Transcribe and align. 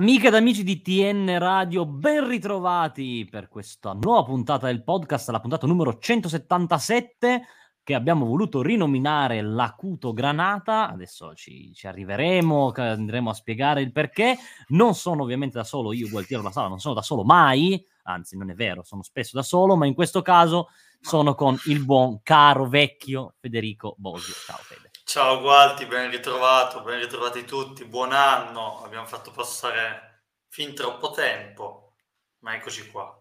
Amiche 0.00 0.28
ed 0.28 0.34
amici 0.34 0.64
di 0.64 0.80
TN 0.80 1.38
Radio, 1.38 1.84
ben 1.84 2.26
ritrovati 2.26 3.28
per 3.30 3.48
questa 3.48 3.92
nuova 3.92 4.24
puntata 4.24 4.66
del 4.66 4.82
podcast, 4.82 5.28
la 5.28 5.40
puntata 5.40 5.66
numero 5.66 5.98
177 5.98 7.42
che 7.82 7.94
abbiamo 7.94 8.24
voluto 8.24 8.62
rinominare 8.62 9.42
l'Acuto 9.42 10.14
Granata. 10.14 10.88
Adesso 10.88 11.34
ci, 11.34 11.74
ci 11.74 11.86
arriveremo, 11.86 12.72
andremo 12.74 13.28
a 13.28 13.34
spiegare 13.34 13.82
il 13.82 13.92
perché. 13.92 14.38
Non 14.68 14.94
sono 14.94 15.24
ovviamente 15.24 15.58
da 15.58 15.64
solo, 15.64 15.92
io 15.92 16.08
Gualtiero 16.08 16.42
La 16.42 16.50
Sala 16.50 16.68
non 16.68 16.80
sono 16.80 16.94
da 16.94 17.02
solo 17.02 17.22
mai, 17.22 17.84
anzi 18.04 18.38
non 18.38 18.48
è 18.48 18.54
vero, 18.54 18.82
sono 18.82 19.02
spesso 19.02 19.36
da 19.36 19.42
solo, 19.42 19.76
ma 19.76 19.84
in 19.84 19.92
questo 19.92 20.22
caso 20.22 20.68
sono 20.98 21.34
con 21.34 21.58
il 21.66 21.84
buon 21.84 22.22
caro 22.22 22.66
vecchio 22.66 23.34
Federico 23.38 23.96
Bosio. 23.98 24.32
Ciao 24.46 24.56
Fede. 24.62 24.89
Ciao 25.10 25.40
Gualti, 25.40 25.86
ben 25.86 26.08
ritrovato, 26.08 26.82
ben 26.82 27.00
ritrovati 27.00 27.44
tutti, 27.44 27.84
buon 27.84 28.12
anno, 28.12 28.80
abbiamo 28.84 29.06
fatto 29.06 29.32
passare 29.32 30.26
fin 30.46 30.72
troppo 30.72 31.10
tempo, 31.10 31.94
ma 32.42 32.54
eccoci 32.54 32.88
qua. 32.92 33.20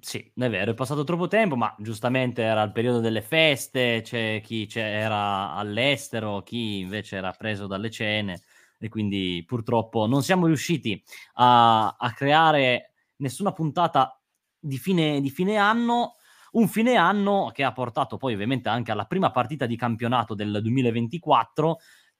Sì, 0.00 0.32
è 0.34 0.48
vero, 0.48 0.70
è 0.70 0.74
passato 0.74 1.04
troppo 1.04 1.28
tempo, 1.28 1.56
ma 1.56 1.74
giustamente 1.78 2.40
era 2.40 2.62
il 2.62 2.72
periodo 2.72 3.00
delle 3.00 3.20
feste, 3.20 4.00
c'è 4.02 4.40
chi 4.42 4.66
era 4.72 5.52
all'estero, 5.52 6.40
chi 6.40 6.78
invece 6.78 7.16
era 7.16 7.32
preso 7.32 7.66
dalle 7.66 7.90
cene 7.90 8.40
e 8.78 8.88
quindi 8.88 9.44
purtroppo 9.46 10.06
non 10.06 10.22
siamo 10.22 10.46
riusciti 10.46 11.04
a, 11.34 11.96
a 11.98 12.12
creare 12.14 12.94
nessuna 13.16 13.52
puntata 13.52 14.18
di 14.58 14.78
fine, 14.78 15.20
di 15.20 15.28
fine 15.28 15.58
anno 15.58 16.14
un 16.54 16.68
fine 16.68 16.96
anno 16.96 17.50
che 17.52 17.64
ha 17.64 17.72
portato 17.72 18.16
poi 18.16 18.34
ovviamente 18.34 18.68
anche 18.68 18.90
alla 18.90 19.04
prima 19.04 19.30
partita 19.30 19.66
di 19.66 19.76
campionato 19.76 20.34
del 20.34 20.58
2024. 20.60 21.78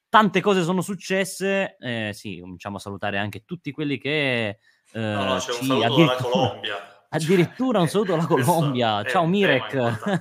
Tante 0.08 0.40
cose 0.40 0.62
sono 0.62 0.80
successe, 0.80 1.76
eh, 1.78 2.10
sì, 2.14 2.38
cominciamo 2.38 2.76
a 2.76 2.80
salutare 2.80 3.18
anche 3.18 3.44
tutti 3.44 3.72
quelli 3.72 3.98
che... 3.98 4.58
Eh, 4.92 5.00
no, 5.00 5.24
no, 5.24 5.38
c'è 5.38 5.52
un 5.52 5.66
saluto 5.66 5.86
addirittura, 5.86 6.30
Colombia. 6.30 6.74
Addirittura 7.14 7.80
un 7.80 7.88
saluto 7.88 8.14
alla 8.14 8.26
Colombia. 8.26 9.04
Ciao 9.04 9.26
Mirek. 9.26 10.20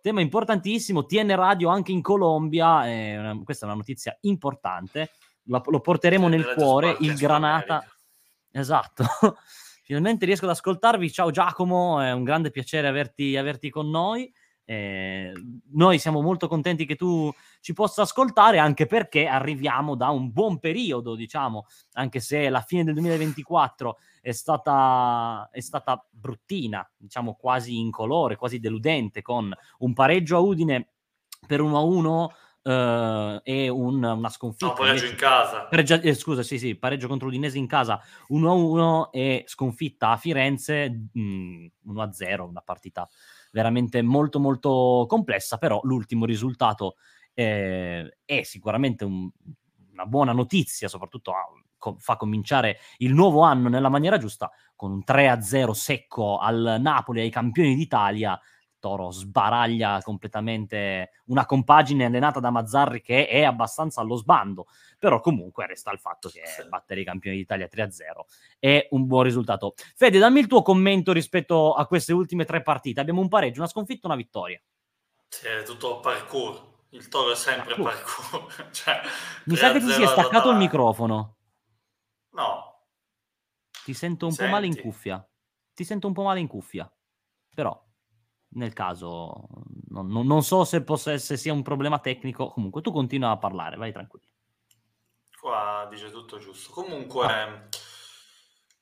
Tema 0.00 0.20
importantissimo. 0.20 1.04
TN 1.06 1.34
Radio 1.34 1.68
anche 1.68 1.92
in 1.92 2.02
Colombia, 2.02 2.88
eh, 2.88 3.40
questa 3.44 3.64
è 3.66 3.68
una 3.68 3.78
notizia 3.78 4.16
importante, 4.22 5.10
lo, 5.44 5.62
lo 5.64 5.80
porteremo 5.80 6.28
nel 6.28 6.54
cuore, 6.54 6.96
il 7.00 7.16
Granata. 7.16 7.84
Esatto. 8.52 9.04
Finalmente 9.88 10.26
riesco 10.26 10.44
ad 10.44 10.50
ascoltarvi. 10.50 11.10
Ciao 11.10 11.30
Giacomo, 11.30 11.98
è 12.02 12.12
un 12.12 12.22
grande 12.22 12.50
piacere 12.50 12.88
averti, 12.88 13.38
averti 13.38 13.70
con 13.70 13.88
noi. 13.88 14.30
Eh, 14.66 15.32
noi 15.72 15.98
siamo 15.98 16.20
molto 16.20 16.46
contenti 16.46 16.84
che 16.84 16.94
tu 16.94 17.32
ci 17.60 17.72
possa 17.72 18.02
ascoltare 18.02 18.58
anche 18.58 18.84
perché 18.84 19.26
arriviamo 19.26 19.96
da 19.96 20.10
un 20.10 20.30
buon 20.30 20.58
periodo, 20.58 21.14
diciamo, 21.14 21.64
anche 21.92 22.20
se 22.20 22.50
la 22.50 22.60
fine 22.60 22.84
del 22.84 22.92
2024 22.92 23.96
è 24.20 24.32
stata, 24.32 25.48
è 25.50 25.60
stata 25.60 26.06
bruttina, 26.10 26.86
diciamo 26.94 27.32
quasi 27.32 27.78
incolore, 27.78 28.36
quasi 28.36 28.60
deludente, 28.60 29.22
con 29.22 29.50
un 29.78 29.92
pareggio 29.94 30.36
a 30.36 30.40
Udine 30.40 30.88
per 31.46 31.62
1-1 31.62 32.26
uh, 32.62 33.40
e 33.42 33.68
un, 33.68 34.02
una 34.02 34.28
sconfitta. 34.28 34.66
No, 34.66 34.72
pareggio 34.74 35.06
in 35.06 35.16
casa. 35.16 35.64
Pareggia, 35.64 36.00
eh, 36.00 36.14
scusa, 36.14 36.42
sì, 36.42 36.58
sì, 36.58 36.76
pareggio 36.76 37.08
contro 37.08 37.26
l'Udinese 37.26 37.58
in 37.58 37.66
casa 37.66 38.00
1-1 38.28 39.10
e 39.10 39.44
sconfitta 39.46 40.10
a 40.10 40.16
Firenze 40.16 41.08
mh, 41.12 41.20
mm, 41.20 41.66
1-0, 41.88 42.48
una 42.48 42.62
partita 42.62 43.08
veramente 43.52 44.02
molto 44.02 44.40
molto 44.40 45.06
complessa, 45.08 45.58
però 45.58 45.80
l'ultimo 45.82 46.24
risultato 46.24 46.96
eh, 47.34 48.18
è 48.24 48.42
sicuramente 48.42 49.04
un, 49.04 49.30
una 49.92 50.06
buona 50.06 50.32
notizia, 50.32 50.88
soprattutto 50.88 51.32
a, 51.32 51.44
co- 51.76 51.96
fa 51.98 52.16
cominciare 52.16 52.78
il 52.98 53.14
nuovo 53.14 53.42
anno 53.42 53.68
nella 53.68 53.88
maniera 53.88 54.18
giusta 54.18 54.50
con 54.74 54.92
un 54.92 55.02
3-0 55.04 55.70
secco 55.70 56.38
al 56.38 56.78
Napoli, 56.80 57.20
ai 57.20 57.30
campioni 57.30 57.74
d'Italia, 57.74 58.38
Toro 58.78 59.10
sbaraglia 59.10 60.00
completamente 60.02 61.10
una 61.26 61.46
compagine 61.46 62.04
allenata 62.04 62.40
da 62.40 62.50
Mazzarri 62.50 63.00
che 63.02 63.26
è 63.26 63.42
abbastanza 63.42 64.00
allo 64.00 64.16
sbando, 64.16 64.66
però 64.98 65.20
comunque 65.20 65.66
resta 65.66 65.92
il 65.92 65.98
fatto 65.98 66.28
che 66.28 66.42
battere 66.68 67.00
i 67.00 67.04
campioni 67.04 67.36
d'Italia 67.36 67.68
3-0 67.70 68.24
è 68.58 68.88
un 68.90 69.06
buon 69.06 69.24
risultato. 69.24 69.74
Fede, 69.96 70.18
dammi 70.18 70.40
il 70.40 70.46
tuo 70.46 70.62
commento 70.62 71.12
rispetto 71.12 71.74
a 71.74 71.86
queste 71.86 72.12
ultime 72.12 72.44
tre 72.44 72.62
partite. 72.62 73.00
Abbiamo 73.00 73.20
un 73.20 73.28
pareggio, 73.28 73.60
una 73.60 73.68
sconfitta, 73.68 74.06
una 74.06 74.16
vittoria. 74.16 74.60
Sì, 75.28 75.46
è 75.46 75.62
tutto 75.62 76.00
parkour. 76.00 76.76
Il 76.90 77.08
Toro 77.08 77.32
è 77.32 77.36
sempre 77.36 77.74
parkour. 77.74 78.46
parkour. 78.46 78.70
cioè, 78.72 79.00
Mi 79.44 79.56
sa 79.56 79.72
che 79.72 79.80
ti 79.80 79.90
sia 79.90 80.06
staccato 80.06 80.50
il 80.50 80.56
microfono. 80.56 81.36
No. 82.30 82.86
Ti 83.84 83.94
sento 83.94 84.26
un 84.26 84.32
Senti. 84.32 84.50
po' 84.50 84.56
male 84.56 84.66
in 84.66 84.80
cuffia. 84.80 85.28
Ti 85.74 85.84
sento 85.84 86.06
un 86.06 86.12
po' 86.12 86.22
male 86.22 86.40
in 86.40 86.46
cuffia. 86.46 86.90
Però 87.54 87.87
nel 88.50 88.72
caso 88.72 89.48
non, 89.90 90.08
non, 90.08 90.26
non 90.26 90.42
so 90.42 90.64
se, 90.64 90.82
possa, 90.82 91.16
se 91.18 91.36
sia 91.36 91.52
un 91.52 91.62
problema 91.62 91.98
tecnico, 91.98 92.50
comunque 92.50 92.82
tu 92.82 92.92
continua 92.92 93.30
a 93.30 93.38
parlare, 93.38 93.76
vai 93.76 93.92
tranquillo. 93.92 94.26
Qua 95.40 95.86
dice 95.90 96.10
tutto 96.10 96.38
giusto. 96.38 96.72
Comunque, 96.72 97.26
ah. 97.26 97.68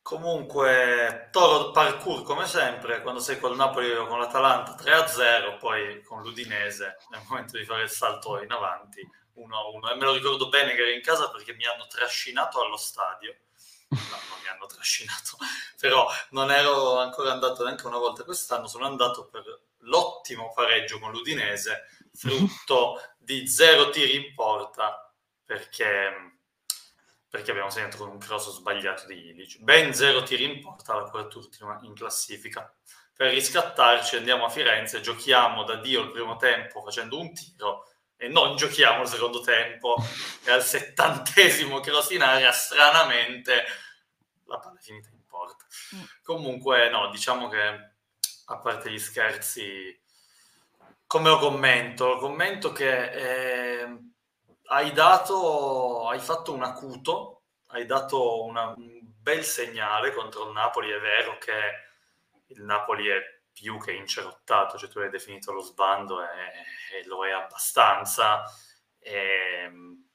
comunque 0.03 1.29
Toro 1.31 1.71
parkour 1.71 2.23
come 2.23 2.47
sempre, 2.47 3.03
quando 3.03 3.21
sei 3.21 3.39
col 3.39 3.57
Napoli 3.57 3.91
o 3.93 4.07
con 4.07 4.19
l'Atalanta 4.19 4.75
3-0, 4.75 5.59
poi 5.59 6.03
con 6.03 6.23
l'Udinese 6.23 6.97
nel 7.11 7.23
momento 7.29 7.59
di 7.59 7.65
fare 7.65 7.83
il 7.83 7.91
salto 7.91 8.43
in 8.43 8.51
avanti 8.51 9.01
1-1. 9.37 9.93
E 9.93 9.95
me 9.97 10.05
lo 10.05 10.15
ricordo 10.15 10.49
bene 10.49 10.75
che 10.75 10.83
ero 10.83 10.91
in 10.91 11.03
casa 11.03 11.31
perché 11.31 11.55
mi 11.55 11.67
hanno 11.67 11.87
trascinato 11.87 12.63
allo 12.63 12.77
stadio 12.79 13.37
no, 13.89 13.99
non 13.99 14.41
mi 14.43 14.49
hanno 14.49 14.67
trascinato, 14.67 15.37
però 15.79 16.09
non 16.31 16.51
ero 16.51 16.99
ancora 16.99 17.33
andato 17.33 17.65
neanche 17.65 17.87
una 17.87 17.99
volta 17.99 18.25
quest'anno, 18.25 18.67
sono 18.67 18.87
andato 18.87 19.27
per 19.27 19.45
l'ottimo 19.81 20.53
pareggio 20.55 20.99
con 20.99 21.13
l'Udinese, 21.13 21.89
frutto 22.13 23.01
di 23.19 23.47
zero 23.47 23.91
tiri 23.91 24.17
in 24.17 24.35
porta, 24.35 25.13
perché, 25.45 26.39
perché 27.29 27.51
abbiamo 27.51 27.71
segnato 27.71 27.97
con 27.97 28.09
un 28.09 28.19
cross 28.19 28.51
sbagliato 28.51 29.07
di 29.07 29.29
Ilic. 29.29 29.59
Ben 29.61 29.95
zero 29.95 30.23
tiri 30.23 30.45
in 30.45 30.61
porta, 30.61 30.95
la 30.95 31.09
quart'ultima 31.09 31.79
in 31.83 31.95
classifica. 31.95 32.73
Per 33.15 33.33
riscattarci 33.33 34.17
andiamo 34.17 34.45
a 34.45 34.51
Firenze, 34.51 35.01
giochiamo 35.01 35.65
da 35.65 35.77
Dio 35.77 36.03
il 36.03 36.11
primo 36.11 36.37
tempo 36.37 36.83
facendo 36.83 37.19
un 37.19 37.33
tiro 37.33 37.89
e 38.19 38.29
non 38.29 38.57
giochiamo 38.57 39.03
il 39.03 39.09
secondo 39.09 39.41
tempo 39.41 39.97
e 40.45 40.51
al 40.51 40.63
settantesimo 40.63 41.81
cross 41.81 42.11
in 42.11 42.23
area 42.23 42.51
stranamente 42.53 43.65
la 44.47 44.59
palla 44.59 44.79
è 44.79 44.83
finita 44.83 45.09
in 45.13 45.25
porta. 45.27 45.65
Mm. 45.95 46.03
comunque 46.23 46.89
no 46.91 47.09
diciamo 47.11 47.49
che 47.49 47.95
a 48.47 48.59
parte 48.59 48.91
gli 48.91 48.99
scherzi 48.99 50.01
come 51.07 51.29
lo 51.29 51.39
commento 51.39 52.17
commento 52.19 52.73
che 52.73 53.81
eh, 53.81 53.99
hai 54.67 54.93
dato 54.93 56.09
hai 56.09 56.21
fatto 56.21 56.53
un 56.53 56.63
acuto 56.63 57.37
hai 57.69 57.87
dato 57.87 58.45
una, 58.45 58.69
un 58.77 59.01
bel 59.27 59.45
segnale 59.45 60.13
contro 60.13 60.47
il 60.47 60.53
Napoli. 60.53 60.91
È 60.91 61.01
vero 61.01 61.37
che 61.39 62.53
il 62.55 62.63
Napoli 62.63 63.09
è 63.09 63.21
più 63.53 63.79
che 63.79 63.93
incerottato, 63.93 64.79
cioè 64.79 64.89
tu 64.89 64.99
hai 65.01 65.11
definito 65.11 65.53
lo 65.53 65.63
sbando 65.63 66.23
e, 66.23 66.27
e 66.99 67.07
lo 67.07 67.27
è 67.27 67.33
abbastanza, 67.33 68.45
e, 68.99 69.63
ehm, 69.65 70.06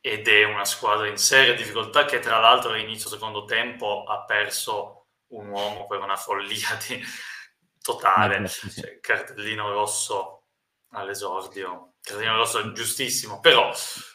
ed 0.00 0.28
è 0.28 0.44
una 0.44 0.64
squadra 0.64 1.08
in 1.08 1.16
seria 1.16 1.54
difficoltà 1.54 2.04
che 2.04 2.20
tra 2.20 2.38
l'altro 2.38 2.72
all'inizio 2.72 3.08
secondo 3.08 3.44
tempo 3.44 4.04
ha 4.04 4.24
perso 4.24 5.06
un 5.28 5.48
uomo 5.48 5.86
per 5.86 6.00
una 6.00 6.16
follia 6.16 6.78
di, 6.86 7.02
totale, 7.80 8.46
cioè, 8.48 9.00
cartellino 9.00 9.70
rosso 9.72 10.44
all'esordio, 10.90 11.94
cartellino 12.00 12.36
rosso 12.36 12.72
giustissimo, 12.72 13.40
però, 13.40 13.72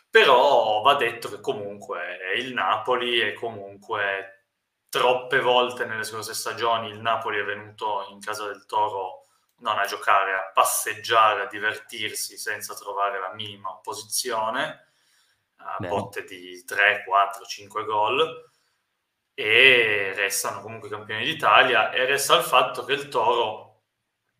però 0.09 0.81
va 0.81 0.95
detto 0.95 1.29
che 1.29 1.39
comunque 1.39 2.17
è 2.17 2.37
il 2.37 2.53
Napoli 2.53 3.19
e 3.19 3.33
comunque 3.33 4.47
troppe 4.89 5.39
volte 5.39 5.85
nelle 5.85 6.03
scorse 6.03 6.35
stagioni 6.35 6.89
il 6.89 6.99
Napoli 6.99 7.39
è 7.39 7.43
venuto 7.43 8.07
in 8.11 8.19
casa 8.19 8.45
del 8.45 8.65
Toro 8.65 9.25
non 9.57 9.79
a 9.79 9.85
giocare, 9.85 10.33
a 10.33 10.51
passeggiare, 10.53 11.43
a 11.43 11.47
divertirsi 11.47 12.37
senza 12.37 12.75
trovare 12.75 13.19
la 13.19 13.33
minima 13.33 13.69
opposizione, 13.71 14.92
a 15.63 15.77
Beh. 15.79 15.87
botte 15.87 16.23
di 16.23 16.63
3, 16.63 17.03
4, 17.05 17.45
5 17.45 17.83
gol 17.85 18.51
e 19.33 20.13
restano 20.15 20.61
comunque 20.61 20.89
campioni 20.89 21.23
d'Italia 21.23 21.91
e 21.91 22.05
resta 22.05 22.37
il 22.37 22.43
fatto 22.43 22.83
che 22.85 22.93
il 22.93 23.07
Toro 23.07 23.81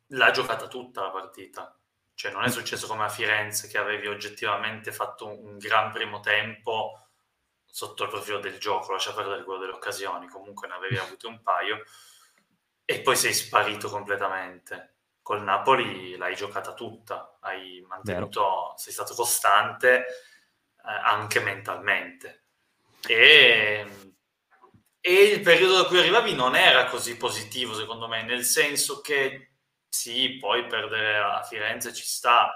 l'ha 0.08 0.32
giocata 0.32 0.68
tutta 0.68 1.02
la 1.02 1.10
partita. 1.10 1.78
Cioè 2.16 2.32
non 2.32 2.44
è 2.44 2.50
successo 2.50 2.88
come 2.88 3.06
a 3.06 3.10
Firenze 3.10 3.68
che 3.68 3.80
avevi 3.80 4.08
oggettivamente 4.08 4.92
fatto 4.92 5.28
un 5.28 5.58
gran 5.58 5.92
primo 5.92 6.20
tempo 6.20 7.08
sotto 7.66 8.04
il 8.04 8.10
profilo 8.10 8.38
del 8.38 8.60
gioco, 8.60 8.92
lascia 8.92 9.14
perdere 9.14 9.44
quello 9.44 9.60
delle 9.60 9.72
occasioni, 9.72 10.28
comunque 10.28 10.68
ne 10.68 10.76
avevi 10.76 10.98
avute 10.98 11.26
un 11.26 11.42
paio, 11.42 11.84
e 12.86 13.02
poi 13.02 13.16
sei 13.16 13.34
sparito 13.34 13.90
completamente. 13.90 14.98
Col 15.24 15.42
Napoli 15.42 16.16
l'hai 16.16 16.36
giocata 16.36 16.74
tutta, 16.74 17.38
hai 17.40 17.84
mantenuto, 17.88 18.42
Vero. 18.42 18.74
sei 18.76 18.94
stato 18.94 19.16
costante 19.16 20.06
anche 20.84 21.40
mentalmente. 21.40 22.46
E 23.08 23.86
E 25.06 25.24
il 25.24 25.42
periodo 25.42 25.82
da 25.82 25.84
cui 25.84 26.00
arrivavi 26.00 26.34
non 26.34 26.56
era 26.56 26.86
così 26.86 27.18
positivo, 27.18 27.74
secondo 27.74 28.08
me, 28.08 28.24
nel 28.24 28.46
senso 28.46 29.02
che 29.02 29.56
sì, 29.90 30.38
poi 30.40 30.66
perdere 30.66 31.18
a 31.18 31.44
Firenze 31.44 31.94
ci 31.94 32.06
sta, 32.06 32.56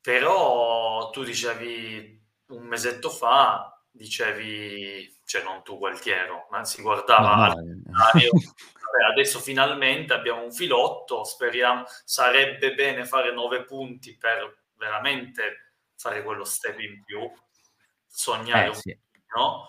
però 0.00 1.10
tu 1.10 1.22
dicevi 1.22 2.20
un 2.48 2.64
mesetto 2.64 3.08
fa, 3.08 3.80
dicevi, 3.88 5.20
cioè 5.24 5.44
non 5.44 5.62
tu 5.62 5.78
Gualtiero, 5.78 6.48
ma 6.50 6.64
si 6.64 6.82
guardava 6.82 7.46
no, 7.46 7.54
no. 7.54 8.10
adesso 9.12 9.38
finalmente 9.38 10.12
abbiamo 10.12 10.42
un 10.42 10.52
filotto, 10.52 11.22
speriamo, 11.22 11.84
sarebbe 12.04 12.74
bene 12.74 13.04
fare 13.04 13.32
nove 13.32 13.64
punti 13.64 14.16
per 14.18 14.64
veramente 14.74 15.71
fare 16.02 16.22
quello 16.22 16.44
step 16.44 16.78
in 16.80 17.02
più, 17.04 17.30
sognare 18.06 18.66
eh, 18.66 18.68
un 18.68 18.74
sì. 18.74 18.98
po', 19.26 19.68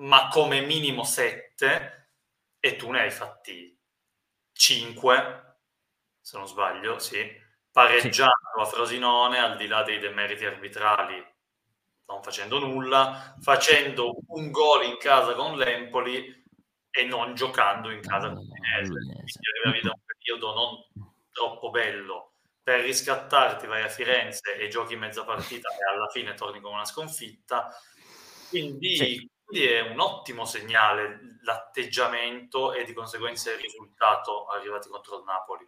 ma 0.00 0.28
come 0.28 0.60
minimo 0.60 1.04
sette 1.04 2.10
e 2.58 2.76
tu 2.76 2.90
ne 2.90 3.00
hai 3.00 3.10
fatti 3.10 3.78
cinque, 4.52 5.58
se 6.20 6.36
non 6.36 6.46
sbaglio, 6.46 6.98
sì 6.98 7.44
pareggiando 7.76 8.32
sì. 8.54 8.60
a 8.62 8.64
Frosinone 8.64 9.38
al 9.38 9.58
di 9.58 9.66
là 9.66 9.82
dei 9.82 9.98
demeriti 9.98 10.46
arbitrali, 10.46 11.22
non 12.06 12.22
facendo 12.22 12.58
nulla, 12.58 13.36
facendo 13.42 14.16
un 14.28 14.50
gol 14.50 14.86
in 14.86 14.96
casa 14.96 15.34
con 15.34 15.58
l'Empoli 15.58 16.42
e 16.90 17.04
non 17.04 17.34
giocando 17.34 17.90
in 17.90 18.00
casa 18.00 18.28
con 18.28 18.42
l'Udinese. 18.42 18.92
Quindi 18.92 19.48
arrivavi 19.60 19.82
da 19.82 19.90
un 19.90 20.00
periodo 20.06 20.54
non 20.54 21.14
troppo 21.30 21.68
bello. 21.68 22.35
Per 22.66 22.80
riscattarti 22.80 23.68
vai 23.68 23.84
a 23.84 23.88
Firenze 23.88 24.56
e 24.58 24.66
giochi 24.66 24.96
mezza 24.96 25.22
partita 25.22 25.68
e 25.68 25.94
alla 25.94 26.08
fine 26.08 26.34
torni 26.34 26.60
con 26.60 26.72
una 26.72 26.84
sconfitta. 26.84 27.68
Quindi, 28.48 28.96
sì. 28.96 29.30
quindi 29.44 29.68
è 29.68 29.82
un 29.82 30.00
ottimo 30.00 30.44
segnale 30.44 31.38
l'atteggiamento 31.42 32.72
e 32.72 32.82
di 32.82 32.92
conseguenza 32.92 33.52
il 33.52 33.60
risultato 33.60 34.46
arrivati 34.46 34.88
contro 34.88 35.18
il 35.18 35.22
Napoli. 35.24 35.64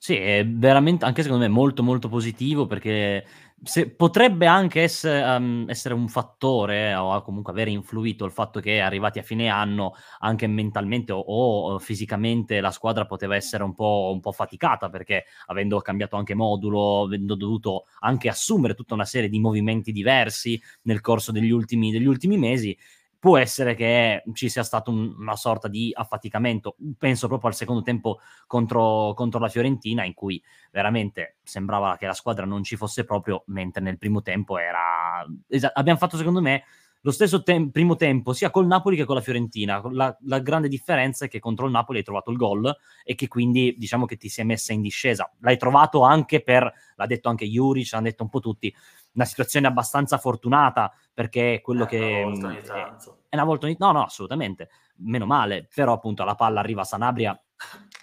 Sì, 0.00 0.16
è 0.16 0.44
veramente, 0.44 1.04
anche 1.04 1.22
secondo 1.22 1.44
me, 1.44 1.48
molto 1.48 1.84
molto 1.84 2.08
positivo 2.08 2.66
perché 2.66 3.24
se, 3.62 3.90
potrebbe 3.90 4.46
anche 4.46 4.82
essere, 4.82 5.22
um, 5.36 5.64
essere, 5.68 5.94
un 5.94 6.08
fattore 6.08 6.94
o 6.94 7.20
comunque 7.22 7.52
aver 7.52 7.68
influito 7.68 8.24
il 8.24 8.32
fatto 8.32 8.60
che 8.60 8.80
arrivati 8.80 9.18
a 9.18 9.22
fine 9.22 9.48
anno 9.48 9.94
anche 10.20 10.46
mentalmente 10.46 11.12
o, 11.12 11.22
o 11.22 11.78
fisicamente 11.78 12.60
la 12.60 12.70
squadra 12.70 13.06
poteva 13.06 13.36
essere 13.36 13.62
un 13.62 13.74
po', 13.74 14.10
un 14.12 14.20
po', 14.20 14.32
faticata 14.32 14.88
perché 14.88 15.24
avendo 15.46 15.78
cambiato 15.80 16.16
anche 16.16 16.34
modulo, 16.34 17.02
avendo 17.02 17.34
dovuto 17.34 17.84
anche 18.00 18.28
assumere 18.28 18.74
tutta 18.74 18.94
una 18.94 19.04
serie 19.04 19.28
di 19.28 19.38
movimenti 19.38 19.92
diversi 19.92 20.60
nel 20.82 21.00
corso 21.00 21.32
degli 21.32 21.50
ultimi, 21.50 21.90
degli 21.90 22.06
ultimi 22.06 22.38
mesi, 22.38 22.76
può 23.20 23.36
essere 23.36 23.74
che 23.74 24.22
ci 24.32 24.48
sia 24.48 24.64
stato 24.64 24.90
un, 24.90 25.14
una 25.18 25.36
sorta 25.36 25.68
di 25.68 25.92
affaticamento. 25.94 26.74
Penso 26.98 27.28
proprio 27.28 27.50
al 27.50 27.54
secondo 27.54 27.82
tempo 27.82 28.18
contro, 28.46 29.12
contro, 29.14 29.38
la 29.38 29.48
Fiorentina, 29.48 30.04
in 30.04 30.14
cui 30.14 30.42
veramente 30.72 31.36
sembrava 31.42 31.96
che 31.98 32.06
la 32.06 32.14
squadra 32.14 32.46
non 32.46 32.64
ci 32.64 32.76
fosse 32.76 33.04
proprio, 33.04 33.44
mentre 33.48 33.82
nel 33.82 33.98
primo 33.98 34.22
tempo 34.22 34.58
era. 34.58 35.24
Esa- 35.46 35.72
abbiamo 35.74 35.98
fatto, 35.98 36.16
secondo 36.16 36.40
me, 36.40 36.64
lo 37.02 37.10
stesso 37.12 37.42
te- 37.42 37.68
primo 37.70 37.96
tempo 37.96 38.32
sia 38.32 38.50
col 38.50 38.66
Napoli 38.66 38.96
che 38.96 39.04
con 39.04 39.14
la 39.14 39.20
Fiorentina. 39.20 39.82
La, 39.90 40.16
la, 40.22 40.38
grande 40.40 40.68
differenza 40.68 41.26
è 41.26 41.28
che 41.28 41.38
contro 41.38 41.66
il 41.66 41.72
Napoli 41.72 41.98
hai 41.98 42.04
trovato 42.04 42.30
il 42.30 42.36
gol 42.36 42.74
e 43.04 43.14
che 43.14 43.28
quindi 43.28 43.74
diciamo 43.78 44.04
che 44.06 44.16
ti 44.16 44.30
è 44.34 44.44
messa 44.44 44.72
in 44.72 44.82
discesa. 44.82 45.30
L'hai 45.40 45.56
trovato 45.56 46.02
anche 46.02 46.42
per, 46.42 46.72
l'ha 46.96 47.06
detto 47.06 47.28
anche 47.28 47.46
Juric, 47.46 47.92
l'hanno 47.92 48.04
detto 48.04 48.22
un 48.22 48.28
po' 48.28 48.40
tutti, 48.40 48.74
una 49.12 49.24
situazione 49.24 49.66
abbastanza 49.66 50.18
fortunata 50.18 50.92
perché 51.12 51.54
è 51.54 51.60
quello 51.60 51.84
eh, 51.84 51.86
che 51.86 52.22
una 52.24 52.30
volta 52.30 52.46
ogni 52.46 52.62
tanto. 52.62 53.18
è 53.28 53.34
una 53.34 53.44
volta 53.44 53.66
ogni 53.66 53.76
no 53.78 53.92
no 53.92 54.04
assolutamente 54.04 54.68
meno 54.96 55.26
male 55.26 55.68
però 55.72 55.94
appunto 55.94 56.24
la 56.24 56.34
palla 56.34 56.60
arriva 56.60 56.82
a 56.82 56.84
Sanabria 56.84 57.42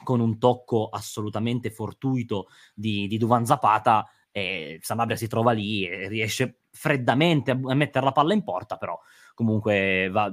con 0.03 0.19
un 0.19 0.37
tocco 0.37 0.89
assolutamente 0.89 1.71
fortuito 1.71 2.47
di, 2.73 3.07
di 3.07 3.17
Duvan 3.17 3.45
Zapata 3.45 4.07
e 4.31 4.79
Sanabria 4.81 5.15
si 5.15 5.27
trova 5.27 5.51
lì 5.51 5.87
e 5.87 6.07
riesce 6.07 6.59
freddamente 6.69 7.51
a, 7.51 7.73
mettere 7.73 8.05
la 8.05 8.11
palla 8.11 8.33
in 8.33 8.43
porta 8.43 8.77
però 8.77 8.99
comunque 9.33 10.09
va, 10.11 10.31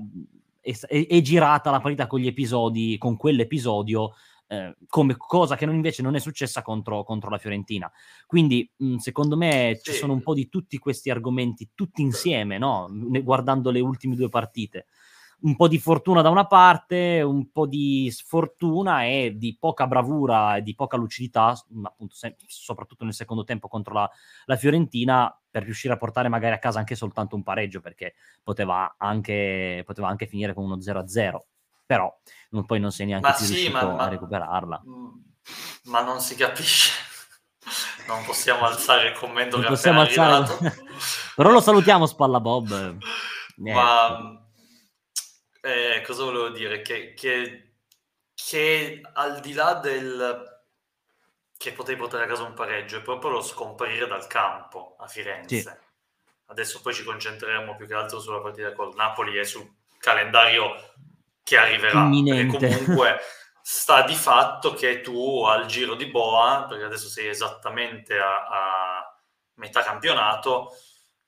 è, 0.60 0.72
è, 0.86 1.06
è 1.06 1.20
girata 1.20 1.70
la 1.70 1.80
partita 1.80 2.06
con 2.06 2.20
gli 2.20 2.26
episodi 2.26 2.98
con 2.98 3.16
quell'episodio 3.16 4.12
eh, 4.46 4.76
come 4.86 5.16
cosa 5.16 5.56
che 5.56 5.66
non, 5.66 5.74
invece 5.74 6.02
non 6.02 6.14
è 6.14 6.18
successa 6.18 6.62
contro, 6.62 7.02
contro 7.02 7.30
la 7.30 7.38
Fiorentina. 7.38 7.90
Quindi, 8.26 8.70
mh, 8.76 8.96
secondo 8.96 9.36
me, 9.36 9.78
sì. 9.82 9.92
ci 9.92 9.96
sono 9.98 10.12
un 10.12 10.22
po' 10.22 10.34
di 10.34 10.48
tutti 10.48 10.78
questi 10.78 11.10
argomenti, 11.10 11.70
tutti 11.74 12.02
insieme, 12.02 12.58
no? 12.58 12.88
guardando 13.22 13.70
le 13.70 13.80
ultime 13.80 14.16
due 14.16 14.28
partite. 14.28 14.86
Un 15.40 15.56
po' 15.56 15.68
di 15.68 15.78
fortuna 15.78 16.22
da 16.22 16.30
una 16.30 16.46
parte, 16.46 17.20
un 17.20 17.50
po' 17.50 17.66
di 17.66 18.08
sfortuna 18.10 19.04
e 19.04 19.34
di 19.36 19.56
poca 19.58 19.86
bravura 19.86 20.56
e 20.56 20.62
di 20.62 20.74
poca 20.74 20.96
lucidità, 20.96 21.54
appunto, 21.82 22.14
se- 22.14 22.36
soprattutto 22.46 23.04
nel 23.04 23.12
secondo 23.12 23.44
tempo 23.44 23.68
contro 23.68 23.92
la, 23.92 24.10
la 24.46 24.56
Fiorentina, 24.56 25.38
per 25.50 25.64
riuscire 25.64 25.92
a 25.92 25.96
portare 25.98 26.28
magari 26.28 26.54
a 26.54 26.58
casa 26.58 26.78
anche 26.78 26.94
soltanto 26.94 27.36
un 27.36 27.42
pareggio, 27.42 27.80
perché 27.80 28.14
poteva 28.42 28.94
anche, 28.96 29.82
poteva 29.84 30.08
anche 30.08 30.26
finire 30.26 30.54
con 30.54 30.64
uno 30.64 30.78
0-0 30.78 31.38
però 31.84 32.12
non, 32.50 32.64
poi 32.64 32.80
non 32.80 32.90
sei 32.90 33.06
neanche 33.06 33.26
ma 33.26 33.34
più 33.34 33.44
sì, 33.44 33.52
riuscito 33.52 33.90
ma, 33.90 34.04
a 34.04 34.08
recuperarla. 34.08 34.82
Mm, 34.86 35.08
ma 35.84 36.02
non 36.02 36.20
si 36.20 36.34
capisce. 36.36 36.92
Non 38.06 38.22
possiamo 38.26 38.66
alzare 38.66 39.08
il 39.08 39.14
commento 39.14 39.56
non 39.56 39.64
che 39.64 39.70
possiamo 39.70 40.02
alzare... 40.02 40.44
però 41.34 41.48
lo 41.48 41.62
salutiamo 41.62 42.04
Spalla 42.04 42.38
Bob. 42.38 42.98
Ma 43.56 44.44
eh, 45.62 46.02
cosa 46.04 46.24
volevo 46.24 46.50
dire? 46.50 46.82
Che, 46.82 47.14
che, 47.14 47.76
che 48.34 49.00
al 49.14 49.40
di 49.40 49.54
là 49.54 49.72
del 49.72 50.54
che 51.56 51.72
potevi 51.72 51.98
portare 51.98 52.24
a 52.24 52.26
casa 52.26 52.42
un 52.42 52.52
pareggio 52.52 52.98
è 52.98 53.02
proprio 53.02 53.30
lo 53.30 53.40
scomparire 53.40 54.06
dal 54.06 54.26
campo 54.26 54.96
a 54.98 55.06
Firenze. 55.06 55.60
Sì. 55.60 55.70
Adesso 56.46 56.82
poi 56.82 56.92
ci 56.92 57.04
concentreremo 57.04 57.74
più 57.76 57.86
che 57.86 57.94
altro 57.94 58.20
sulla 58.20 58.40
partita 58.40 58.74
col 58.74 58.94
Napoli 58.94 59.38
e 59.38 59.44
sul 59.44 59.66
calendario 59.98 60.74
che 61.44 61.56
arriverà. 61.56 62.08
Comunque 62.48 63.20
sta 63.62 64.02
di 64.02 64.14
fatto 64.14 64.74
che 64.74 65.00
tu 65.00 65.44
al 65.44 65.66
giro 65.66 65.94
di 65.94 66.06
Boa, 66.06 66.64
perché 66.68 66.84
adesso 66.84 67.08
sei 67.08 67.28
esattamente 67.28 68.18
a, 68.18 68.46
a 68.46 69.22
metà 69.54 69.82
campionato, 69.82 70.72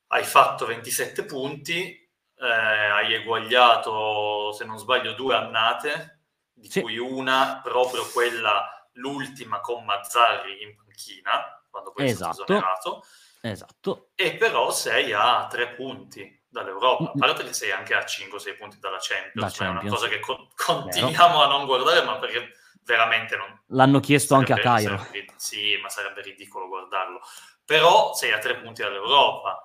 hai 0.09 0.25
fatto 0.25 0.67
27 0.67 1.25
punti, 1.25 2.11
eh, 2.39 2.47
hai 2.47 3.15
eguagliato, 3.15 4.53
se 4.53 4.65
non 4.65 4.79
sbaglio, 4.79 5.13
due 5.13 5.37
annate, 5.37 6.25
di 6.53 6.71
sì. 6.71 6.81
cui 6.81 6.99
una 6.99 7.61
proprio 7.63 8.09
quella, 8.11 8.89
l'ultima 8.95 9.61
con 9.61 9.85
Mazzarri 9.85 10.63
in 10.63 10.75
panchina, 10.75 11.63
quando 11.71 11.93
poi 11.93 12.07
esatto. 12.07 12.31
è 12.31 12.35
stato 12.35 12.53
esonerato. 12.53 13.05
Esatto. 13.43 14.09
E 14.15 14.35
però 14.35 14.73
sei 14.73 15.13
a 15.13 15.47
tre 15.49 15.75
punti 15.75 16.36
dall'Europa, 16.57 17.11
a 17.11 17.13
parte 17.17 17.45
che 17.45 17.53
sei 17.53 17.71
anche 17.71 17.95
a 17.95 18.01
5-6 18.01 18.57
punti 18.57 18.79
dalla 18.79 18.99
Champions, 19.01 19.59
da 19.59 19.65
è 19.65 19.69
una 19.69 19.85
cosa 19.87 20.09
che 20.09 20.21
co- 20.21 20.49
continuiamo 20.55 21.43
a 21.43 21.47
non 21.49 21.67
guardare, 21.67 22.03
ma 22.05 22.19
perché 22.19 22.53
veramente 22.85 23.37
non... 23.37 23.63
L'hanno 23.69 24.01
chiesto 24.01 24.35
anche 24.35 24.53
a 24.53 24.59
Cairo. 24.59 24.99
Sarebbe, 24.99 25.33
sì, 25.37 25.77
ma 25.83 25.89
sarebbe 25.89 26.23
ridicolo 26.23 26.69
guardarlo. 26.69 27.21
Però 27.65 28.15
sei 28.15 28.33
a 28.33 28.39
3 28.39 28.57
punti 28.59 28.83
dall'Europa. 28.83 29.63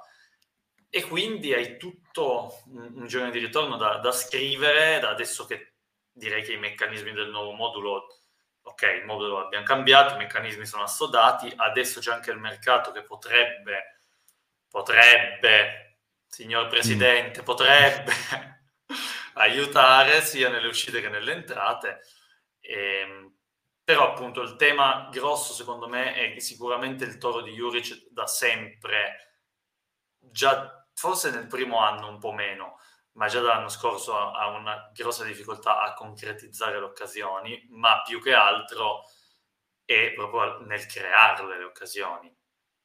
E 0.89 1.03
quindi 1.03 1.53
hai 1.53 1.77
tutto 1.77 2.61
un, 2.65 2.91
un 2.95 3.07
giorno 3.07 3.29
di 3.29 3.39
ritorno 3.39 3.77
da, 3.77 3.97
da 3.97 4.11
scrivere, 4.11 4.99
da 4.99 5.09
adesso 5.09 5.45
che 5.45 5.75
direi 6.11 6.43
che 6.43 6.53
i 6.53 6.57
meccanismi 6.57 7.13
del 7.13 7.29
nuovo 7.29 7.51
modulo 7.51 8.07
ok, 8.63 8.81
il 8.99 9.05
modulo 9.05 9.39
l'abbiamo 9.39 9.65
cambiato, 9.65 10.13
i 10.13 10.17
meccanismi 10.17 10.65
sono 10.65 10.83
assodati, 10.83 11.51
adesso 11.55 11.99
c'è 11.99 12.11
anche 12.11 12.31
il 12.31 12.37
mercato 12.37 12.91
che 12.91 13.03
potrebbe, 13.03 13.99
potrebbe 14.69 15.90
signor 16.31 16.67
Presidente, 16.67 17.41
mm. 17.41 17.43
potrebbe 17.43 18.11
aiutare 19.35 20.21
sia 20.21 20.49
nelle 20.49 20.67
uscite 20.67 21.01
che 21.01 21.09
nelle 21.09 21.33
entrate. 21.33 22.01
E, 22.59 22.73
ehm, 22.73 23.35
però 23.83 24.11
appunto 24.11 24.41
il 24.41 24.55
tema 24.55 25.09
grosso 25.11 25.53
secondo 25.53 25.87
me 25.87 26.13
è 26.13 26.39
sicuramente 26.39 27.03
il 27.03 27.17
toro 27.17 27.41
di 27.41 27.51
Juric 27.51 28.07
da 28.09 28.25
sempre, 28.27 29.39
già 30.17 30.87
forse 30.93 31.31
nel 31.31 31.47
primo 31.47 31.79
anno 31.79 32.07
un 32.07 32.19
po' 32.19 32.31
meno, 32.31 32.77
ma 33.13 33.27
già 33.27 33.41
dall'anno 33.41 33.67
scorso 33.67 34.15
ha, 34.15 34.31
ha 34.31 34.47
una 34.47 34.89
grossa 34.93 35.25
difficoltà 35.25 35.81
a 35.81 35.93
concretizzare 35.93 36.79
le 36.79 36.85
occasioni, 36.85 37.67
ma 37.71 38.01
più 38.03 38.21
che 38.21 38.33
altro 38.33 39.01
è 39.83 40.13
proprio 40.13 40.59
nel 40.65 40.85
crearle 40.85 41.57
le 41.57 41.63
occasioni, 41.65 42.33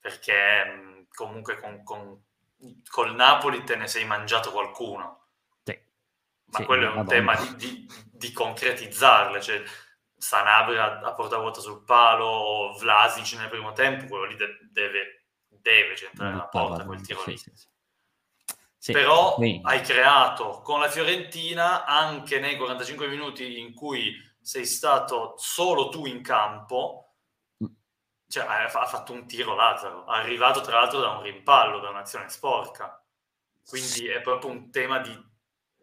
perché 0.00 1.06
comunque 1.14 1.60
con, 1.60 1.84
con 1.84 2.25
col 2.88 3.14
Napoli 3.14 3.64
te 3.64 3.76
ne 3.76 3.86
sei 3.86 4.04
mangiato 4.04 4.50
qualcuno. 4.50 5.28
Sì. 5.62 5.78
Ma 6.46 6.58
sì, 6.58 6.64
quello 6.64 6.92
è 6.92 6.96
un 6.96 7.06
tema 7.06 7.34
di, 7.36 7.56
di, 7.56 7.88
di, 8.10 8.32
concretizzarle, 8.32 9.40
cioè 9.40 9.62
Sanabria 10.16 11.00
a 11.00 11.12
porta 11.12 11.38
vuota 11.38 11.60
sul 11.60 11.82
palo, 11.84 12.76
Vlasic 12.78 13.38
nel 13.38 13.48
primo 13.48 13.72
tempo, 13.72 14.06
quello 14.06 14.24
lì 14.24 14.36
de- 14.36 14.58
deve, 14.70 15.26
deve 15.48 15.96
centrare 15.96 16.36
la 16.36 16.46
porta 16.46 16.84
quel 16.84 17.00
tiro 17.00 17.22
lì. 17.26 17.36
Sì, 17.36 17.50
Sì, 18.78 18.92
Però 18.92 19.36
hai 19.62 19.80
creato 19.80 20.60
con 20.62 20.78
la 20.78 20.88
Fiorentina 20.88 21.84
anche 21.84 22.38
nei 22.38 22.56
45 22.56 23.08
minuti 23.08 23.58
in 23.58 23.74
cui 23.74 24.14
sei 24.40 24.64
stato 24.64 25.34
solo 25.36 25.88
tu 25.88 26.06
in 26.06 26.22
campo. 26.22 27.05
Cioè 28.28 28.44
ha 28.44 28.68
fatto 28.68 29.12
un 29.12 29.26
tiro 29.26 29.54
Lazzaro, 29.54 30.04
arrivato 30.06 30.60
tra 30.60 30.80
l'altro 30.80 31.00
da 31.00 31.10
un 31.10 31.22
rimpallo, 31.22 31.78
da 31.80 31.90
un'azione 31.90 32.28
sporca. 32.28 33.02
Quindi 33.66 34.06
è 34.08 34.20
proprio 34.20 34.50
un 34.50 34.70
tema 34.70 34.98
di 34.98 35.16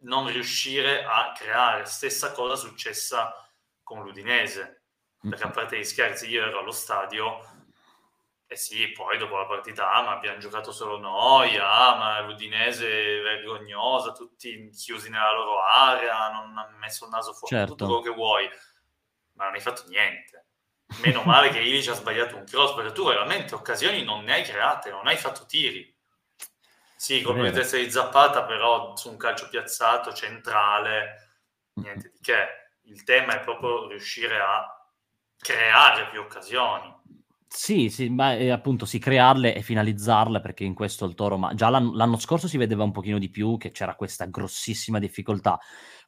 non 0.00 0.26
riuscire 0.26 1.04
a 1.04 1.32
creare. 1.34 1.84
Stessa 1.84 2.32
cosa 2.32 2.56
successa 2.56 3.34
con 3.82 4.02
l'Udinese, 4.02 4.84
perché 5.20 5.44
a 5.44 5.50
parte 5.50 5.78
gli 5.78 5.84
scherzi 5.84 6.28
io 6.28 6.44
ero 6.46 6.60
allo 6.60 6.72
stadio 6.72 7.54
eh 8.46 8.56
sì, 8.56 8.92
poi 8.92 9.18
dopo 9.18 9.36
la 9.36 9.46
partita, 9.46 9.92
ah, 9.92 10.02
ma 10.02 10.12
abbiamo 10.12 10.38
giocato 10.38 10.70
solo 10.70 10.98
noi, 10.98 11.56
ah, 11.56 11.96
ma 11.96 12.20
l'Udinese 12.20 12.86
è 12.86 13.22
vergognosa, 13.22 14.12
tutti 14.12 14.70
chiusi 14.70 15.08
nella 15.08 15.32
loro 15.32 15.60
area, 15.60 16.30
non 16.30 16.56
hanno 16.56 16.76
messo 16.76 17.04
il 17.04 17.10
naso 17.10 17.32
fuori, 17.32 17.56
certo. 17.56 17.74
tutto 17.74 17.86
quello 17.86 18.00
che 18.00 18.10
vuoi, 18.10 18.48
ma 19.32 19.46
non 19.46 19.54
hai 19.54 19.60
fatto 19.60 19.84
niente. 19.88 20.43
Meno 21.00 21.22
male 21.22 21.48
che 21.48 21.60
Ilic 21.60 21.88
ha 21.88 21.94
sbagliato 21.94 22.36
un 22.36 22.44
cross, 22.44 22.74
perché 22.74 22.92
tu 22.92 23.04
veramente 23.06 23.54
occasioni 23.54 24.04
non 24.04 24.22
ne 24.24 24.34
hai 24.34 24.42
create, 24.42 24.90
non 24.90 25.06
hai 25.06 25.16
fatto 25.16 25.44
tiri. 25.46 25.92
Sì, 26.96 27.20
colpo 27.22 27.42
di 27.42 27.50
testa 27.50 27.76
di 27.76 27.90
Zappata, 27.90 28.44
però 28.44 28.96
su 28.96 29.10
un 29.10 29.16
calcio 29.16 29.48
piazzato, 29.48 30.12
centrale, 30.12 31.40
niente 31.74 32.10
di 32.10 32.20
che. 32.20 32.62
Il 32.86 33.02
tema 33.02 33.34
è 33.34 33.40
proprio 33.40 33.88
riuscire 33.88 34.38
a 34.38 34.66
creare 35.38 36.08
più 36.08 36.20
occasioni 36.20 36.93
sì, 37.46 37.88
sì, 37.88 38.08
ma 38.08 38.34
eh, 38.34 38.50
appunto 38.50 38.84
sì, 38.84 38.98
crearle 38.98 39.54
e 39.54 39.62
finalizzarle 39.62 40.40
perché 40.40 40.64
in 40.64 40.74
questo 40.74 41.04
il 41.04 41.14
Toro, 41.14 41.38
ma 41.38 41.54
già 41.54 41.68
l'anno, 41.68 41.94
l'anno 41.94 42.18
scorso 42.18 42.48
si 42.48 42.56
vedeva 42.56 42.82
un 42.82 42.90
pochino 42.90 43.18
di 43.18 43.30
più 43.30 43.56
che 43.56 43.70
c'era 43.70 43.94
questa 43.94 44.26
grossissima 44.26 44.98
difficoltà. 44.98 45.58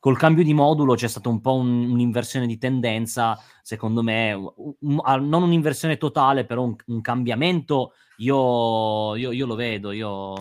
Col 0.00 0.18
cambio 0.18 0.44
di 0.44 0.52
modulo 0.54 0.94
c'è 0.94 1.08
stata 1.08 1.28
un 1.28 1.40
po' 1.40 1.54
un, 1.54 1.90
un'inversione 1.90 2.46
di 2.46 2.58
tendenza, 2.58 3.38
secondo 3.62 4.02
me, 4.02 4.32
un, 4.32 4.74
un, 4.80 5.00
non 5.28 5.42
un'inversione 5.42 5.96
totale, 5.96 6.44
però 6.44 6.62
un, 6.64 7.00
cambiamento 7.00 7.92
io, 8.18 9.14
io, 9.14 9.30
io, 9.30 9.46
lo 9.46 9.54
vedo, 9.54 9.92
io 9.92 10.34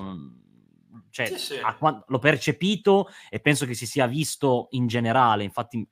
cioè, 1.09 1.27
sì, 1.27 1.37
sì. 1.37 1.55
A, 1.61 2.03
l'ho 2.07 2.19
percepito 2.19 3.07
e 3.29 3.39
penso 3.39 3.65
che 3.65 3.73
si 3.73 3.85
sia 3.85 4.07
visto 4.07 4.67
in 4.71 4.87
generale, 4.87 5.43
infatti 5.43 5.87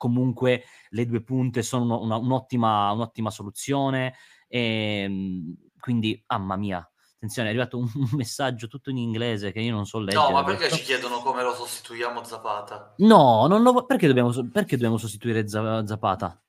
comunque 0.00 0.64
le 0.88 1.04
due 1.04 1.22
punte 1.22 1.62
sono 1.62 2.00
una, 2.00 2.16
un'ottima, 2.16 2.90
un'ottima 2.92 3.30
soluzione 3.30 4.14
e, 4.48 5.02
ehm, 5.02 5.54
quindi, 5.78 6.24
mamma 6.26 6.56
mia, 6.56 6.78
attenzione, 7.16 7.48
è 7.48 7.50
arrivato 7.50 7.76
un, 7.84 7.86
messaggio 8.12 8.66
tutto 8.66 8.88
in 8.88 8.96
inglese 8.96 9.52
che 9.52 9.60
io 9.60 9.74
non 9.74 9.84
so 9.84 9.98
leggere. 9.98 10.24
No, 10.24 10.30
ma 10.30 10.42
perché 10.42 10.70
ci 10.70 10.82
chiedono 10.82 11.18
come 11.18 11.42
lo 11.42 11.52
sostituiamo 11.52 12.24
Zapata? 12.24 12.94
No, 12.98 13.46
non 13.46 13.62
lo, 13.62 13.84
perché, 13.84 14.06
dobbiamo, 14.06 14.30
perché 14.50 14.76
dobbiamo 14.76 14.96
sostituire 14.96 15.46
Zapata? 15.46 16.42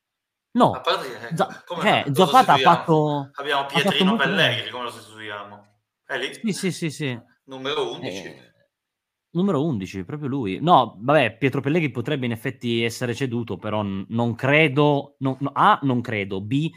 No, 0.53 0.81
che, 0.81 1.35
Z- 1.35 1.63
eh, 1.83 2.05
Zapata 2.13 2.53
ha 2.53 2.57
fatto... 2.57 3.31
Abbiamo 3.33 3.65
Pietrino 3.65 4.15
fatto 4.15 4.29
Pellegrini, 4.29 4.69
come 4.69 4.83
lo 4.85 4.91
sostituiamo? 4.91 5.65
È 6.05 6.17
lì? 6.17 6.33
Sì, 6.33 6.53
sì, 6.53 6.71
sì, 6.71 6.89
sì. 6.89 7.19
Numero 7.45 7.91
11. 7.91 8.25
Eh, 8.25 8.50
numero 9.31 9.63
11, 9.63 10.03
proprio 10.03 10.29
lui. 10.29 10.59
No, 10.61 10.97
vabbè, 10.99 11.37
Pietro 11.37 11.61
Pellegrini 11.61 11.91
potrebbe 11.91 12.25
in 12.25 12.31
effetti 12.31 12.83
essere 12.83 13.13
ceduto, 13.13 13.57
però 13.57 13.81
n- 13.83 14.05
non 14.09 14.35
credo... 14.35 15.15
No, 15.19 15.37
no, 15.39 15.51
A, 15.53 15.79
non 15.83 16.01
credo. 16.01 16.41
B, 16.41 16.69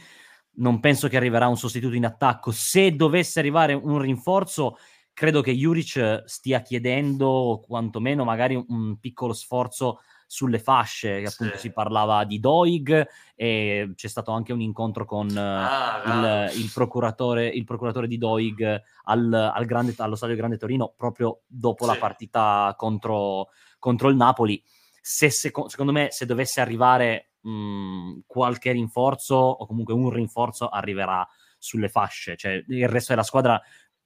non 0.56 0.80
penso 0.80 1.08
che 1.08 1.16
arriverà 1.16 1.49
un 1.49 1.56
sostituto 1.56 1.94
in 1.94 2.04
attacco. 2.04 2.50
Se 2.50 2.94
dovesse 2.94 3.38
arrivare 3.38 3.75
un 3.75 3.99
rinforzo, 3.99 4.76
credo 5.12 5.40
che 5.40 5.52
Juric 5.54 6.23
stia 6.26 6.61
chiedendo 6.61 7.62
quantomeno 7.66 8.25
magari 8.25 8.54
un, 8.54 8.64
un 8.68 8.99
piccolo 8.99 9.32
sforzo 9.32 10.00
sulle 10.26 10.58
fasce, 10.58 11.20
che 11.20 11.26
appunto 11.26 11.54
sì. 11.54 11.68
si 11.68 11.72
parlava 11.72 12.24
di 12.24 12.40
Doig 12.40 13.06
e 13.34 13.92
c'è 13.94 14.08
stato 14.08 14.32
anche 14.32 14.52
un 14.52 14.60
incontro 14.60 15.04
con 15.04 15.28
ah, 15.36 16.50
il, 16.50 16.60
il, 16.60 16.70
procuratore, 16.72 17.46
il, 17.46 17.64
procuratore, 17.64 18.06
di 18.06 18.18
Doig 18.18 18.82
al, 19.04 19.32
al 19.32 19.64
grande, 19.64 19.94
allo 19.98 20.16
Stadio 20.16 20.36
Grande 20.36 20.56
Torino 20.56 20.92
proprio 20.96 21.42
dopo 21.46 21.84
sì. 21.84 21.90
la 21.90 21.96
partita 21.96 22.74
contro, 22.76 23.48
contro 23.78 24.08
il 24.08 24.16
Napoli. 24.16 24.62
Se, 25.00 25.30
se, 25.30 25.52
secondo 25.66 25.92
me 25.92 26.08
se 26.10 26.26
dovesse 26.26 26.60
arrivare 26.60 27.32
mh, 27.40 27.50
mhmm, 27.50 28.20
qualche 28.26 28.72
rinforzo 28.72 29.34
o 29.34 29.66
comunque 29.66 29.94
un 29.94 30.10
rinforzo 30.10 30.68
arriverà 30.68 31.26
sulle 31.58 31.88
fasce, 31.88 32.36
cioè 32.36 32.62
il 32.68 32.88
resto 32.88 33.12
della 33.12 33.24
squadra, 33.24 33.60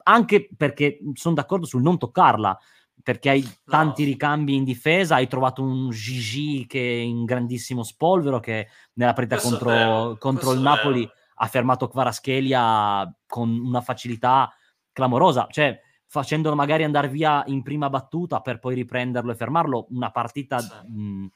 anche 0.05 0.49
perché 0.57 0.99
sono 1.15 1.35
d'accordo 1.35 1.67
sul 1.67 1.83
non 1.83 1.99
toccarla, 1.99 2.59
perché 3.03 3.31
hai 3.31 3.49
tanti 3.65 4.03
no. 4.03 4.09
ricambi 4.09 4.55
in 4.55 4.65
difesa, 4.65 5.17
hai 5.17 5.29
trovato 5.29 5.63
un 5.63 5.91
Gigi 5.91 6.67
che 6.67 6.81
è 6.81 7.01
in 7.01 7.25
grandissimo 7.25 7.83
spolvero, 7.83 8.41
che 8.41 8.69
nella 8.95 9.13
partita 9.13 9.41
contro, 9.41 10.17
contro 10.19 10.53
il 10.53 10.61
Napoli 10.61 11.09
ha 11.41 11.47
fermato 11.47 11.89
Kvaraschelia 11.89 13.11
con 13.27 13.51
una 13.51 13.81
facilità 13.81 14.53
clamorosa, 14.93 15.47
cioè 15.51 15.81
facendolo 16.07 16.55
magari 16.55 16.85
andare 16.85 17.09
via 17.09 17.43
in 17.47 17.63
prima 17.63 17.91
battuta 17.91 18.41
per 18.41 18.59
poi 18.59 18.75
riprenderlo 18.75 19.31
e 19.31 19.37
fermarlo, 19.37 19.87
una 19.91 20.11
partita 20.11 20.59
sì. 20.59 20.91
mh, 20.91 21.31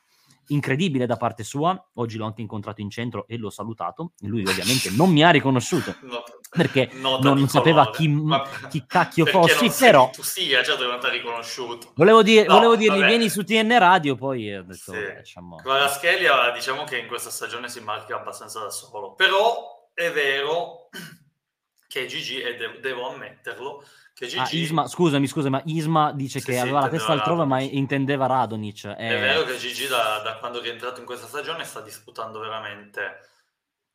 incredibile 0.48 1.06
da 1.06 1.16
parte 1.16 1.44
sua. 1.44 1.90
Oggi 1.94 2.16
l'ho 2.16 2.26
anche 2.26 2.40
incontrato 2.40 2.80
in 2.80 2.90
centro 2.90 3.26
e 3.26 3.36
l'ho 3.36 3.50
salutato. 3.50 4.12
Lui 4.20 4.44
ovviamente 4.46 4.90
non 4.90 5.10
mi 5.10 5.24
ha 5.24 5.30
riconosciuto 5.30 5.96
no, 6.02 6.22
perché 6.50 6.90
non 7.00 7.48
sapeva 7.48 7.90
chi, 7.90 8.08
ma, 8.08 8.42
chi 8.68 8.84
cacchio 8.86 9.26
fossi, 9.26 9.70
però... 9.78 10.10
Tu 10.10 10.22
sia, 10.22 10.62
già 10.62 10.76
devo 10.76 10.92
andare 10.92 11.14
riconosciuto. 11.14 11.92
Volevo, 11.94 12.22
dire, 12.22 12.46
no, 12.46 12.54
volevo 12.54 12.76
dirgli 12.76 13.04
vieni 13.04 13.28
su 13.28 13.42
TN 13.44 13.78
Radio, 13.78 14.14
poi 14.14 14.54
ho 14.54 14.62
detto... 14.62 14.92
Sì. 14.92 15.14
Diciamo... 15.18 15.58
Schelia 15.88 16.50
diciamo 16.50 16.84
che 16.84 16.98
in 16.98 17.06
questa 17.06 17.30
stagione 17.30 17.68
si 17.68 17.80
marca 17.80 18.16
abbastanza 18.16 18.60
da 18.60 18.70
solo, 18.70 19.14
però 19.14 19.90
è 19.94 20.10
vero 20.10 20.88
che 21.86 22.06
Gigi, 22.06 22.40
e 22.40 22.56
de- 22.56 22.80
devo 22.80 23.10
ammetterlo, 23.10 23.84
che 24.14 24.26
Gigi... 24.26 24.38
Ah, 24.38 24.48
Isma, 24.50 24.86
scusami, 24.86 25.26
scusa, 25.26 25.48
ma 25.48 25.62
Isma 25.64 26.12
dice 26.12 26.38
sì, 26.38 26.46
che 26.46 26.52
sì, 26.52 26.58
aveva 26.58 26.80
la 26.80 26.88
testa 26.88 27.12
altrove, 27.12 27.44
ma 27.44 27.60
intendeva 27.60 28.26
Radonic. 28.26 28.86
È... 28.86 28.94
è 28.94 29.18
vero 29.18 29.44
che 29.44 29.56
Gigi 29.56 29.86
da, 29.86 30.20
da, 30.22 30.36
quando 30.36 30.58
è 30.58 30.62
rientrato 30.62 31.00
in 31.00 31.06
questa 31.06 31.26
stagione 31.26 31.64
sta 31.64 31.80
disputando 31.80 32.38
veramente 32.38 33.28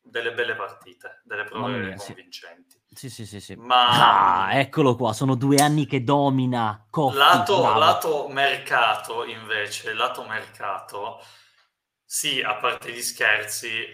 delle 0.02 0.34
belle 0.34 0.56
partite, 0.56 1.22
delle 1.24 1.44
prove 1.44 1.78
mia, 1.78 1.96
convincenti. 1.96 2.82
Sì, 2.94 3.10
sì, 3.10 3.26
sì, 3.26 3.40
sì. 3.40 3.56
Ma 3.56 4.46
ah, 4.48 4.54
eccolo 4.56 4.96
qua, 4.96 5.14
sono 5.14 5.36
due 5.36 5.58
anni 5.58 5.86
che 5.86 6.04
domina. 6.04 6.86
Coffee, 6.90 7.18
lato, 7.18 7.78
lato 7.78 8.28
mercato, 8.30 9.24
invece, 9.26 9.94
lato 9.94 10.24
mercato, 10.24 11.22
sì, 12.04 12.42
a 12.42 12.56
parte 12.56 12.92
gli 12.92 13.02
scherzi, 13.02 13.86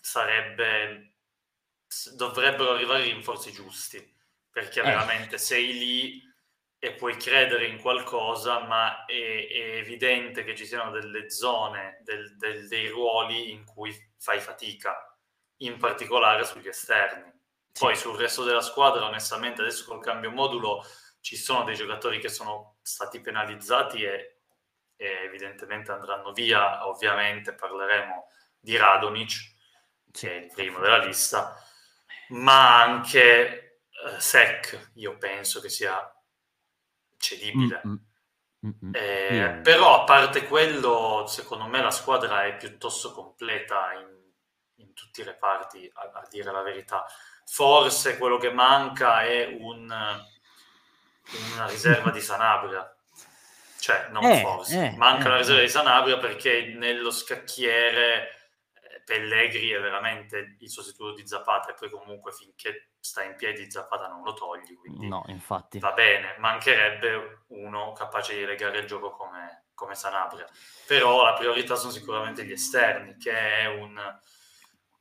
sarebbe 0.00 1.12
dovrebbero 2.16 2.72
arrivare 2.72 3.06
i 3.06 3.12
rinforzi 3.12 3.52
giusti 3.52 4.13
perché 4.54 4.78
eh. 4.78 4.84
veramente 4.84 5.36
sei 5.36 5.72
lì 5.72 6.22
e 6.78 6.92
puoi 6.92 7.16
credere 7.16 7.66
in 7.66 7.80
qualcosa, 7.80 8.60
ma 8.60 9.04
è, 9.04 9.12
è 9.12 9.76
evidente 9.78 10.44
che 10.44 10.54
ci 10.54 10.64
siano 10.64 10.92
delle 10.92 11.28
zone, 11.28 11.98
del, 12.04 12.36
del, 12.36 12.68
dei 12.68 12.86
ruoli 12.86 13.50
in 13.50 13.64
cui 13.64 13.92
fai 14.16 14.38
fatica, 14.38 15.18
in 15.62 15.76
particolare 15.76 16.44
sugli 16.44 16.68
esterni. 16.68 17.32
Poi 17.76 17.96
sul 17.96 18.16
resto 18.16 18.44
della 18.44 18.60
squadra, 18.60 19.06
onestamente, 19.06 19.62
adesso 19.62 19.86
col 19.86 20.00
cambio 20.00 20.30
modulo 20.30 20.84
ci 21.20 21.36
sono 21.36 21.64
dei 21.64 21.74
giocatori 21.74 22.20
che 22.20 22.28
sono 22.28 22.76
stati 22.82 23.20
penalizzati 23.20 24.04
e, 24.04 24.42
e 24.94 25.06
evidentemente 25.24 25.90
andranno 25.90 26.32
via. 26.32 26.86
Ovviamente 26.86 27.54
parleremo 27.54 28.28
di 28.60 28.76
Radonic, 28.76 29.32
che 30.12 30.30
è 30.30 30.44
il 30.44 30.52
primo 30.54 30.78
della 30.78 30.98
lista, 30.98 31.60
ma 32.28 32.82
anche 32.82 33.63
uh, 34.04 34.18
Sec 34.18 34.90
io 34.94 35.16
penso 35.18 35.60
che 35.60 35.68
sia 35.68 36.14
cedibile. 37.16 37.82
Mm-hmm. 38.66 38.94
Eh, 38.94 39.34
yeah. 39.34 39.60
Però 39.60 40.02
a 40.02 40.04
parte 40.04 40.46
quello, 40.46 41.24
secondo 41.26 41.66
me 41.66 41.82
la 41.82 41.90
squadra 41.90 42.44
è 42.44 42.56
piuttosto 42.56 43.12
completa 43.12 43.92
in, 43.92 44.06
in 44.76 44.94
tutti 44.94 45.20
i 45.20 45.24
reparti, 45.24 45.90
a, 45.92 46.20
a, 46.20 46.26
dire 46.30 46.50
la 46.50 46.62
verità. 46.62 47.04
Forse 47.44 48.16
quello 48.16 48.38
che 48.38 48.50
manca 48.50 49.22
è 49.22 49.56
un, 49.60 49.82
una 49.82 51.66
riserva 51.66 52.10
di 52.10 52.20
Sanabria. 52.20 52.88
Cioè, 53.78 54.08
non 54.10 54.24
eh, 54.24 54.40
forse, 54.40 54.86
eh, 54.86 54.96
manca 54.96 55.26
eh, 55.26 55.28
la 55.28 55.36
riserva 55.36 55.60
di 55.60 55.68
Sanabria 55.68 56.18
perché 56.18 56.74
nello 56.74 57.10
scacchiere 57.10 58.43
Pellegri 59.04 59.70
è 59.70 59.80
veramente 59.80 60.56
il 60.58 60.70
sostituto 60.70 61.14
di 61.14 61.26
Zapata 61.26 61.70
e 61.70 61.74
poi 61.74 61.90
comunque 61.90 62.32
finché 62.32 62.90
sta 62.98 63.22
in 63.22 63.36
piedi 63.36 63.70
Zapata 63.70 64.08
non 64.08 64.22
lo 64.22 64.32
togli, 64.32 64.74
quindi 64.76 65.08
no, 65.08 65.24
infatti. 65.26 65.78
va 65.78 65.92
bene, 65.92 66.36
mancherebbe 66.38 67.44
uno 67.48 67.92
capace 67.92 68.34
di 68.34 68.44
legare 68.44 68.78
il 68.78 68.86
gioco 68.86 69.10
come, 69.10 69.66
come 69.74 69.94
Sanabria, 69.94 70.46
però 70.86 71.24
la 71.24 71.34
priorità 71.34 71.76
sono 71.76 71.92
sicuramente 71.92 72.44
gli 72.44 72.52
esterni, 72.52 73.16
che 73.18 73.32
è 73.32 73.66
un, 73.66 73.98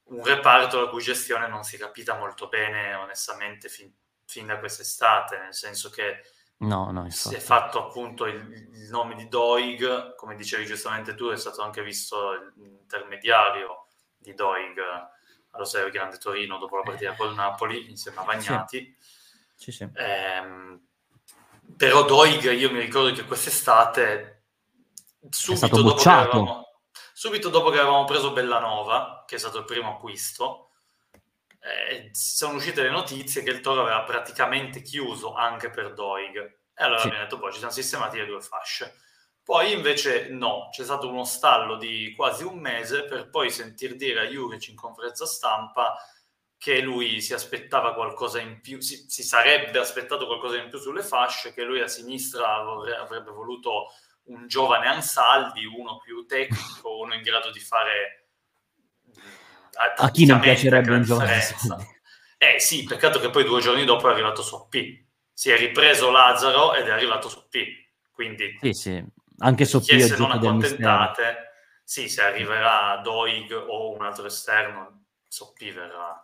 un 0.06 0.24
reparto 0.24 0.82
la 0.82 0.90
cui 0.90 1.02
gestione 1.02 1.48
non 1.48 1.64
si 1.64 1.78
è 1.78 1.80
capita 1.80 2.18
molto 2.18 2.48
bene 2.48 2.94
onestamente 2.96 3.70
fin, 3.70 3.94
fin 4.26 4.48
da 4.48 4.60
quest'estate, 4.60 5.38
nel 5.38 5.54
senso 5.54 5.90
che 5.90 6.22
No, 6.64 6.92
no, 6.92 7.10
si 7.10 7.36
è 7.36 7.40
fatto 7.40 7.88
appunto 7.88 8.26
il, 8.26 8.70
il, 8.72 8.90
nome 8.90 9.16
di 9.16 9.28
Doig, 9.28 10.16
come 10.16 10.36
dicevi 10.36 10.66
giustamente 10.66 11.14
tu, 11.14 11.30
è 11.30 11.36
stato 11.36 11.62
anche 11.62 11.84
visto 11.84 12.52
l'intermediario 12.56 13.83
di 14.24 14.34
Doig 14.34 14.80
allo 15.52 15.66
Stadio 15.66 15.92
Grande 15.92 16.18
Torino 16.18 16.58
dopo 16.58 16.78
la 16.78 16.84
partita 16.84 17.14
col 17.14 17.36
Napoli 17.36 17.90
insieme 17.90 18.20
a 18.20 18.24
Vagnati. 18.24 18.96
Sì. 18.98 19.22
Sì, 19.56 19.72
sì. 19.72 19.90
Eh, 19.94 20.80
però 21.78 22.04
Doig, 22.04 22.52
io 22.52 22.72
mi 22.72 22.80
ricordo 22.80 23.14
che 23.14 23.26
quest'estate, 23.26 24.46
subito 25.30 25.82
dopo, 25.82 26.10
avevamo, 26.10 26.68
subito 27.14 27.50
dopo 27.50 27.70
che 27.70 27.80
avevamo 27.80 28.06
preso 28.06 28.34
Bellanova, 28.34 29.24
che 29.26 29.36
è 29.36 29.40
stato 29.40 29.60
il 29.60 29.66
primo 29.66 29.96
acquisto, 29.96 30.72
eh, 31.60 32.10
sono 32.12 32.56
uscite 32.56 32.82
le 32.82 32.90
notizie 32.90 33.42
che 33.44 33.52
il 33.52 33.62
Toro 33.62 33.82
aveva 33.82 34.04
praticamente 34.04 34.82
chiuso 34.82 35.34
anche 35.34 35.70
per 35.70 35.94
Doig. 35.94 36.36
E 36.76 36.84
allora 36.84 37.00
sì. 37.00 37.08
abbiamo 37.08 37.24
detto, 37.24 37.40
poi 37.40 37.52
ci 37.52 37.60
siamo 37.60 37.74
sistemati 37.74 38.18
le 38.18 38.26
due 38.26 38.42
fasce. 38.42 38.96
Poi 39.44 39.74
invece 39.74 40.30
no, 40.30 40.70
c'è 40.72 40.84
stato 40.84 41.10
uno 41.10 41.26
stallo 41.26 41.76
di 41.76 42.14
quasi 42.16 42.44
un 42.44 42.60
mese 42.60 43.04
per 43.04 43.30
poi 43.30 43.50
sentir 43.50 43.96
dire 43.96 44.22
a 44.22 44.30
Juric 44.30 44.70
in 44.70 44.76
conferenza 44.76 45.26
stampa 45.26 45.96
che 46.58 46.80
lui 46.80 47.20
si 47.20 47.34
aspettava 47.34 47.94
qualcosa 47.94 48.40
in 48.40 48.62
più, 48.62 48.80
si, 48.80 49.06
si, 49.10 49.22
sarebbe 49.22 49.80
aspettato 49.80 50.26
qualcosa 50.28 50.56
in 50.56 50.70
più 50.70 50.80
sulle 50.80 51.04
fasce, 51.04 51.54
che 51.54 51.64
lui 51.64 51.82
a 51.82 51.90
sinistra 51.90 52.62
vorre, 52.62 52.96
avrebbe 52.96 53.32
voluto 53.32 53.88
un 54.28 54.48
giovane 54.48 54.88
Ansaldi, 54.88 55.66
uno 55.66 55.98
più 55.98 56.26
tecnico, 56.26 57.00
uno 57.00 57.16
in 57.16 57.22
grado 57.22 57.52
di 57.52 57.60
fare 57.60 58.30
a 59.76 60.12
chi 60.12 60.26
non 60.26 60.40
piacerebbe 60.40 60.94
un 60.94 61.04
giovane 61.04 61.42
Eh 62.38 62.60
sì, 62.60 62.84
peccato 62.84 63.20
che 63.20 63.30
poi 63.30 63.44
due 63.44 63.60
giorni 63.60 63.84
dopo 63.86 64.08
è 64.08 64.12
arrivato 64.12 64.42
Soppi. 64.42 65.06
Si 65.34 65.50
è 65.50 65.58
ripreso 65.58 66.12
Lazzaro 66.12 66.74
ed 66.76 66.88
è 66.88 66.92
arrivato 66.92 67.28
Soppi. 67.28 67.76
Quindi 68.12 68.58
sì, 68.62 68.72
sì. 68.74 69.04
Anche 69.44 69.66
Soppi 69.66 70.02
se 70.02 70.18
non 70.18 70.32
accontentate, 70.32 71.52
sì, 71.84 72.08
se 72.08 72.24
arriverà 72.24 73.00
Doig 73.04 73.52
o 73.52 73.92
un 73.92 74.04
altro 74.04 74.26
esterno, 74.26 75.04
Soppi 75.28 75.70
verrà, 75.72 76.22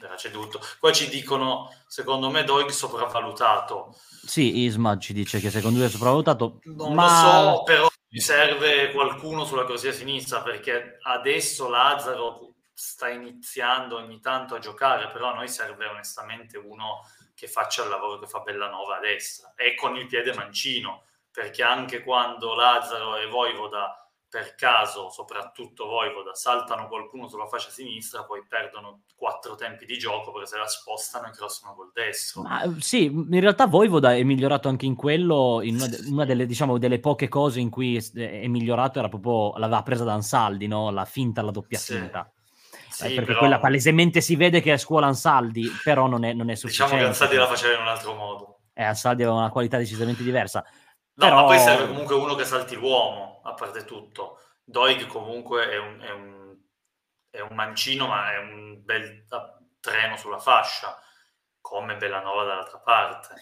verrà 0.00 0.16
ceduto. 0.16 0.60
Poi 0.80 0.94
ci 0.94 1.08
dicono, 1.08 1.70
secondo 1.86 2.30
me, 2.30 2.42
Doig 2.44 2.70
sopravvalutato. 2.70 3.94
Sì, 4.24 4.60
Isma 4.60 4.98
ci 4.98 5.12
dice 5.12 5.40
che 5.40 5.50
secondo 5.50 5.78
lui 5.78 5.86
è 5.86 5.90
sopravvalutato. 5.90 6.60
Non 6.64 6.94
ma... 6.94 7.04
lo 7.04 7.56
so, 7.56 7.62
però 7.64 7.88
serve 8.08 8.92
qualcuno 8.92 9.44
sulla 9.44 9.64
corsia 9.64 9.92
sinistra 9.92 10.40
perché 10.40 10.98
adesso 11.02 11.68
Lazzaro 11.68 12.54
sta 12.72 13.08
iniziando 13.08 13.96
ogni 13.96 14.20
tanto 14.20 14.54
a 14.54 14.58
giocare, 14.58 15.10
però 15.10 15.32
a 15.32 15.34
noi 15.34 15.48
serve 15.48 15.86
onestamente 15.86 16.56
uno 16.56 17.00
che 17.34 17.48
faccia 17.48 17.82
il 17.82 17.90
lavoro 17.90 18.18
che 18.18 18.26
fa 18.26 18.40
Bellanova 18.40 18.96
a 18.96 19.00
destra 19.00 19.52
e 19.56 19.74
con 19.74 19.96
il 19.96 20.06
piede 20.06 20.32
mancino, 20.34 21.04
perché 21.34 21.64
anche 21.64 22.04
quando 22.04 22.54
Lazzaro 22.54 23.16
e 23.16 23.26
Voivoda 23.26 23.98
per 24.28 24.54
caso, 24.56 25.10
soprattutto 25.10 25.86
Voivoda, 25.86 26.34
saltano 26.34 26.88
qualcuno 26.88 27.28
sulla 27.28 27.46
fascia 27.46 27.70
sinistra, 27.70 28.24
poi 28.24 28.44
perdono 28.48 29.02
quattro 29.14 29.54
tempi 29.54 29.84
di 29.84 29.98
gioco 29.98 30.32
perché 30.32 30.48
se 30.48 30.58
la 30.58 30.66
spostano 30.66 31.28
e 31.28 31.30
crossano 31.30 31.74
col 31.74 31.90
destro. 31.92 32.42
Ma, 32.42 32.62
sì, 32.78 33.04
in 33.04 33.40
realtà 33.40 33.66
Voivoda 33.66 34.14
è 34.14 34.22
migliorato 34.22 34.68
anche 34.68 34.86
in 34.86 34.96
quello, 34.96 35.60
in 35.62 35.76
una, 35.76 35.86
una 36.06 36.24
delle, 36.24 36.46
diciamo, 36.46 36.78
delle, 36.78 36.98
poche 36.98 37.28
cose 37.28 37.60
in 37.60 37.70
cui 37.70 37.96
è 37.96 38.46
migliorato 38.46 38.98
era 38.98 39.08
proprio, 39.08 39.56
l'aveva 39.58 39.82
presa 39.82 40.04
da 40.04 40.14
Ansaldi, 40.14 40.66
no? 40.66 40.90
la 40.90 41.04
finta, 41.04 41.42
la 41.42 41.52
doppia 41.52 41.78
sì. 41.78 41.94
finta 41.94 42.28
sì, 42.94 43.14
perché 43.14 43.24
però... 43.24 43.38
quella 43.40 43.58
palesemente 43.58 44.20
si 44.20 44.36
vede 44.36 44.60
che 44.60 44.72
è 44.72 44.76
scuola 44.76 45.06
Ansaldi, 45.06 45.68
però 45.82 46.06
non 46.06 46.24
è, 46.24 46.32
non 46.32 46.50
è 46.50 46.54
sufficiente. 46.54 46.94
Diciamo 46.94 47.02
che 47.02 47.08
Ansaldi 47.08 47.36
la 47.36 47.46
faceva 47.46 47.74
in 47.74 47.80
un 47.80 47.88
altro 47.88 48.14
modo. 48.14 48.58
Eh, 48.72 48.84
Ansaldi 48.84 49.22
aveva 49.22 49.38
una 49.38 49.50
qualità 49.50 49.78
decisamente 49.78 50.22
diversa. 50.22 50.64
No, 51.16 51.26
però... 51.26 51.34
ma 51.36 51.44
poi 51.44 51.58
serve 51.58 51.86
comunque 51.86 52.14
uno 52.14 52.34
che 52.34 52.44
salti 52.44 52.74
l'uomo, 52.74 53.40
a 53.44 53.54
parte 53.54 53.84
tutto. 53.84 54.40
Doig 54.64 55.06
comunque 55.06 55.68
è 55.68 55.78
un, 55.78 56.00
è 56.00 56.10
un, 56.10 56.56
è 57.30 57.40
un 57.40 57.54
mancino, 57.54 58.06
ma 58.06 58.32
è 58.32 58.38
un 58.38 58.82
bel 58.82 59.24
treno 59.80 60.16
sulla 60.16 60.38
fascia, 60.38 60.98
come 61.60 61.96
Bellanova 61.96 62.44
dall'altra 62.44 62.78
parte. 62.78 63.34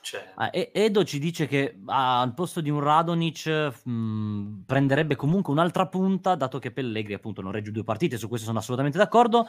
Cioè... 0.00 0.32
Ah, 0.36 0.50
Edo 0.52 1.04
ci 1.04 1.18
dice 1.18 1.46
che 1.46 1.78
ah, 1.86 2.20
al 2.22 2.32
posto 2.32 2.62
di 2.62 2.70
un 2.70 2.80
Radonic 2.80 3.46
mh, 3.84 3.90
mm, 3.90 4.60
prenderebbe 4.64 5.16
comunque 5.16 5.52
un'altra 5.52 5.86
punta, 5.86 6.34
dato 6.34 6.58
che 6.58 6.70
Pellegri 6.70 7.12
appunto 7.12 7.42
non 7.42 7.52
regge 7.52 7.72
due 7.72 7.84
partite, 7.84 8.16
su 8.16 8.28
questo 8.28 8.46
sono 8.46 8.58
assolutamente 8.58 8.96
d'accordo. 8.96 9.46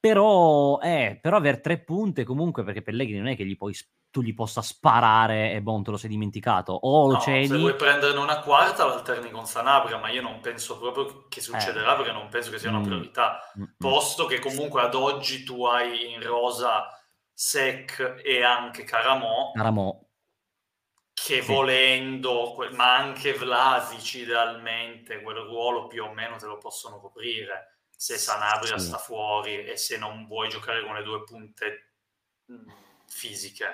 Però, 0.00 0.80
eh, 0.80 1.18
però 1.20 1.36
avere 1.36 1.60
tre 1.60 1.78
punte 1.78 2.24
comunque, 2.24 2.64
perché 2.64 2.80
Pellegri 2.80 3.18
non 3.18 3.26
è 3.26 3.36
che 3.36 3.44
gli 3.44 3.54
puoi, 3.54 3.76
tu 4.08 4.22
gli 4.22 4.34
possa 4.34 4.62
sparare 4.62 5.52
e 5.52 5.60
boh, 5.60 5.82
te 5.82 5.90
lo 5.90 5.98
sei 5.98 6.08
dimenticato. 6.08 6.72
O 6.72 7.06
lo 7.06 7.12
no, 7.12 7.20
cedi... 7.20 7.48
Se 7.48 7.58
vuoi 7.58 7.74
prenderne 7.74 8.18
una 8.18 8.40
quarta, 8.40 8.86
l'alterni 8.86 9.30
con 9.30 9.44
Sanabria, 9.44 9.98
ma 9.98 10.08
io 10.08 10.22
non 10.22 10.40
penso 10.40 10.78
proprio 10.78 11.26
che 11.28 11.42
succederà, 11.42 11.92
eh. 11.92 11.96
perché 11.96 12.12
non 12.12 12.28
penso 12.30 12.50
che 12.50 12.58
sia 12.58 12.70
una 12.70 12.78
mm. 12.78 12.84
priorità. 12.84 13.40
Mm. 13.58 13.64
Posto 13.76 14.24
che 14.24 14.38
comunque 14.38 14.80
ad 14.80 14.94
oggi 14.94 15.44
tu 15.44 15.66
hai 15.66 16.14
in 16.14 16.22
rosa 16.22 16.86
Sec 17.34 18.22
e 18.24 18.42
anche 18.42 18.84
Caramò. 18.84 19.52
Caramò. 19.52 20.00
Che 21.12 21.42
sì. 21.42 21.52
volendo, 21.52 22.56
ma 22.72 22.96
anche 22.96 23.34
Vlasic 23.34 24.14
idealmente, 24.14 25.20
quel 25.20 25.36
ruolo 25.36 25.88
più 25.88 26.04
o 26.04 26.12
meno 26.14 26.36
te 26.36 26.46
lo 26.46 26.56
possono 26.56 26.98
coprire 27.00 27.79
se 28.00 28.16
Sanabria 28.16 28.78
sì. 28.78 28.86
sta 28.86 28.96
fuori 28.96 29.62
e 29.62 29.76
se 29.76 29.98
non 29.98 30.26
vuoi 30.26 30.48
giocare 30.48 30.82
con 30.82 30.94
le 30.94 31.02
due 31.02 31.22
punte 31.22 31.90
mm, 32.50 32.68
fisiche. 33.06 33.66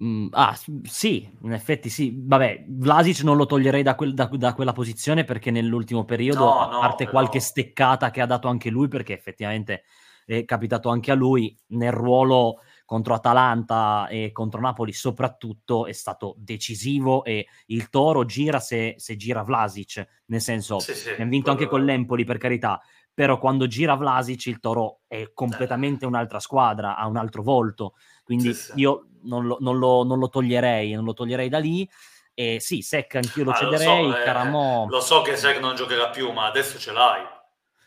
Mm, 0.00 0.28
ah, 0.30 0.56
sì, 0.84 1.36
in 1.42 1.52
effetti 1.52 1.88
sì. 1.88 2.12
Vabbè, 2.16 2.66
Vlasic 2.68 3.22
non 3.24 3.36
lo 3.36 3.46
toglierei 3.46 3.82
da, 3.82 3.96
quel, 3.96 4.14
da, 4.14 4.26
da 4.26 4.54
quella 4.54 4.72
posizione 4.72 5.24
perché 5.24 5.50
nell'ultimo 5.50 6.04
periodo, 6.04 6.44
no, 6.44 6.60
a 6.60 6.78
parte 6.78 7.06
no, 7.06 7.10
qualche 7.10 7.40
steccata 7.40 8.12
che 8.12 8.20
ha 8.20 8.26
dato 8.26 8.46
anche 8.46 8.70
lui, 8.70 8.86
perché 8.86 9.14
effettivamente 9.14 9.82
è 10.24 10.44
capitato 10.44 10.90
anche 10.90 11.10
a 11.10 11.14
lui 11.14 11.58
nel 11.70 11.90
ruolo 11.90 12.60
contro 12.90 13.14
Atalanta 13.14 14.08
e 14.08 14.32
contro 14.32 14.60
Napoli 14.60 14.92
soprattutto 14.92 15.86
è 15.86 15.92
stato 15.92 16.34
decisivo 16.36 17.22
e 17.22 17.46
il 17.66 17.88
Toro 17.88 18.24
gira 18.24 18.58
se, 18.58 18.96
se 18.98 19.14
gira 19.14 19.44
Vlasic, 19.44 20.22
nel 20.26 20.40
senso 20.40 20.80
sì, 20.80 20.92
sì, 20.94 21.10
abbiamo 21.10 21.30
vinto 21.30 21.52
anche 21.52 21.68
con 21.68 21.84
l'Empoli 21.84 22.24
per 22.24 22.38
carità, 22.38 22.80
però 23.14 23.38
quando 23.38 23.68
gira 23.68 23.94
Vlasic 23.94 24.46
il 24.46 24.58
Toro 24.58 25.02
è 25.06 25.30
completamente 25.32 26.04
un'altra 26.04 26.40
squadra, 26.40 26.96
ha 26.96 27.06
un 27.06 27.16
altro 27.16 27.44
volto, 27.44 27.94
quindi 28.24 28.52
sì, 28.54 28.72
io 28.74 29.06
non 29.22 29.46
lo, 29.46 29.58
non, 29.60 29.78
lo, 29.78 30.02
non 30.02 30.18
lo, 30.18 30.28
toglierei, 30.28 30.92
non 30.94 31.04
lo 31.04 31.12
toglierei 31.12 31.48
da 31.48 31.58
lì. 31.58 31.88
E 32.34 32.58
sì, 32.58 32.80
Sec 32.80 33.14
anch'io 33.14 33.44
lo 33.44 33.50
ah, 33.52 33.54
cederei, 33.54 34.06
lo 34.06 34.12
so, 34.12 34.18
eh. 34.18 34.86
Lo 34.88 35.00
so 35.00 35.22
che 35.22 35.36
Sec 35.36 35.60
non 35.60 35.76
giocherà 35.76 36.08
più, 36.08 36.32
ma 36.32 36.46
adesso 36.46 36.76
ce 36.76 36.90
l'hai 36.90 37.22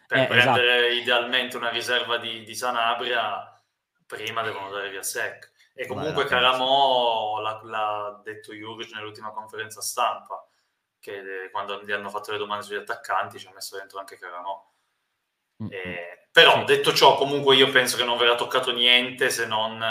per 0.08 0.20
eh, 0.20 0.26
prendere 0.28 0.88
esatto. 0.88 1.02
idealmente 1.02 1.58
una 1.58 1.70
riserva 1.70 2.18
di, 2.18 2.44
di, 2.44 2.56
Sanabria, 2.56 3.53
prima 4.06 4.42
devono 4.42 4.70
dare 4.70 4.89
via 4.89 5.04
Sec. 5.04 5.52
E 5.74 5.88
comunque 5.88 6.26
Caramò 6.26 7.39
l'ha, 7.39 7.62
l'ha 7.63 8.22
detto 8.24 8.54
Juric 8.54 8.94
nell'ultima 8.94 9.32
conferenza 9.32 9.82
stampa, 9.82 10.48
che 11.00 11.50
quando 11.52 11.84
gli 11.84 11.92
hanno 11.92 12.10
fatto 12.10 12.32
le 12.32 12.38
domande 12.38 12.63
sugli 12.63 12.78
attaccanti 12.78 13.39
ci 13.39 13.48
ha 13.48 13.54
messo 13.54 13.78
dentro 13.78 14.00
anche 14.00 14.18
Caramò. 14.18 14.72
Eh, 15.70 16.28
però 16.32 16.63
detto 16.66 16.94
ciò, 16.94 17.16
comunque 17.16 17.56
io 17.56 17.70
penso 17.70 17.96
che 17.96 18.04
non 18.04 18.18
verrà 18.18 18.36
toccato 18.36 18.72
niente 18.72 19.30
se 19.30 19.46
non 19.46 19.82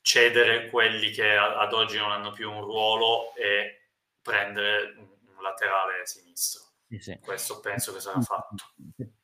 cedere 0.00 0.68
quelli 0.68 1.10
che 1.10 1.36
ad 1.36 1.72
oggi 1.72 1.96
non 1.96 2.10
hanno 2.10 2.32
più 2.32 2.50
un 2.50 2.60
ruolo 2.60 3.34
e 3.36 3.90
prendere 4.20 4.94
un 4.96 5.42
laterale 5.42 6.04
sinistro. 6.06 6.62
Sì, 6.88 6.98
sì. 6.98 7.18
Questo 7.20 7.60
penso 7.60 7.92
che 7.92 8.00
sarà 8.00 8.20
fatto. 8.20 8.56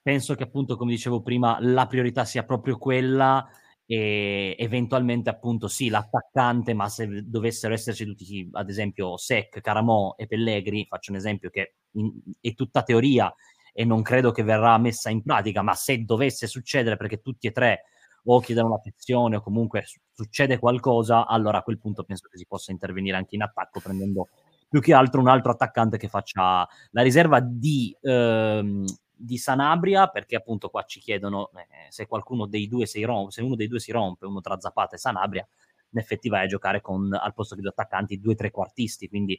Penso 0.01 0.35
che 0.35 0.45
appunto, 0.45 0.77
come 0.77 0.93
dicevo 0.93 1.21
prima, 1.21 1.59
la 1.61 1.87
priorità 1.87 2.25
sia 2.25 2.45
proprio 2.45 2.79
quella 2.79 3.47
e 3.91 4.55
eventualmente 4.59 5.31
appunto 5.31 5.67
sì, 5.67 5.89
l'attaccante, 5.89 6.75
ma 6.75 6.91
se 6.91 7.23
dovessero 7.25 7.73
esserci 7.73 8.05
tutti, 8.05 8.47
ad 8.53 8.69
esempio, 8.69 9.17
Sec, 9.17 9.63
Caramò 9.63 10.15
e 10.19 10.27
Pellegri, 10.27 10.85
faccio 10.87 11.11
un 11.11 11.17
esempio 11.17 11.49
che 11.49 11.77
in, 11.93 12.13
è 12.39 12.53
tutta 12.53 12.83
teoria 12.83 13.33
e 13.73 13.87
non 13.87 14.03
credo 14.03 14.31
che 14.31 14.43
verrà 14.43 14.77
messa 14.77 15.09
in 15.09 15.23
pratica, 15.23 15.63
ma 15.63 15.73
se 15.73 16.05
dovesse 16.05 16.47
succedere 16.47 16.99
perché 16.99 17.23
tutti 17.23 17.47
e 17.47 17.51
tre 17.51 17.85
o 18.25 18.41
chiedono 18.41 18.69
la 18.69 18.81
sezione 18.83 19.37
o 19.37 19.41
comunque 19.41 19.87
succede 20.13 20.59
qualcosa, 20.59 21.27
allora 21.27 21.59
a 21.59 21.63
quel 21.63 21.79
punto 21.79 22.05
penso 22.05 22.29
che 22.29 22.37
si 22.37 22.45
possa 22.47 22.73
intervenire 22.73 23.17
anche 23.17 23.37
in 23.37 23.43
attacco 23.43 23.81
prendendo 23.81 24.29
più 24.69 24.83
che 24.83 24.93
altro 24.93 25.23
un 25.23 25.29
altro 25.29 25.53
attaccante 25.53 25.97
che 25.97 26.09
faccia 26.09 26.69
la 26.91 27.03
riserva 27.03 27.41
di, 27.41 27.97
ehm, 28.03 28.85
di 29.19 29.37
Sanabria, 29.39 30.07
perché 30.09 30.37
appunto 30.37 30.69
qua 30.69 30.85
ci 30.85 31.01
chiedono 31.01 31.51
eh, 31.55 31.91
se 31.91 32.07
qualcuno 32.07 32.47
dei 32.47 32.69
due 32.69 32.87
si 32.87 33.03
rompe, 33.03 33.33
se 33.33 33.43
uno 33.43 33.57
dei 33.57 33.67
due 33.67 33.81
si 33.81 33.93
rompe, 33.93 34.27
uno 34.27 34.41
tra 34.41 34.59
Zapata 34.61 34.97
e 34.97 34.99
Sanabria, 34.99 35.47
in 35.91 35.99
effetti 35.99 36.29
vai 36.29 36.45
a 36.45 36.49
giocare 36.49 36.81
con 36.81 37.13
al 37.13 37.35
posto 37.35 37.55
di 37.55 37.61
due 37.61 37.71
attaccanti 37.71 38.21
due 38.21 38.35
trequartisti, 38.35 39.09
quindi 39.09 39.39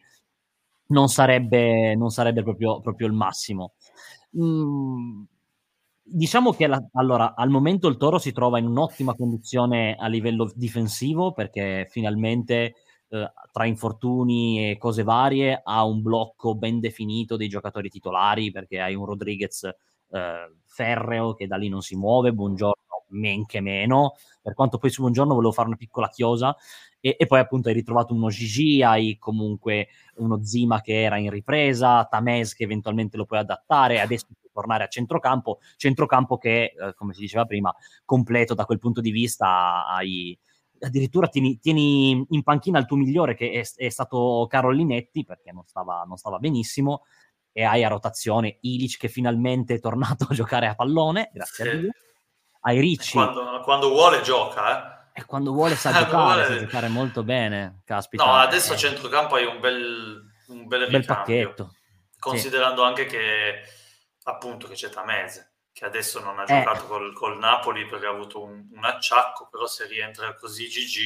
non 0.87 1.07
sarebbe, 1.07 1.95
non 1.95 2.09
sarebbe 2.09 2.43
proprio, 2.43 2.81
proprio 2.81 3.07
il 3.07 3.13
massimo. 3.13 3.73
Mm, 4.37 5.23
diciamo 6.03 6.51
che 6.51 6.67
la, 6.67 6.83
allora, 6.93 7.35
al 7.35 7.49
momento 7.49 7.87
il 7.87 7.97
Toro 7.97 8.17
si 8.17 8.31
trova 8.31 8.59
in 8.59 8.65
un'ottima 8.65 9.15
condizione 9.15 9.95
a 9.95 10.07
livello 10.07 10.51
difensivo 10.55 11.31
perché 11.33 11.87
finalmente 11.89 12.75
eh, 13.09 13.31
tra 13.51 13.65
infortuni 13.65 14.71
e 14.71 14.77
cose 14.77 15.03
varie 15.03 15.61
ha 15.63 15.83
un 15.83 16.01
blocco 16.01 16.55
ben 16.55 16.79
definito 16.79 17.37
dei 17.37 17.47
giocatori 17.47 17.89
titolari 17.89 18.51
perché 18.51 18.79
hai 18.79 18.95
un 18.95 19.05
Rodriguez 19.05 19.63
eh, 19.63 20.53
ferreo 20.65 21.33
che 21.33 21.47
da 21.47 21.57
lì 21.57 21.69
non 21.69 21.81
si 21.81 21.95
muove, 21.95 22.33
buongiorno 22.33 22.75
men 23.09 23.45
che 23.45 23.59
meno, 23.61 24.15
per 24.41 24.53
quanto 24.53 24.77
poi 24.77 24.89
su 24.89 25.01
buongiorno 25.01 25.33
volevo 25.33 25.51
fare 25.51 25.67
una 25.67 25.77
piccola 25.77 26.09
chiosa 26.09 26.55
e, 26.99 27.15
e, 27.17 27.25
poi 27.25 27.39
appunto 27.39 27.69
hai 27.69 27.73
ritrovato 27.73 28.13
uno 28.13 28.29
Gigi, 28.29 28.83
hai 28.83 29.17
comunque 29.17 29.87
uno 30.15 30.43
Zima 30.43 30.81
che 30.81 31.01
era 31.01 31.17
in 31.17 31.29
ripresa, 31.29 32.05
Tamez 32.05 32.53
che 32.53 32.63
eventualmente 32.63 33.17
lo 33.17 33.25
puoi 33.25 33.39
adattare, 33.39 34.01
adesso 34.01 34.27
puoi 34.27 34.51
tornare 34.51 34.83
a 34.83 34.87
centrocampo, 34.87 35.59
centrocampo 35.77 36.37
che, 36.37 36.73
eh, 36.77 36.93
come 36.95 37.13
si 37.13 37.21
diceva 37.21 37.45
prima, 37.45 37.73
completo 38.03 38.53
da 38.53 38.65
quel 38.65 38.79
punto 38.79 39.01
di 39.01 39.11
vista, 39.11 39.87
hai 39.87 40.37
addirittura 40.81 41.27
tieni, 41.27 41.59
tieni, 41.59 42.25
in 42.29 42.43
panchina 42.43 42.79
il 42.79 42.85
tuo 42.85 42.97
migliore 42.97 43.35
che 43.35 43.51
è, 43.51 43.83
è 43.85 43.89
stato 43.89 44.47
Carolinetti 44.49 45.25
perché 45.25 45.51
non 45.51 45.65
stava, 45.65 46.03
non 46.07 46.17
stava, 46.17 46.37
benissimo 46.39 47.05
e 47.51 47.63
hai 47.63 47.83
a 47.83 47.89
rotazione 47.89 48.57
Ilic 48.61 48.97
che 48.97 49.07
finalmente 49.07 49.75
è 49.75 49.79
tornato 49.79 50.27
a 50.29 50.33
giocare 50.33 50.67
a 50.67 50.75
pallone 50.75 51.29
grazie 51.33 51.63
sì. 51.63 51.69
a 51.69 51.75
Dio 51.75 51.91
hai 52.61 52.79
Ricci. 52.79 53.13
Quando, 53.13 53.61
quando, 53.61 53.89
vuole 53.89 54.21
gioca 54.21 55.11
eh. 55.13 55.21
e 55.21 55.25
quando 55.25 55.51
vuole 55.51 55.75
sa 55.75 55.91
giocare 55.93 56.43
vuole... 56.43 56.45
sa 56.45 56.57
giocare 56.57 56.87
molto 56.87 57.23
bene 57.23 57.81
caspita. 57.85 58.25
No 58.25 58.33
adesso 58.33 58.73
a 58.73 58.77
centrocampo 58.77 59.35
hai 59.35 59.45
un 59.45 59.59
bel 59.59 60.23
un 60.47 60.67
bel, 60.67 60.89
bel 60.89 61.05
pacchetto. 61.05 61.73
Considerando 62.17 62.81
sì. 62.81 62.87
anche 62.87 63.05
che 63.05 63.61
appunto 64.23 64.67
che 64.67 64.73
c'è 64.73 64.89
Tamese 64.89 65.48
che 65.79 65.85
adesso 65.85 66.19
non 66.19 66.37
ha 66.37 66.43
eh. 66.43 66.45
giocato 66.45 66.87
col, 66.87 67.13
col, 67.13 67.37
Napoli 67.37 67.85
perché 67.85 68.05
ha 68.05 68.09
avuto 68.09 68.43
un, 68.43 68.67
un, 68.69 68.83
acciacco, 68.83 69.47
però 69.49 69.65
se 69.65 69.87
rientra 69.87 70.35
così 70.35 70.67
GG 70.67 70.97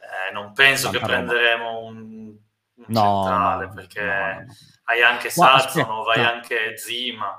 eh, 0.00 0.32
non 0.32 0.54
penso 0.54 0.88
che 0.88 1.00
prenderemo 1.00 1.80
un, 1.80 2.34
un 2.76 2.84
no, 2.86 3.24
centrale 3.24 3.68
perché 3.68 4.02
no. 4.02 4.54
hai 4.84 5.02
anche 5.02 5.28
Sazonov, 5.28 6.08
hai 6.08 6.24
anche 6.24 6.78
Zima. 6.78 7.38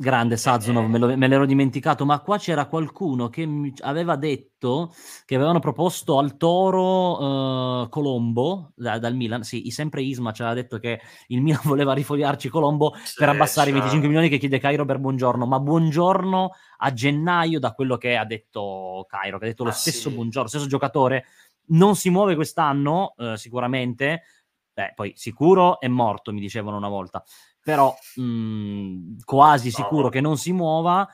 Grande 0.00 0.38
Sazonov, 0.38 0.88
me, 0.88 0.96
lo, 0.96 1.14
me, 1.14 1.28
l'ero 1.28 1.44
dimenticato, 1.44 2.06
ma 2.06 2.20
qua 2.20 2.38
c'era 2.38 2.64
qualcuno 2.64 3.28
che 3.28 3.46
aveva 3.80 4.16
detto 4.16 4.94
che 5.26 5.34
avevano 5.34 5.58
proposto 5.58 6.18
al 6.18 6.38
Toro 6.38 7.82
uh, 7.82 7.88
Colombo 7.90 8.72
da, 8.76 8.98
dal 8.98 9.14
Milan, 9.14 9.42
sì, 9.42 9.68
sempre 9.68 10.00
Isma 10.00 10.32
ci 10.32 10.40
aveva 10.40 10.56
detto 10.56 10.78
che 10.78 11.02
il 11.26 11.42
Milan 11.42 11.60
voleva 11.68 11.92
rifogliarci 11.92 12.48
Colombo 12.48 12.94
sì, 13.04 13.16
per 13.18 13.28
abbassare 13.28 13.68
i 13.68 13.72
25 13.74 14.08
milioni 14.08 14.30
che 14.30 14.38
chiede 14.38 14.58
Cairo 14.58 14.86
per 14.86 14.96
Buongiorno, 14.96 15.44
ma 15.44 15.60
Buongiorno 15.60 16.50
a 16.78 16.92
gennaio 16.94 17.58
da 17.58 17.72
quello 17.72 17.98
che 17.98 18.16
ha 18.16 18.24
detto 18.24 19.04
Cairo, 19.06 19.36
che 19.36 19.44
ha 19.44 19.48
detto 19.48 19.64
lo 19.64 19.68
ah, 19.68 19.74
stesso 19.74 20.08
sì. 20.08 20.14
Buongiorno, 20.14 20.48
stesso 20.48 20.66
giocatore, 20.66 21.26
non 21.72 21.94
si 21.94 22.08
muove 22.08 22.34
quest'anno 22.36 23.12
uh, 23.18 23.34
sicuramente, 23.34 24.22
Beh, 24.72 24.92
poi 24.94 25.12
sicuro 25.14 25.78
è 25.78 25.88
morto, 25.88 26.32
mi 26.32 26.40
dicevano 26.40 26.78
una 26.78 26.88
volta 26.88 27.22
però 27.70 27.96
mh, 28.16 28.22
mhmm, 28.22 29.16
quasi 29.24 29.70
sicuro 29.70 30.08
che 30.08 30.20
non 30.20 30.36
si 30.36 30.52
muova 30.52 31.08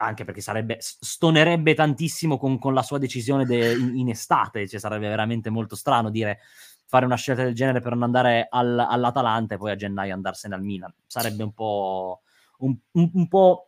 anche 0.00 0.24
perché 0.24 0.40
sarebbe, 0.40 0.76
stonerebbe 0.78 1.74
tantissimo 1.74 2.38
con, 2.38 2.60
con 2.60 2.72
la 2.72 2.82
sua 2.82 2.98
decisione 2.98 3.44
de, 3.44 3.72
in, 3.72 3.98
in, 3.98 4.08
estate, 4.10 4.68
cioè 4.68 4.78
sarebbe 4.78 5.08
veramente 5.08 5.50
molto 5.50 5.74
strano 5.74 6.08
dire 6.08 6.38
fare 6.86 7.04
una 7.04 7.16
scelta 7.16 7.42
del 7.42 7.54
genere 7.54 7.80
per 7.80 7.94
non 7.94 8.04
andare 8.04 8.46
al, 8.48 8.78
all'Atalanta 8.78 9.56
e 9.56 9.58
poi 9.58 9.72
a 9.72 9.76
gennaio 9.76 10.14
andarsene 10.14 10.54
al 10.54 10.62
Milan, 10.62 10.94
sarebbe 11.04 11.42
un 11.42 11.52
po', 11.52 12.20
un, 12.58 12.76
un, 12.92 13.10
un 13.12 13.26
po' 13.26 13.64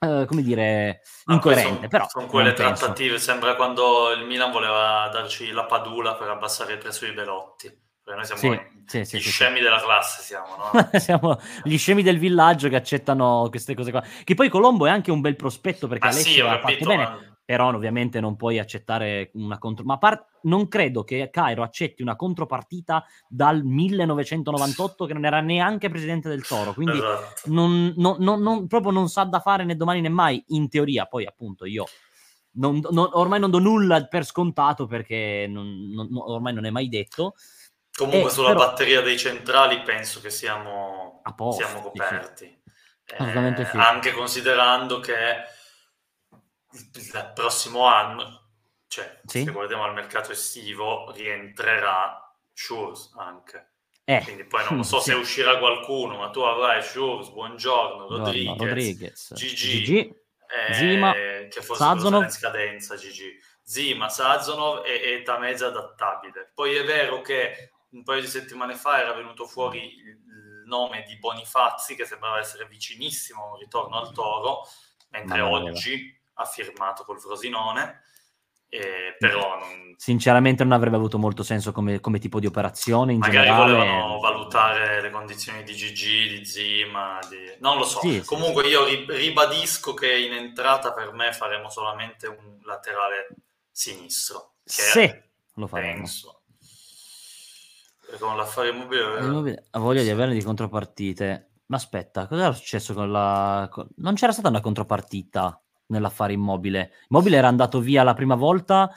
eh, 0.00 0.24
come 0.26 0.42
dire, 0.42 1.02
incoerente, 1.26 1.74
sono, 1.76 1.88
però... 1.88 2.08
Sono 2.08 2.26
quelle 2.26 2.54
trattative, 2.54 3.10
penso. 3.10 3.24
sembra 3.24 3.54
quando 3.54 4.10
il 4.10 4.26
Milan 4.26 4.50
voleva 4.50 5.08
darci 5.12 5.52
la 5.52 5.64
padula 5.64 6.16
per 6.16 6.28
abbassare 6.28 6.72
il 6.72 6.78
prezzo 6.78 7.04
di 7.04 7.12
Belotti 7.12 7.86
noi 8.14 8.24
siamo 8.24 8.40
sì, 8.86 9.04
sì, 9.04 9.18
gli 9.18 9.20
sì, 9.20 9.30
scemi 9.30 9.60
della 9.60 9.80
classe, 9.80 10.22
siamo, 10.22 10.46
no? 10.56 10.90
siamo 10.98 11.38
gli 11.62 11.76
scemi 11.76 12.02
del 12.02 12.18
villaggio 12.18 12.68
che 12.68 12.76
accettano 12.76 13.46
queste 13.50 13.74
cose 13.74 13.90
qua. 13.90 14.02
Che 14.24 14.34
poi 14.34 14.48
Colombo 14.48 14.86
è 14.86 14.90
anche 14.90 15.10
un 15.10 15.20
bel 15.20 15.36
prospetto 15.36 15.86
perché 15.88 16.06
ah, 16.06 16.10
Alessio 16.10 16.48
ha 16.48 16.58
fatto 16.58 16.84
bene. 16.84 17.02
Ma... 17.02 17.18
Però 17.44 17.68
ovviamente 17.68 18.20
non 18.20 18.36
puoi 18.36 18.58
accettare 18.58 19.30
una 19.34 19.56
contro... 19.56 19.82
Ma 19.84 19.96
par... 19.96 20.22
non 20.42 20.68
credo 20.68 21.02
che 21.02 21.30
Cairo 21.30 21.62
accetti 21.62 22.02
una 22.02 22.14
contropartita 22.14 23.04
dal 23.26 23.62
1998 23.62 25.06
che 25.06 25.14
non 25.14 25.24
era 25.24 25.40
neanche 25.40 25.88
presidente 25.88 26.28
del 26.28 26.46
Toro. 26.46 26.74
Quindi 26.74 26.98
esatto. 26.98 27.40
non, 27.44 27.94
non, 27.96 28.18
non, 28.18 28.66
proprio 28.66 28.92
non 28.92 29.08
sa 29.08 29.24
da 29.24 29.40
fare 29.40 29.64
né 29.64 29.76
domani 29.76 30.02
né 30.02 30.10
mai, 30.10 30.44
in 30.48 30.68
teoria. 30.68 31.06
Poi 31.06 31.24
appunto 31.24 31.64
io... 31.64 31.84
Non, 32.50 32.80
non, 32.90 33.08
ormai 33.12 33.38
non 33.38 33.50
do 33.50 33.60
nulla 33.60 34.04
per 34.06 34.24
scontato 34.24 34.86
perché 34.86 35.50
ormai 35.52 36.52
non 36.52 36.64
è 36.64 36.70
mai 36.70 36.88
detto. 36.88 37.34
Comunque 37.98 38.30
eh, 38.30 38.32
sulla 38.32 38.52
però... 38.52 38.60
batteria 38.60 39.00
dei 39.00 39.18
centrali 39.18 39.82
penso 39.82 40.20
che 40.20 40.30
siamo, 40.30 41.20
posto, 41.34 41.64
siamo 41.64 41.80
coperti. 41.80 42.46
Sì. 43.04 43.14
Eh, 43.16 43.66
sì. 43.66 43.76
Anche 43.76 44.12
considerando 44.12 45.00
che 45.00 45.42
il 46.70 47.32
prossimo 47.34 47.86
anno, 47.86 48.50
cioè 48.86 49.20
sì? 49.24 49.42
se 49.42 49.50
guardiamo 49.50 49.82
al 49.82 49.94
mercato 49.94 50.30
estivo, 50.30 51.10
rientrerà 51.10 52.32
Schurz 52.52 53.14
anche. 53.16 53.72
Eh. 54.04 54.20
Quindi 54.22 54.44
poi 54.44 54.64
non 54.70 54.84
so 54.84 55.00
se 55.02 55.14
uscirà 55.14 55.58
qualcuno, 55.58 56.18
ma 56.18 56.30
tu 56.30 56.38
avrai 56.42 56.80
Schurz, 56.82 57.30
Buongiorno, 57.30 58.06
Rodriguez, 58.06 58.58
Rodriguez 58.58 59.32
Gigi, 59.34 59.56
Gigi 59.56 59.98
eh, 59.98 60.74
Zima, 60.74 61.12
che 61.14 61.50
forse 61.62 61.82
Sazonov. 61.82 62.22
in 62.22 62.30
scadenza 62.30 62.94
Gigi. 62.94 63.36
Zima, 63.60 64.08
Sazonov 64.08 64.84
e, 64.86 65.14
e 65.14 65.22
Tameza 65.22 65.66
adattabile. 65.66 66.52
Poi 66.54 66.76
è 66.76 66.84
vero 66.84 67.22
che 67.22 67.72
un 67.90 68.02
paio 68.02 68.20
di 68.20 68.26
settimane 68.26 68.74
fa 68.74 69.00
era 69.00 69.12
venuto 69.12 69.46
fuori 69.46 69.78
il 69.78 70.62
nome 70.66 71.04
di 71.06 71.16
Bonifazzi 71.16 71.94
che 71.94 72.04
sembrava 72.04 72.38
essere 72.38 72.66
vicinissimo 72.66 73.42
a 73.42 73.52
un 73.52 73.58
ritorno 73.58 73.98
al 73.98 74.12
Toro, 74.12 74.66
mentre 75.10 75.40
oggi 75.40 76.14
ha 76.34 76.44
firmato 76.44 77.04
col 77.04 77.20
Frosinone. 77.20 78.02
Eh, 78.70 79.16
però 79.18 79.58
non... 79.58 79.94
sinceramente 79.96 80.62
non 80.62 80.74
avrebbe 80.74 80.96
avuto 80.96 81.16
molto 81.16 81.42
senso 81.42 81.72
come, 81.72 82.00
come 82.00 82.18
tipo 82.18 82.38
di 82.38 82.44
operazione 82.44 83.14
in 83.14 83.18
magari 83.18 83.46
generale... 83.46 83.72
volevano 83.72 84.18
valutare 84.18 85.00
le 85.00 85.08
condizioni 85.08 85.62
di 85.62 85.72
GG, 85.72 86.36
di 86.36 86.44
Zima 86.44 87.18
di... 87.30 87.56
non 87.60 87.78
lo 87.78 87.84
so. 87.84 88.00
Sì, 88.00 88.22
comunque 88.26 88.64
sì, 88.64 88.68
io 88.68 88.84
ribadisco 88.84 89.94
che 89.94 90.14
in 90.18 90.34
entrata 90.34 90.92
per 90.92 91.12
me 91.14 91.32
faremo 91.32 91.70
solamente 91.70 92.26
un 92.26 92.58
laterale 92.64 93.28
sinistro 93.70 94.56
che 94.64 94.82
sì, 94.82 95.22
lo 95.54 95.66
faremo. 95.66 95.94
penso 95.94 96.37
con 98.18 98.36
l'affare 98.36 98.70
immobile, 98.70 99.20
immobile 99.20 99.64
ha 99.70 99.78
voglia 99.78 100.02
di 100.02 100.10
averne 100.10 100.34
di 100.34 100.42
contropartite. 100.42 101.50
Ma 101.66 101.76
aspetta, 101.76 102.26
cosa 102.26 102.44
era 102.44 102.52
successo 102.52 102.94
con 102.94 103.10
la... 103.10 103.68
Con... 103.70 103.86
Non 103.96 104.14
c'era 104.14 104.32
stata 104.32 104.48
una 104.48 104.60
contropartita 104.60 105.60
nell'affare 105.88 106.32
immobile. 106.32 106.92
Immobile 107.10 107.36
era 107.36 107.48
andato 107.48 107.80
via 107.80 108.02
la 108.02 108.14
prima 108.14 108.34
volta 108.34 108.90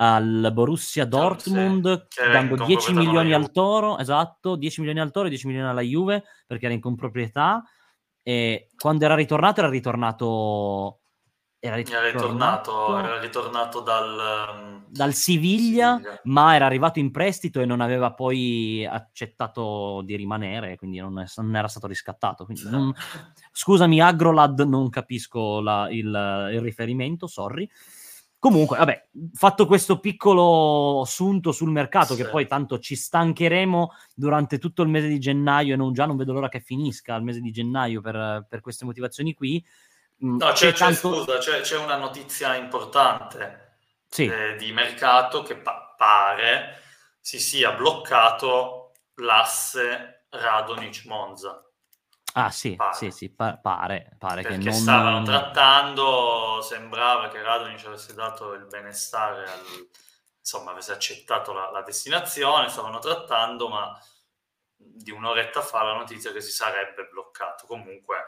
al 0.00 0.50
Borussia 0.52 1.04
Dortmund 1.04 2.06
sì, 2.08 2.20
dando 2.30 2.64
10 2.64 2.92
milioni 2.92 3.32
al 3.32 3.50
Toro, 3.50 3.98
esatto, 3.98 4.56
10 4.56 4.80
milioni 4.80 5.00
al 5.00 5.10
Toro 5.10 5.26
e 5.26 5.30
10 5.30 5.46
milioni 5.46 5.68
alla 5.68 5.80
Juve 5.80 6.24
perché 6.46 6.66
era 6.66 6.74
in 6.74 6.80
comproprietà 6.80 7.64
e 8.22 8.68
quando 8.76 9.04
era 9.04 9.14
ritornato 9.16 9.60
era 9.60 9.68
ritornato 9.68 11.00
era 11.60 11.74
ritornato, 11.74 12.96
era 12.96 13.18
ritornato, 13.20 13.80
dal, 13.80 14.54
um, 14.54 14.84
dal 14.88 15.12
Siviglia, 15.12 15.96
Siviglia, 15.96 16.20
ma 16.24 16.54
era 16.54 16.66
arrivato 16.66 17.00
in 17.00 17.10
prestito 17.10 17.60
e 17.60 17.66
non 17.66 17.80
aveva 17.80 18.12
poi 18.12 18.86
accettato 18.86 20.02
di 20.04 20.14
rimanere, 20.14 20.76
quindi 20.76 20.98
non, 20.98 21.18
è, 21.18 21.24
non 21.36 21.56
era 21.56 21.66
stato 21.66 21.88
riscattato. 21.88 22.46
Non, 22.70 22.94
scusami, 23.50 24.00
Agrolad, 24.00 24.60
non 24.60 24.88
capisco 24.88 25.60
la, 25.60 25.88
il, 25.90 26.06
il, 26.52 26.60
riferimento, 26.60 27.26
sorry. 27.26 27.68
Comunque, 28.38 28.78
vabbè, 28.78 29.08
fatto 29.32 29.66
questo 29.66 29.98
piccolo 29.98 31.00
assunto 31.00 31.50
sul 31.50 31.72
mercato, 31.72 32.14
sì. 32.14 32.22
che 32.22 32.28
poi 32.28 32.46
tanto 32.46 32.78
ci 32.78 32.94
stancheremo 32.94 33.90
durante 34.14 34.58
tutto 34.58 34.82
il 34.82 34.88
mese 34.88 35.08
di 35.08 35.18
gennaio 35.18 35.74
e 35.74 35.76
non, 35.76 35.92
già 35.92 36.06
non 36.06 36.16
vedo 36.16 36.32
l'ora 36.34 36.48
che 36.48 36.60
finisca 36.60 37.16
il 37.16 37.24
mese 37.24 37.40
di 37.40 37.50
gennaio 37.50 38.00
per, 38.00 38.46
per 38.48 38.60
queste 38.60 38.84
motivazioni 38.84 39.34
qui 39.34 39.60
no, 40.18 40.52
c'è, 40.52 40.72
c'è, 40.72 40.78
tanto... 40.78 41.24
scusa, 41.24 41.38
c'è, 41.38 41.60
c'è, 41.60 41.76
una 41.76 41.96
notizia 41.96 42.54
importante 42.54 43.78
sì. 44.08 44.26
eh, 44.26 44.56
di 44.56 44.72
mercato 44.72 45.42
che 45.42 45.56
pa- 45.56 45.94
pare 45.96 46.82
si 47.20 47.38
sia 47.38 47.72
bloccato 47.72 48.92
l'asse 49.16 50.26
Radonic-Monza. 50.30 51.62
Ah 52.34 52.50
sì, 52.50 52.76
pare. 52.76 52.94
sì, 52.94 53.10
sì, 53.10 53.30
pa- 53.30 53.56
pare, 53.56 54.14
pare 54.18 54.42
Perché 54.42 54.58
che 54.58 54.64
non... 54.64 54.74
stavano 54.74 55.22
trattando, 55.22 56.60
sembrava 56.62 57.28
che 57.28 57.42
Radonic 57.42 57.84
avesse 57.86 58.14
dato 58.14 58.52
il 58.52 58.66
benestare, 58.66 59.44
al, 59.44 59.88
insomma 60.38 60.70
avesse 60.70 60.92
accettato 60.92 61.52
la, 61.52 61.70
la 61.70 61.82
destinazione, 61.82 62.68
stavano 62.68 62.98
trattando, 62.98 63.68
ma 63.68 63.98
di 64.76 65.10
un'oretta 65.10 65.62
fa 65.62 65.82
la 65.82 65.94
notizia 65.94 66.32
che 66.32 66.40
si 66.40 66.50
sarebbe 66.50 67.08
bloccato. 67.10 67.66
Comunque 67.66 68.26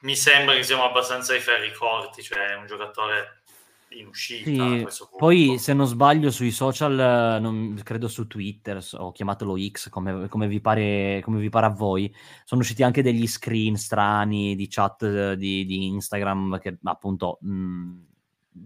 mi 0.00 0.14
sembra 0.14 0.54
che 0.54 0.62
siamo 0.62 0.84
abbastanza 0.84 1.32
ai 1.32 1.40
ferri 1.40 1.72
corti, 1.72 2.22
cioè 2.22 2.54
un 2.54 2.66
giocatore 2.66 3.42
in 3.90 4.06
uscita. 4.06 4.90
Sì, 4.90 5.06
poi 5.16 5.58
se 5.58 5.72
non 5.72 5.86
sbaglio 5.86 6.30
sui 6.30 6.50
social, 6.50 7.40
non, 7.40 7.80
credo 7.82 8.08
su 8.08 8.26
Twitter 8.26 8.84
o 8.98 9.12
chiamatelo 9.12 9.56
X 9.70 9.88
come, 9.88 10.28
come, 10.28 10.46
vi 10.46 10.60
pare, 10.60 11.20
come, 11.24 11.40
vi 11.40 11.48
pare, 11.48 11.66
a 11.66 11.70
voi, 11.70 12.14
sono 12.44 12.60
usciti 12.60 12.82
anche 12.82 13.02
degli 13.02 13.26
screen 13.26 13.76
strani 13.76 14.54
di 14.54 14.68
chat 14.68 15.32
di, 15.34 15.64
di 15.64 15.86
Instagram 15.86 16.58
che 16.58 16.78
appunto 16.82 17.38
mh, 17.40 17.92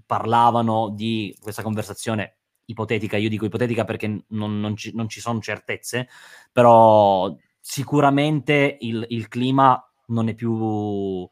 parlavano 0.07 0.91
di 0.91 1.37
questa 1.41 1.63
conversazione 1.63 2.37
ipotetica, 2.65 3.17
io 3.17 3.29
dico 3.29 3.45
ipotetica 3.45 3.85
perché 3.85 4.25
non, 4.29 4.61
non, 4.61 4.77
ci, 4.77 4.95
non 4.95 5.09
ci, 5.09 5.21
sono 5.21 5.41
certezze, 5.41 6.09
però 6.51 7.35
sicuramente 7.61 8.77
il, 8.81 9.05
il 9.11 9.29
clima 9.29 9.92
non 10.13 10.29
è 10.29 10.35
più 10.35 11.29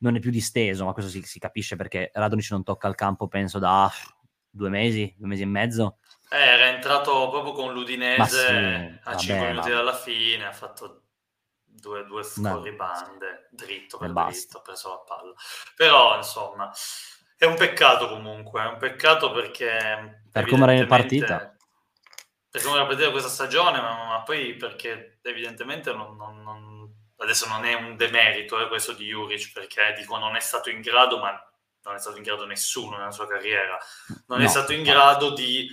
non 0.00 0.16
è 0.16 0.20
più 0.20 0.30
disteso, 0.30 0.84
ma 0.84 0.92
questo 0.92 1.10
si, 1.10 1.22
si 1.22 1.38
capisce 1.38 1.76
perché 1.76 2.10
Radonic 2.12 2.50
non 2.50 2.62
tocca 2.62 2.88
il 2.88 2.94
campo, 2.94 3.26
penso, 3.28 3.58
da 3.58 3.90
due 4.48 4.68
mesi, 4.68 5.12
due 5.16 5.28
mesi 5.28 5.42
e 5.42 5.46
mezzo. 5.46 5.98
Eh, 6.30 6.36
era 6.36 6.66
entrato 6.66 7.28
proprio 7.30 7.52
con 7.52 7.72
l'Udinese 7.72 9.00
sì, 9.02 9.08
a 9.08 9.16
5 9.16 9.46
minuti 9.48 9.70
ma... 9.70 9.74
dalla 9.74 9.94
fine, 9.94 10.46
ha 10.46 10.52
fatto 10.52 11.02
due, 11.64 12.04
due 12.04 12.22
scorribande, 12.22 13.48
dritto 13.50 13.98
per 13.98 14.12
dritto, 14.12 14.58
ha 14.58 14.62
preso 14.62 14.88
la 14.90 14.98
palla. 14.98 15.32
Però, 15.74 16.16
insomma, 16.16 16.70
è 17.36 17.44
un 17.44 17.56
peccato 17.56 18.08
comunque, 18.08 18.62
è 18.62 18.66
un 18.66 18.76
peccato 18.78 19.32
perché... 19.32 20.22
Per 20.30 20.46
come 20.46 20.74
era 20.74 20.86
partita. 20.86 21.56
Per 22.50 22.62
come 22.62 22.76
era 22.76 22.86
partita 22.86 23.10
questa 23.10 23.28
stagione, 23.28 23.80
ma, 23.80 24.06
ma 24.06 24.22
poi 24.22 24.54
perché 24.54 25.18
evidentemente 25.22 25.92
non, 25.92 26.16
non, 26.16 26.42
non 26.42 26.77
adesso 27.18 27.46
non 27.48 27.64
è 27.64 27.74
un 27.74 27.96
demerito 27.96 28.60
eh, 28.60 28.68
questo 28.68 28.92
di 28.92 29.06
Juric 29.06 29.52
perché 29.52 29.94
dico 29.96 30.16
non 30.18 30.36
è 30.36 30.40
stato 30.40 30.70
in 30.70 30.80
grado, 30.80 31.18
ma 31.18 31.30
non 31.84 31.94
è 31.94 31.98
stato 31.98 32.16
in 32.16 32.22
grado 32.22 32.46
nessuno 32.46 32.96
nella 32.96 33.10
sua 33.10 33.26
carriera, 33.26 33.78
non 34.26 34.38
no, 34.38 34.44
è 34.44 34.48
stato 34.48 34.72
in 34.72 34.82
grado 34.82 35.30
di 35.32 35.68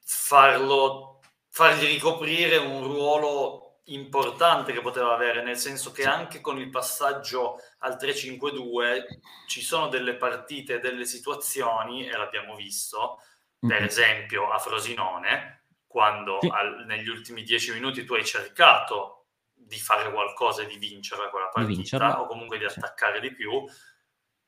farlo, 0.00 1.20
fargli 1.48 1.86
ricoprire 1.86 2.56
un 2.56 2.82
ruolo 2.82 3.80
importante 3.84 4.72
che 4.72 4.80
poteva 4.80 5.14
avere, 5.14 5.42
nel 5.42 5.56
senso 5.56 5.92
che 5.92 6.04
anche 6.04 6.40
con 6.40 6.58
il 6.58 6.68
passaggio 6.68 7.58
al 7.78 7.96
3-5-2 7.96 9.04
ci 9.46 9.62
sono 9.62 9.88
delle 9.88 10.14
partite, 10.14 10.80
delle 10.80 11.06
situazioni, 11.06 12.06
e 12.06 12.16
l'abbiamo 12.16 12.54
visto, 12.54 13.22
per 13.58 13.82
esempio 13.82 14.50
a 14.50 14.58
Frosinone, 14.58 15.64
quando 15.86 16.38
sì. 16.40 16.50
al, 16.52 16.84
negli 16.86 17.08
ultimi 17.08 17.42
dieci 17.42 17.72
minuti 17.72 18.04
tu 18.04 18.14
hai 18.14 18.24
cercato 18.26 19.17
di 19.58 19.78
fare 19.78 20.10
qualcosa 20.10 20.62
e 20.62 20.66
di 20.66 20.78
vincere 20.78 21.28
quella 21.30 21.48
partita 21.48 22.20
o 22.20 22.26
comunque 22.26 22.58
di 22.58 22.64
attaccare 22.64 23.20
sì. 23.20 23.28
di 23.28 23.34
più 23.34 23.64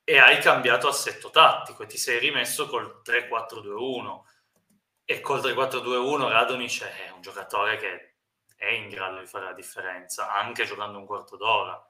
e 0.05 0.19
hai 0.19 0.39
cambiato 0.41 0.89
assetto 0.89 1.31
tattico 1.31 1.83
e 1.83 1.87
ti 1.87 1.99
sei 1.99 2.19
rimesso 2.19 2.67
col 2.67 3.03
3-4-2-1 3.05 4.21
e 5.05 5.21
col 5.21 5.41
3-4-2-1 5.41 6.29
Radonic 6.29 6.83
è 6.83 7.11
un 7.11 7.21
giocatore 7.21 7.77
che 7.77 8.15
è 8.57 8.69
in 8.69 8.89
grado 8.89 9.21
di 9.21 9.27
fare 9.27 9.47
la 9.47 9.53
differenza 9.53 10.33
anche 10.33 10.65
giocando 10.65 10.99
un 10.99 11.07
quarto 11.07 11.37
d'ora 11.37 11.83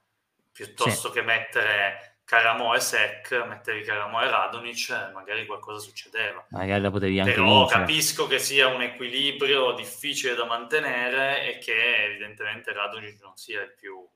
piuttosto 0.53 1.09
sì. 1.09 1.15
che 1.15 1.23
mettere 1.23 2.10
Caramo 2.31 2.77
e 2.77 2.81
Sec, 2.81 3.33
mettevi 3.45 3.83
Caramo 3.83 4.23
e 4.23 4.31
Radonic, 4.31 5.11
magari 5.13 5.47
qualcosa 5.47 5.81
succedeva. 5.81 6.47
Magari 6.51 6.81
la 6.81 6.91
potevi 6.93 7.19
anche 7.19 7.33
Però 7.33 7.63
vincere. 7.63 7.81
capisco 7.81 8.29
che 8.29 8.39
sia 8.39 8.69
un 8.69 8.83
equilibrio 8.83 9.73
difficile 9.73 10.37
da 10.37 10.45
mantenere 10.45 11.45
e 11.53 11.59
che 11.59 12.05
evidentemente 12.05 12.73
Radonic 12.73 13.21
non 13.21 13.37
sia 13.37 13.63
il 13.63 13.75
più 13.75 14.09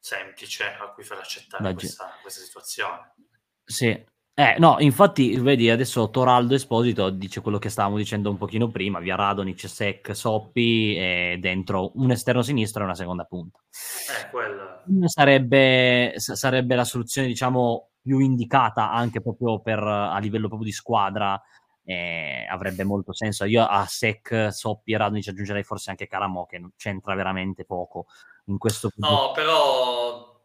semplice 0.00 0.64
a 0.64 0.88
cui 0.88 1.04
far 1.04 1.18
accettare 1.18 1.72
questa, 1.74 2.18
questa 2.22 2.40
situazione. 2.40 3.14
Sì, 3.62 4.04
eh, 4.36 4.56
no, 4.58 4.76
infatti, 4.80 5.38
vedi, 5.38 5.70
adesso 5.70 6.10
Toraldo 6.10 6.54
Esposito 6.54 7.08
dice 7.10 7.40
quello 7.40 7.60
che 7.60 7.68
stavamo 7.68 7.96
dicendo 7.96 8.30
un 8.30 8.36
pochino 8.36 8.68
prima, 8.68 8.98
via 8.98 9.14
Radonic, 9.14 9.68
Sec, 9.68 10.16
Soppi 10.16 10.96
e 10.96 11.36
dentro 11.38 11.92
un 11.94 12.10
esterno 12.10 12.42
sinistro 12.42 12.82
e 12.82 12.86
una 12.86 12.96
seconda 12.96 13.22
punta. 13.22 13.60
Eh, 13.60 14.30
quella... 14.30 14.82
sarebbe, 15.04 16.14
sarebbe, 16.16 16.74
la 16.74 16.84
soluzione, 16.84 17.28
diciamo, 17.28 17.90
più 18.02 18.18
indicata 18.18 18.90
anche 18.90 19.20
proprio 19.20 19.60
per, 19.60 19.78
a 19.78 20.18
livello 20.18 20.48
proprio 20.48 20.68
di 20.68 20.74
squadra, 20.74 21.40
eh, 21.84 22.44
avrebbe 22.50 22.82
molto 22.82 23.12
senso. 23.12 23.44
Io 23.44 23.64
a 23.64 23.86
Sec, 23.86 24.48
Soppi 24.50 24.94
e 24.94 24.96
Radonic 24.96 25.28
aggiungerei 25.28 25.62
forse 25.62 25.90
anche 25.90 26.08
Caramo, 26.08 26.44
che 26.46 26.60
c'entra 26.76 27.14
veramente 27.14 27.64
poco 27.64 28.06
in 28.46 28.58
questo 28.58 28.90
punto. 28.90 29.14
No, 29.14 29.30
però 29.30 30.42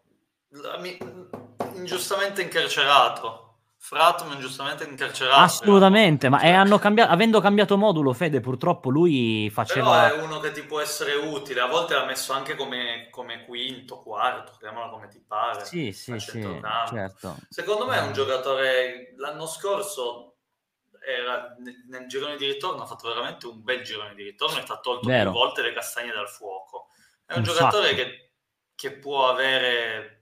ingiustamente 1.73 2.43
incarcerato 2.43 3.48
Fratman 3.81 4.41
giustamente 4.41 4.83
incarcerato. 4.83 5.39
Assolutamente, 5.39 6.27
ma 6.27 6.39
cambiato, 6.79 7.11
avendo 7.11 7.39
cambiato 7.39 7.77
modulo, 7.77 8.11
Fede, 8.11 8.41
purtroppo 8.41 8.89
lui 8.89 9.49
faceva... 9.49 10.07
Però 10.07 10.15
è 10.15 10.21
uno 10.21 10.39
che 10.39 10.51
ti 10.51 10.63
può 10.63 10.81
essere 10.81 11.13
utile, 11.13 11.61
a 11.61 11.65
volte 11.65 11.95
l'ha 11.95 12.03
messo 12.03 12.33
anche 12.33 12.55
come, 12.55 13.07
come 13.09 13.45
quinto, 13.45 14.01
quarto, 14.01 14.57
chiamalo 14.59 14.91
come 14.91 15.07
ti 15.07 15.23
pare. 15.25 15.63
Sì, 15.63 15.93
sì, 15.93 16.19
sì, 16.19 16.61
certo. 16.89 17.37
Secondo 17.47 17.87
me 17.87 17.95
è 17.95 18.01
un 18.01 18.09
eh. 18.09 18.13
giocatore, 18.13 19.13
l'anno 19.15 19.47
scorso 19.47 20.35
era 21.01 21.55
nel 21.87 22.05
girone 22.07 22.35
di 22.35 22.45
ritorno, 22.45 22.83
ha 22.83 22.85
fatto 22.85 23.07
veramente 23.07 23.47
un 23.47 23.63
bel 23.63 23.81
girone 23.81 24.13
di 24.13 24.23
ritorno 24.23 24.59
e 24.59 24.63
ti 24.63 24.71
ha 24.73 24.79
tolto 24.79 25.07
Vero. 25.07 25.31
più 25.31 25.39
volte 25.39 25.61
le 25.61 25.73
castagne 25.73 26.11
dal 26.11 26.29
fuoco. 26.29 26.89
È 27.25 27.31
un, 27.31 27.39
un 27.39 27.43
giocatore 27.45 27.95
che, 27.95 28.31
che 28.75 28.91
può 28.91 29.29
avere 29.29 30.18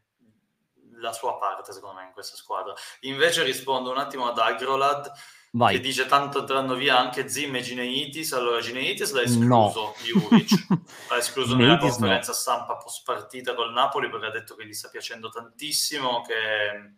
la 1.00 1.14
sua 1.14 1.38
parte, 1.38 1.72
secondo 1.74 2.00
me, 2.00 2.06
in 2.06 2.12
questa 2.12 2.36
squadra. 2.36 2.74
Invece 3.02 3.44
rispondo 3.44 3.92
un 3.92 3.98
attimo 3.98 4.28
ad 4.28 4.38
Agrolad, 4.38 5.12
Vai. 5.52 5.76
che 5.76 5.80
dice 5.80 6.06
tanto 6.06 6.40
andranno 6.40 6.76
via 6.76 6.98
anche 6.98 7.28
Zim 7.30 7.56
e 7.56 7.62
Gineitis. 7.62 8.34
Allora, 8.34 8.62
Gineitis 8.62 9.12
l'ha 9.12 9.22
escluso 9.22 9.82
no. 9.82 9.96
Juric, 10.04 10.68
l'ha 11.10 11.18
escluso 11.18 11.56
nella 11.56 11.78
conferenza 11.78 12.32
no. 12.32 12.38
stampa 12.38 12.78
post 12.78 13.04
partita 13.04 13.54
col 13.54 13.72
Napoli 13.72 14.10
perché 14.10 14.26
ha 14.26 14.32
detto 14.32 14.56
che 14.56 14.66
gli 14.66 14.74
sta 14.74 14.90
piacendo 14.90 15.30
tantissimo, 15.30 16.22
che, 16.22 16.98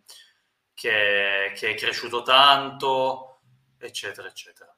che, 0.74 1.52
che 1.54 1.70
è 1.70 1.74
cresciuto 1.74 2.22
tanto, 2.22 3.40
eccetera, 3.78 4.28
eccetera. 4.28 4.74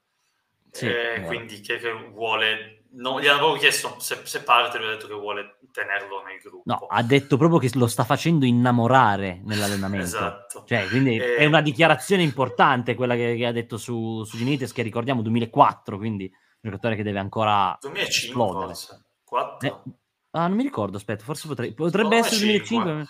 Sì, 0.72 0.86
eh, 0.86 1.22
quindi 1.26 1.60
che, 1.60 1.76
che 1.76 1.92
vuole 1.92 2.84
no, 2.92 3.20
gli 3.20 3.26
avevo 3.26 3.52
chiesto 3.54 3.96
se, 3.98 4.20
se, 4.24 4.42
parte, 4.42 4.78
lui 4.78 4.88
ha 4.88 4.90
detto 4.92 5.06
che 5.06 5.12
vuole 5.14 5.58
tenerlo 5.70 6.22
nel 6.22 6.38
gruppo. 6.38 6.62
No, 6.64 6.86
ha 6.88 7.02
detto 7.02 7.36
proprio 7.36 7.58
che 7.58 7.70
lo 7.74 7.86
sta 7.86 8.04
facendo 8.04 8.46
innamorare 8.46 9.42
nell'allenamento. 9.44 10.06
esatto. 10.06 10.64
Cioè, 10.66 10.88
quindi 10.88 11.18
e... 11.18 11.36
è 11.36 11.44
una 11.44 11.60
dichiarazione 11.60 12.22
importante 12.22 12.94
quella 12.94 13.14
che, 13.14 13.36
che 13.36 13.46
ha 13.46 13.52
detto 13.52 13.76
su, 13.76 14.24
su 14.24 14.38
Genites, 14.38 14.72
che 14.72 14.82
ricordiamo 14.82 15.20
2004, 15.20 15.98
quindi 15.98 16.24
un 16.24 16.70
giocatore 16.70 16.96
che 16.96 17.02
deve 17.02 17.18
ancora 17.18 17.76
2005 17.78 18.28
esplodere. 18.28 18.66
forse, 18.66 19.04
4? 19.24 19.68
Eh, 19.68 19.92
ah, 20.30 20.46
non 20.46 20.56
mi 20.56 20.62
ricordo, 20.62 20.96
aspetta, 20.96 21.22
forse 21.22 21.48
potrei, 21.48 21.74
potrebbe 21.74 22.16
essere 22.16 22.40
2005. 22.40 23.06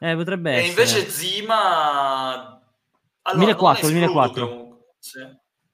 Eh, 0.00 0.16
potrebbe 0.16 0.50
e 0.50 0.54
essere. 0.54 0.68
invece 0.68 1.08
Zima... 1.10 2.58
Allora, 3.24 3.54
2004, 3.54 3.86
2004. 3.88 4.52
Un... 4.52 4.76
Sì. 4.98 5.20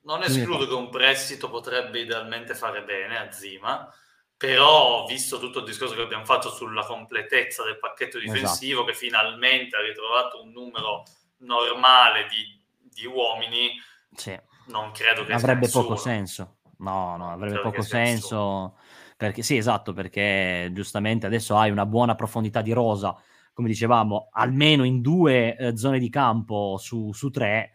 Non 0.09 0.23
escludo 0.23 0.67
che 0.67 0.73
un 0.73 0.89
prestito 0.89 1.51
potrebbe 1.51 2.01
idealmente 2.01 2.55
fare 2.55 2.83
bene 2.83 3.19
a 3.19 3.31
Zima, 3.31 3.93
però 4.39 5.05
visto 5.05 5.39
tutto 5.39 5.59
il 5.59 5.67
discorso 5.67 5.95
che 5.95 6.01
abbiamo 6.01 6.25
fatto 6.25 6.49
sulla 6.49 6.83
completezza 6.83 7.63
del 7.63 7.79
pacchetto 7.79 8.17
esatto. 8.17 8.33
difensivo, 8.33 8.81
esatto. 8.81 8.87
che 8.87 8.97
finalmente 8.97 9.77
ha 9.77 9.83
ritrovato 9.83 10.43
un 10.43 10.51
numero 10.53 11.03
normale 11.41 12.27
di, 12.31 12.59
di 12.91 13.05
uomini, 13.05 13.73
sì. 14.15 14.35
non 14.69 14.93
credo 14.93 15.27
che 15.27 15.35
avrebbe 15.35 15.69
poco 15.69 15.97
senso. 15.97 16.61
No, 16.79 17.19
no, 17.19 17.31
avrebbe 17.31 17.61
poco 17.61 17.83
senso. 17.83 18.79
Perché, 19.15 19.43
sì, 19.43 19.59
esatto, 19.59 19.93
perché 19.93 20.71
giustamente 20.73 21.27
adesso 21.27 21.55
hai 21.59 21.71
una 21.71 21.85
buona 21.85 22.15
profondità 22.15 22.63
di 22.63 22.73
rosa, 22.73 23.15
come 23.53 23.69
dicevamo, 23.69 24.31
almeno 24.33 24.85
in 24.85 25.03
due 25.03 25.55
eh, 25.55 25.77
zone 25.77 25.99
di 25.99 26.09
campo 26.09 26.79
su, 26.79 27.13
su 27.13 27.29
tre 27.29 27.73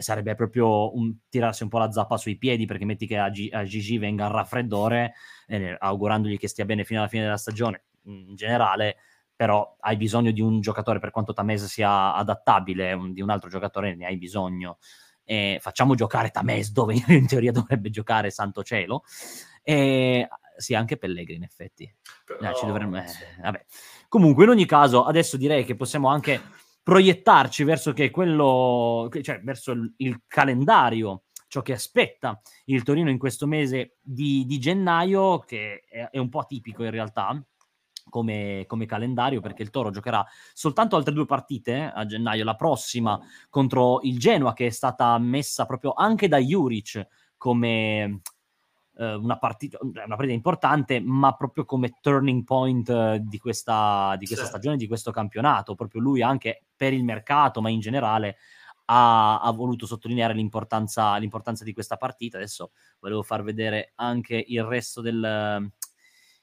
sarebbe 0.00 0.34
proprio 0.34 0.96
un, 0.96 1.14
tirarsi 1.28 1.62
un 1.62 1.68
po' 1.68 1.78
la 1.78 1.90
zappa 1.90 2.16
sui 2.16 2.36
piedi 2.36 2.66
perché 2.66 2.84
metti 2.84 3.06
che 3.06 3.18
a, 3.18 3.28
G- 3.30 3.50
a 3.52 3.64
Gigi 3.64 3.98
venga 3.98 4.26
il 4.26 4.32
raffreddore, 4.32 5.14
eh, 5.46 5.76
augurandogli 5.78 6.38
che 6.38 6.48
stia 6.48 6.64
bene 6.64 6.84
fino 6.84 7.00
alla 7.00 7.08
fine 7.08 7.24
della 7.24 7.36
stagione 7.36 7.84
in 8.04 8.34
generale, 8.34 8.96
però 9.34 9.76
hai 9.80 9.96
bisogno 9.96 10.30
di 10.30 10.40
un 10.40 10.60
giocatore 10.60 10.98
per 10.98 11.10
quanto 11.10 11.32
Tamese 11.32 11.66
sia 11.66 12.14
adattabile, 12.14 12.92
un, 12.92 13.12
di 13.12 13.20
un 13.20 13.30
altro 13.30 13.48
giocatore 13.48 13.94
ne 13.94 14.06
hai 14.06 14.18
bisogno. 14.18 14.78
E 15.24 15.58
facciamo 15.60 15.94
giocare 15.94 16.30
Tames 16.30 16.72
dove 16.72 16.94
in 17.08 17.26
teoria 17.26 17.52
dovrebbe 17.52 17.90
giocare 17.90 18.30
Santo 18.30 18.62
Cielo. 18.62 19.04
E 19.62 20.28
sì, 20.56 20.74
anche 20.74 20.96
Pellegrini 20.98 21.38
in 21.38 21.44
effetti. 21.44 21.92
Però, 22.24 22.38
eh, 22.40 22.66
dovremmo, 22.66 22.98
eh, 22.98 23.66
Comunque, 24.08 24.44
in 24.44 24.50
ogni 24.50 24.66
caso, 24.66 25.04
adesso 25.04 25.36
direi 25.36 25.64
che 25.64 25.76
possiamo 25.76 26.08
anche 26.08 26.40
proiettarci 26.82 27.64
verso 27.64 27.92
che 27.92 28.10
quello, 28.10 29.08
cioè 29.22 29.40
verso 29.42 29.72
il, 29.72 29.92
il, 29.98 30.22
calendario, 30.26 31.24
ciò 31.46 31.62
che 31.62 31.72
aspetta 31.72 32.40
il 32.66 32.82
Torino 32.82 33.10
in 33.10 33.18
questo 33.18 33.46
mese 33.46 33.96
di, 34.00 34.44
di 34.46 34.58
gennaio, 34.58 35.40
che 35.40 35.84
è, 35.88 36.08
è, 36.10 36.18
un 36.18 36.28
po' 36.28 36.40
atipico 36.40 36.84
in 36.84 36.90
realtà, 36.90 37.42
come, 38.08 38.64
come, 38.66 38.86
calendario 38.86 39.40
perché 39.40 39.62
il 39.62 39.70
Toro 39.70 39.90
giocherà 39.90 40.26
soltanto 40.52 40.96
altre 40.96 41.14
due 41.14 41.26
partite 41.26 41.92
a 41.94 42.04
gennaio, 42.06 42.44
la 42.44 42.56
prossima 42.56 43.18
contro 43.48 44.00
il 44.02 44.18
Genoa 44.18 44.52
che 44.52 44.66
è 44.66 44.70
stata 44.70 45.16
messa 45.18 45.64
proprio 45.66 45.92
anche 45.92 46.28
da 46.28 46.38
Juric 46.38 47.06
come 47.36 48.20
eh, 48.96 49.14
una, 49.14 49.38
partita, 49.38 49.78
una 49.80 50.16
partita 50.16 50.32
importante 50.32 51.00
ma 51.00 51.34
proprio 51.34 51.64
come 51.64 51.96
turning 52.00 52.44
point 52.44 52.88
eh, 52.88 53.20
di 53.22 53.38
questa, 53.38 54.14
di 54.18 54.26
questa 54.26 54.44
sì. 54.44 54.50
stagione, 54.50 54.76
di 54.76 54.86
questo 54.86 55.10
campionato, 55.10 55.74
proprio 55.74 56.00
lui 56.00 56.22
anche 56.22 56.64
per 56.80 56.94
il 56.94 57.04
mercato 57.04 57.60
ma 57.60 57.68
in 57.68 57.80
generale 57.80 58.38
ha, 58.86 59.38
ha 59.38 59.50
voluto 59.50 59.84
sottolineare 59.84 60.32
l'importanza, 60.32 61.14
l'importanza, 61.18 61.62
di 61.62 61.74
questa 61.74 61.98
partita. 61.98 62.38
Adesso 62.38 62.70
volevo 63.00 63.22
far 63.22 63.42
vedere 63.42 63.92
anche 63.96 64.42
il 64.48 64.64
resto 64.64 65.02
del, 65.02 65.70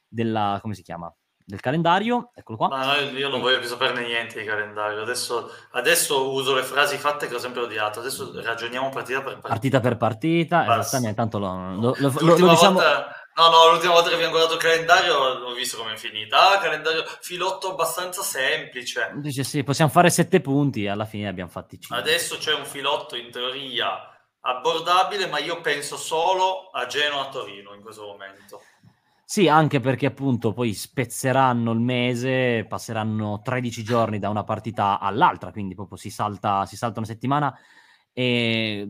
della, 0.07 0.59
come 0.61 0.75
si 0.75 0.83
chiama? 0.83 1.11
del 1.49 1.61
calendario, 1.61 2.31
eccolo 2.35 2.57
qua. 2.57 2.67
Ma 2.67 2.97
io 2.97 3.29
non 3.29 3.39
voglio 3.39 3.59
più 3.59 3.69
saperne 3.69 4.05
niente 4.05 4.37
di 4.37 4.45
calendario. 4.45 5.01
Adesso, 5.01 5.49
adesso, 5.71 6.33
uso 6.33 6.53
le 6.53 6.61
frasi 6.61 6.97
fatte 6.97 7.29
che 7.29 7.35
ho 7.35 7.39
sempre 7.39 7.61
odiato. 7.61 8.01
Adesso 8.01 8.41
ragioniamo 8.41 8.89
partita 8.89 9.19
per 9.19 9.31
partita. 9.31 9.47
Partita 9.47 9.79
per 9.79 9.95
partita, 9.95 10.57
Basta. 10.65 10.79
esattamente. 10.81 11.15
Tanto 11.15 11.39
lo, 11.39 11.75
lo, 11.75 11.95
lo, 11.99 12.35
lo 12.35 12.49
diciamo... 12.49 12.73
volta, 12.73 13.26
no, 13.37 13.49
no, 13.49 13.71
l'ultima 13.71 13.93
volta 13.93 14.09
che 14.09 14.15
abbiamo 14.15 14.31
guardato 14.31 14.55
il 14.55 14.61
calendario 14.61 15.15
ho 15.15 15.53
visto 15.53 15.77
come 15.77 15.93
è 15.93 15.97
finita. 15.97 16.51
Ah, 16.51 16.59
calendario 16.59 17.03
filotto 17.21 17.71
abbastanza 17.71 18.21
semplice. 18.21 19.11
Dice 19.15 19.43
sì, 19.43 19.63
possiamo 19.63 19.91
fare 19.91 20.09
sette 20.09 20.41
punti. 20.41 20.87
Alla 20.87 21.05
fine 21.05 21.27
abbiamo 21.27 21.49
fatti 21.49 21.79
cinque. 21.79 21.97
Adesso 21.97 22.37
c'è 22.37 22.53
un 22.53 22.65
filotto 22.65 23.15
in 23.15 23.31
teoria 23.31 24.11
abbordabile, 24.41 25.27
ma 25.27 25.39
io 25.39 25.61
penso 25.61 25.97
solo 25.97 26.69
a 26.71 26.85
Genoa-Torino 26.85 27.73
in 27.73 27.81
questo 27.81 28.05
momento. 28.05 28.61
Sì, 29.29 29.49
anche 29.49 29.81
perché 29.81 30.05
appunto 30.05 30.53
poi 30.53 30.73
spezzeranno 30.73 31.73
il 31.73 31.79
mese, 31.81 32.65
passeranno 32.65 33.41
13 33.43 33.83
giorni 33.83 34.19
da 34.19 34.29
una 34.29 34.45
partita 34.45 34.99
all'altra, 34.99 35.51
quindi 35.51 35.75
proprio 35.75 35.97
si 35.97 36.09
salta, 36.09 36.65
si 36.65 36.77
salta 36.77 36.99
una 36.99 37.07
settimana 37.07 37.53
e 38.13 38.87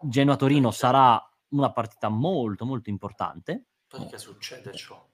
Genoa-Torino 0.00 0.70
sarà 0.70 1.20
una 1.48 1.72
partita 1.72 2.08
molto 2.08 2.64
molto 2.64 2.88
importante. 2.88 3.64
Perché 3.90 4.18
succede 4.18 4.72
ciò? 4.72 5.04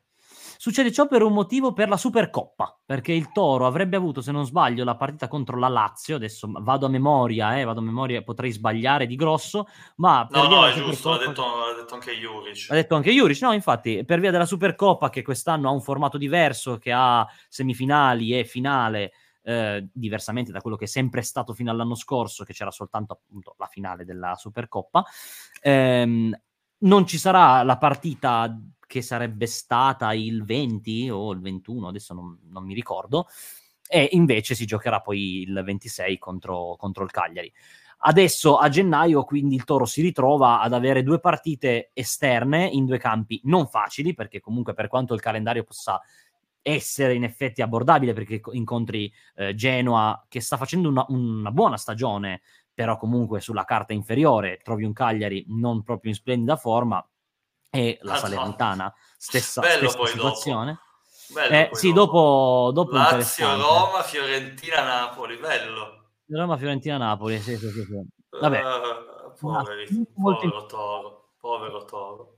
Succede 0.59 0.93
ciò 0.93 1.07
per 1.07 1.23
un 1.23 1.33
motivo 1.33 1.73
per 1.73 1.89
la 1.89 1.97
Supercoppa, 1.97 2.79
perché 2.85 3.13
il 3.13 3.33
Toro 3.33 3.67
avrebbe 3.67 3.97
avuto, 3.97 4.21
se 4.21 4.33
non 4.33 4.45
sbaglio, 4.45 4.85
la 4.85 4.97
partita 4.97 5.29
contro 5.29 5.59
la 5.59 5.69
Lazio, 5.69 6.17
adesso 6.17 6.49
vado 6.51 6.87
a 6.87 6.89
memoria, 6.89 7.59
eh, 7.59 7.65
vado 7.65 7.81
a 7.81 7.83
memoria, 7.83 8.23
potrei 8.23 8.51
sbagliare 8.51 9.07
di 9.07 9.17
grosso, 9.17 9.67
ma... 9.97 10.27
No, 10.31 10.49
no, 10.49 10.67
è 10.67 10.73
giusto, 10.73 11.11
l'ha 11.11 11.19
detto, 11.19 11.43
l'ha 11.43 11.75
detto 11.81 11.95
anche 11.95 12.13
Juric. 12.13 12.71
Ha 12.71 12.75
detto 12.75 12.95
anche 12.95 13.13
Juric, 13.13 13.41
no, 13.43 13.53
infatti, 13.53 14.05
per 14.05 14.21
via 14.21 14.31
della 14.31 14.47
Supercoppa, 14.47 15.09
che 15.09 15.23
quest'anno 15.23 15.69
ha 15.69 15.73
un 15.73 15.83
formato 15.83 16.19
diverso, 16.19 16.79
che 16.79 16.93
ha 16.93 17.27
semifinali 17.49 18.39
e 18.39 18.45
finale, 18.45 19.13
eh, 19.43 19.89
diversamente 19.93 20.53
da 20.53 20.61
quello 20.61 20.77
che 20.77 20.85
è 20.85 20.89
sempre 20.89 21.23
stato 21.23 21.55
fino 21.55 21.71
all'anno 21.71 21.95
scorso, 21.95 22.45
che 22.45 22.53
c'era 22.53 22.71
soltanto 22.71 23.13
appunto 23.13 23.55
la 23.59 23.67
finale 23.67 24.05
della 24.05 24.35
Supercoppa, 24.35 25.05
ehm, 25.61 26.37
non 26.87 27.07
ci 27.07 27.19
sarà 27.19 27.63
la 27.63 27.77
partita 27.77 28.59
che 28.87 29.03
sarebbe 29.03 29.47
stata 29.47 30.13
il 30.15 30.45
20 30.45 31.11
o 31.11 31.33
il 31.33 31.41
21, 31.41 31.89
adesso 31.89 32.15
non, 32.15 32.39
non 32.49 32.65
mi 32.65 32.75
ricordo, 32.75 33.27
e 33.89 34.09
invece 34.13 34.55
si 34.55 34.65
giocherà 34.65 35.01
poi 35.01 35.43
il 35.43 35.63
26 35.65 36.19
contro, 36.19 36.77
contro 36.79 37.05
il 37.05 37.11
Cagliari. 37.11 37.53
Adesso 37.99 38.59
a 38.59 38.69
gennaio 38.69 39.25
quindi 39.25 39.55
il 39.55 39.65
Toro 39.65 39.87
si 39.87 40.03
ritrova 40.03 40.61
ad 40.61 40.75
avere 40.75 41.03
due 41.03 41.19
partite 41.19 41.91
esterne 41.95 42.67
in 42.67 42.85
due 42.85 42.99
campi 42.99 43.41
non 43.45 43.67
facili 43.69 44.13
perché 44.13 44.39
comunque 44.39 44.75
per 44.75 44.87
quanto 44.87 45.15
il 45.15 45.21
calendario 45.21 45.65
possa 45.65 46.01
essere 46.61 47.15
in 47.15 47.25
effetti 47.25 47.63
abbordabile 47.63 48.13
perché 48.13 48.41
incontri 48.53 49.11
eh, 49.37 49.55
Genoa 49.55 50.27
che 50.29 50.41
sta 50.41 50.57
facendo 50.57 50.89
una, 50.89 51.07
una, 51.09 51.51
buona 51.53 51.77
stagione 51.77 52.43
però 52.77 52.99
comunque 52.99 53.41
sulla 53.41 53.65
carta 53.65 53.95
inferiore 53.95 54.61
trovi 54.63 54.85
un 54.85 54.93
Cagliari 54.93 55.47
non 55.49 55.83
proprio 55.83 56.11
in 56.11 56.17
splendida 56.19 56.57
forma 56.57 57.03
e 57.71 57.99
la 58.03 58.13
ah, 58.13 58.17
Salernitana, 58.19 58.95
stessa, 59.17 59.63
stessa 59.63 60.07
situazione. 60.07 60.79
Eh, 61.51 61.71
sì, 61.73 61.95
dopo, 61.95 62.71
dopo 62.75 62.93
Lazio, 62.93 63.57
Roma, 63.57 64.03
Fiorentina, 64.03 64.85
Napoli, 64.85 65.39
bello. 65.39 66.11
Roma, 66.29 66.59
Fiorentina, 66.59 66.99
Napoli, 66.99 67.41
sì, 67.41 67.57
sì, 67.57 67.71
sì. 67.71 67.83
sì. 67.83 68.07
Vabbè. 68.39 68.61
Uh, 68.63 69.33
poveri, 69.41 70.07
povero 70.15 70.67
Toro, 70.67 71.31
povero 71.39 71.85
Toro. 71.87 72.36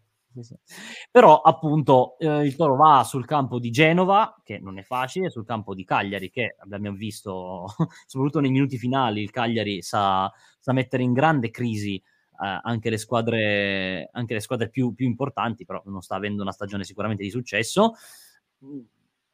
Però 1.11 1.41
appunto 1.41 2.17
eh, 2.19 2.45
il 2.45 2.57
Toro 2.57 2.77
va 2.77 3.05
sul 3.05 3.25
campo 3.25 3.59
di 3.59 3.71
Genova, 3.71 4.35
che 4.43 4.59
non 4.59 4.79
è 4.79 4.83
facile, 4.83 5.31
sul 5.31 5.45
campo 5.45 5.75
di 5.75 5.85
Cagliari, 5.85 6.31
che 6.31 6.57
abbiamo 6.59 6.97
visto 6.97 7.67
soprattutto 8.07 8.41
nei 8.41 8.51
minuti 8.51 8.79
finali, 8.79 9.23
il 9.23 9.31
Cagliari 9.31 9.83
sa, 9.83 10.31
sa 10.59 10.73
mettere 10.73 11.03
in 11.03 11.13
grande 11.13 11.51
crisi 11.51 11.95
eh, 11.97 12.61
anche 12.63 12.91
le 12.91 12.99
squadre, 12.99 14.09
anche 14.13 14.35
le 14.35 14.41
squadre 14.41 14.69
più, 14.69 14.95
più, 14.95 15.07
importanti, 15.07 15.65
però 15.65 15.83
non 15.87 16.03
sta 16.03 16.17
avendo 16.17 16.43
una 16.43 16.53
stagione 16.53 16.85
sicuramente 16.85 17.23
di 17.23 17.31
successo. 17.31 17.95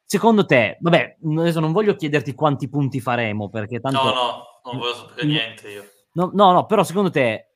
Secondo 0.03 0.45
te, 0.45 0.77
vabbè, 0.81 1.17
adesso 1.37 1.59
non 1.59 1.71
voglio 1.71 1.95
chiederti 1.95 2.33
quanti 2.33 2.69
punti 2.69 2.99
faremo, 2.99 3.49
perché 3.49 3.79
tanto... 3.79 4.03
No, 4.03 4.13
no, 4.13 4.43
non 4.63 4.77
voglio 4.79 4.93
sapere 4.93 5.27
niente 5.27 5.69
io. 5.69 5.83
No, 6.13 6.31
no, 6.33 6.51
no, 6.51 6.65
però 6.65 6.83
secondo 6.83 7.09
te 7.09 7.54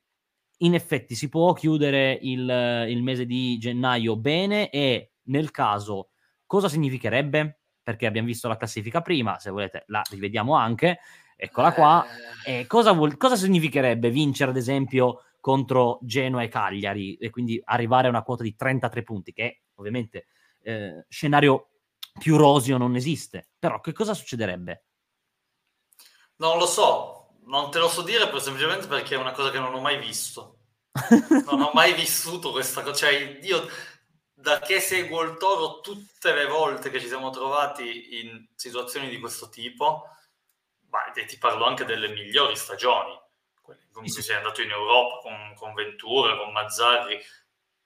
in 0.62 0.74
effetti 0.74 1.14
si 1.14 1.28
può 1.28 1.52
chiudere 1.52 2.18
il, 2.22 2.86
il, 2.88 3.02
mese 3.02 3.26
di 3.26 3.58
gennaio 3.58 4.16
bene 4.16 4.70
e 4.70 5.12
nel 5.24 5.50
caso 5.50 6.10
cosa 6.46 6.68
significherebbe? 6.68 7.60
Perché 7.82 8.06
abbiamo 8.06 8.26
visto 8.26 8.48
la 8.48 8.56
classifica 8.56 9.00
prima, 9.00 9.38
se 9.38 9.50
volete 9.50 9.84
la 9.86 10.02
rivediamo 10.08 10.54
anche, 10.54 10.98
eccola 11.36 11.72
qua. 11.72 12.04
Eh... 12.44 12.60
E 12.60 12.66
cosa, 12.66 12.92
vuol, 12.92 13.16
cosa 13.16 13.36
significherebbe 13.36 14.10
vincere 14.10 14.50
ad 14.50 14.56
esempio 14.56 15.22
contro 15.40 15.98
Genoa 16.02 16.42
e 16.42 16.48
Cagliari 16.48 17.16
e 17.16 17.30
quindi 17.30 17.60
arrivare 17.64 18.06
a 18.06 18.10
una 18.10 18.22
quota 18.22 18.42
di 18.42 18.54
33 18.54 19.02
punti, 19.02 19.32
che 19.32 19.62
ovviamente 19.76 20.26
eh, 20.62 21.06
scenario 21.08 21.70
più 22.18 22.36
rosio 22.36 22.76
non 22.76 22.96
esiste. 22.96 23.48
Però 23.58 23.80
che 23.80 23.92
cosa 23.92 24.14
succederebbe? 24.14 24.84
Non 26.36 26.58
lo 26.58 26.66
so, 26.66 27.19
non 27.50 27.70
te 27.70 27.78
lo 27.78 27.88
so 27.88 28.02
dire 28.02 28.28
per, 28.28 28.40
semplicemente 28.40 28.86
perché 28.86 29.16
è 29.16 29.18
una 29.18 29.32
cosa 29.32 29.50
che 29.50 29.58
non 29.58 29.74
ho 29.74 29.80
mai 29.80 29.98
visto. 29.98 30.58
non 31.46 31.60
ho 31.60 31.70
mai 31.74 31.92
vissuto 31.92 32.52
questa 32.52 32.82
cosa. 32.82 33.06
Cioè, 33.06 33.40
io 33.42 33.68
da 34.32 34.60
che 34.60 34.80
seguo 34.80 35.22
il 35.22 35.36
toro 35.36 35.80
tutte 35.80 36.32
le 36.32 36.46
volte 36.46 36.90
che 36.90 37.00
ci 37.00 37.08
siamo 37.08 37.30
trovati 37.30 38.20
in 38.20 38.46
situazioni 38.54 39.08
di 39.08 39.18
questo 39.18 39.48
tipo, 39.48 40.08
beh, 40.78 41.24
ti 41.26 41.36
parlo 41.38 41.64
anche 41.66 41.84
delle 41.84 42.08
migliori 42.08 42.56
stagioni 42.56 43.18
con 43.92 44.02
cui 44.02 44.08
sei 44.08 44.36
andato 44.36 44.62
in 44.62 44.70
Europa, 44.70 45.18
con, 45.20 45.54
con 45.56 45.74
Ventura, 45.74 46.36
con 46.36 46.52
Mazzarri, 46.52 47.20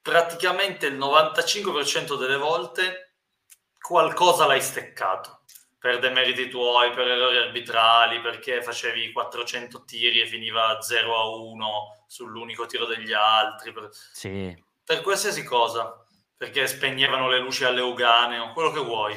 praticamente 0.01 0.87
il 0.87 0.99
95% 0.99 2.17
delle 2.19 2.37
volte 2.37 3.17
qualcosa 3.79 4.47
l'hai 4.47 4.63
steccato 4.63 5.44
per 5.85 5.99
demeriti 5.99 6.49
tuoi, 6.49 6.93
per 6.93 7.07
errori 7.07 7.37
arbitrali, 7.37 8.23
perché 8.23 8.63
facevi 8.63 9.13
400 9.13 9.85
tiri 9.85 10.23
e 10.23 10.27
finiva 10.27 10.81
0 10.81 11.15
a 11.15 11.29
1 11.37 12.05
sull'unico 12.07 12.65
tiro 12.65 12.87
degli 12.87 13.13
altri, 13.13 13.71
per, 13.71 13.91
sì. 13.93 14.65
per 14.83 15.03
qualsiasi 15.03 15.45
cosa, 15.45 15.95
perché 16.35 16.67
spegnevano 16.67 17.29
le 17.29 17.39
luci 17.39 17.65
alle 17.65 17.83
Ugane 17.83 18.39
o 18.39 18.55
quello 18.55 18.71
che 18.71 18.81
vuoi. 18.81 19.15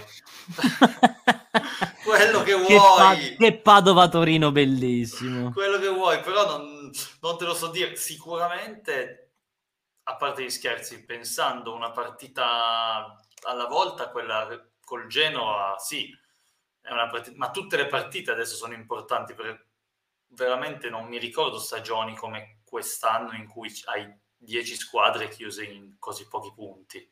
quello 2.04 2.44
che 2.44 2.54
vuoi. 2.56 2.66
Che, 2.68 2.76
pa- 2.76 3.16
che 3.16 3.60
Padova 3.60 4.10
Torino 4.10 4.52
bellissimo. 4.52 5.54
quello 5.54 5.80
che 5.80 5.88
vuoi, 5.88 6.20
però 6.20 6.46
non, 6.48 6.92
non 7.22 7.38
te 7.38 7.46
lo 7.46 7.54
so 7.54 7.68
dire. 7.68 7.96
Sicuramente, 7.96 9.36
a 10.04 10.18
parte 10.18 10.44
gli 10.44 10.50
scherzi, 10.50 11.06
pensando 11.06 11.74
una 11.74 11.92
partita 11.92 13.16
alla 13.44 13.68
volta, 13.68 14.10
quella 14.10 14.50
col 14.84 15.08
Genoa, 15.08 15.78
sì, 15.78 16.14
partita, 17.10 17.38
ma 17.38 17.52
tutte 17.52 17.78
le 17.78 17.88
partite 17.88 18.32
adesso 18.32 18.56
sono 18.56 18.74
importanti 18.74 19.34
perché 19.34 19.66
veramente 20.30 20.90
non 20.90 21.08
mi 21.08 21.18
ricordo 21.18 21.60
stagioni 21.60 22.16
come 22.16 22.62
quest'anno 22.64 23.34
in 23.34 23.48
cui 23.48 23.72
hai 23.86 24.08
10 24.38 24.76
squadre 24.76 25.30
chiuse 25.30 25.64
in 25.64 25.96
così 26.00 26.28
pochi 26.28 26.52
punti. 26.54 27.10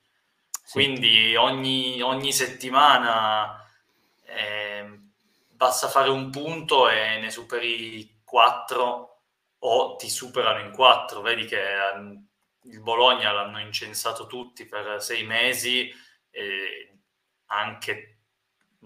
Sì. 0.50 0.72
Quindi 0.72 1.36
ogni, 1.36 2.02
ogni 2.02 2.32
settimana 2.32 3.64
eh, 4.24 5.00
basta 5.48 5.88
fare 5.88 6.10
un 6.10 6.30
punto 6.30 6.90
e 6.90 7.20
ne 7.20 7.30
superi 7.32 8.22
quattro 8.24 9.22
o 9.60 9.96
ti 9.96 10.10
superano 10.10 10.60
in 10.60 10.72
quattro. 10.72 11.22
Vedi 11.22 11.46
che 11.46 11.58
eh, 11.58 12.20
il 12.64 12.82
Bologna 12.82 13.32
l'hanno 13.32 13.60
incensato 13.60 14.28
tutti 14.28 14.66
per 14.66 15.02
sei 15.02 15.24
mesi, 15.24 15.92
e 16.30 17.00
anche 17.48 18.15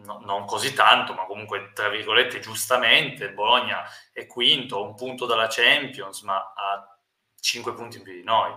no, 0.04 0.20
non 0.20 0.46
così 0.46 0.74
tanto, 0.74 1.14
ma 1.14 1.26
comunque 1.26 1.72
tra 1.74 1.90
virgolette 1.90 2.40
giustamente. 2.40 3.32
Bologna 3.32 3.84
è 4.12 4.28
quinto, 4.28 4.84
un 4.84 4.96
punto 4.96 5.26
dalla 5.26 5.48
Champions, 5.48 6.22
ma 6.22 6.54
ha 6.56 6.98
cinque 7.40 7.74
punti 7.74 7.98
in 7.98 8.04
più 8.04 8.14
di 8.14 8.24
noi. 8.24 8.54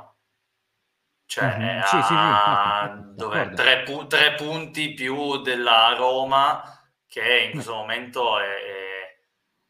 cioè 1.27 1.57
mm-hmm. 1.57 1.81
sì, 1.83 1.97
sì, 1.97 2.03
sì, 2.03 2.15
a, 2.17 2.95
dove, 3.15 3.53
tre, 3.55 3.83
pu- 3.83 4.07
tre, 4.07 4.35
punti 4.35 4.93
più 4.95 5.41
della 5.41 5.95
Roma 5.95 6.63
che 7.07 7.43
in 7.45 7.53
questo 7.53 7.75
momento 7.75 8.39
è, 8.39 8.45
è, 8.45 9.21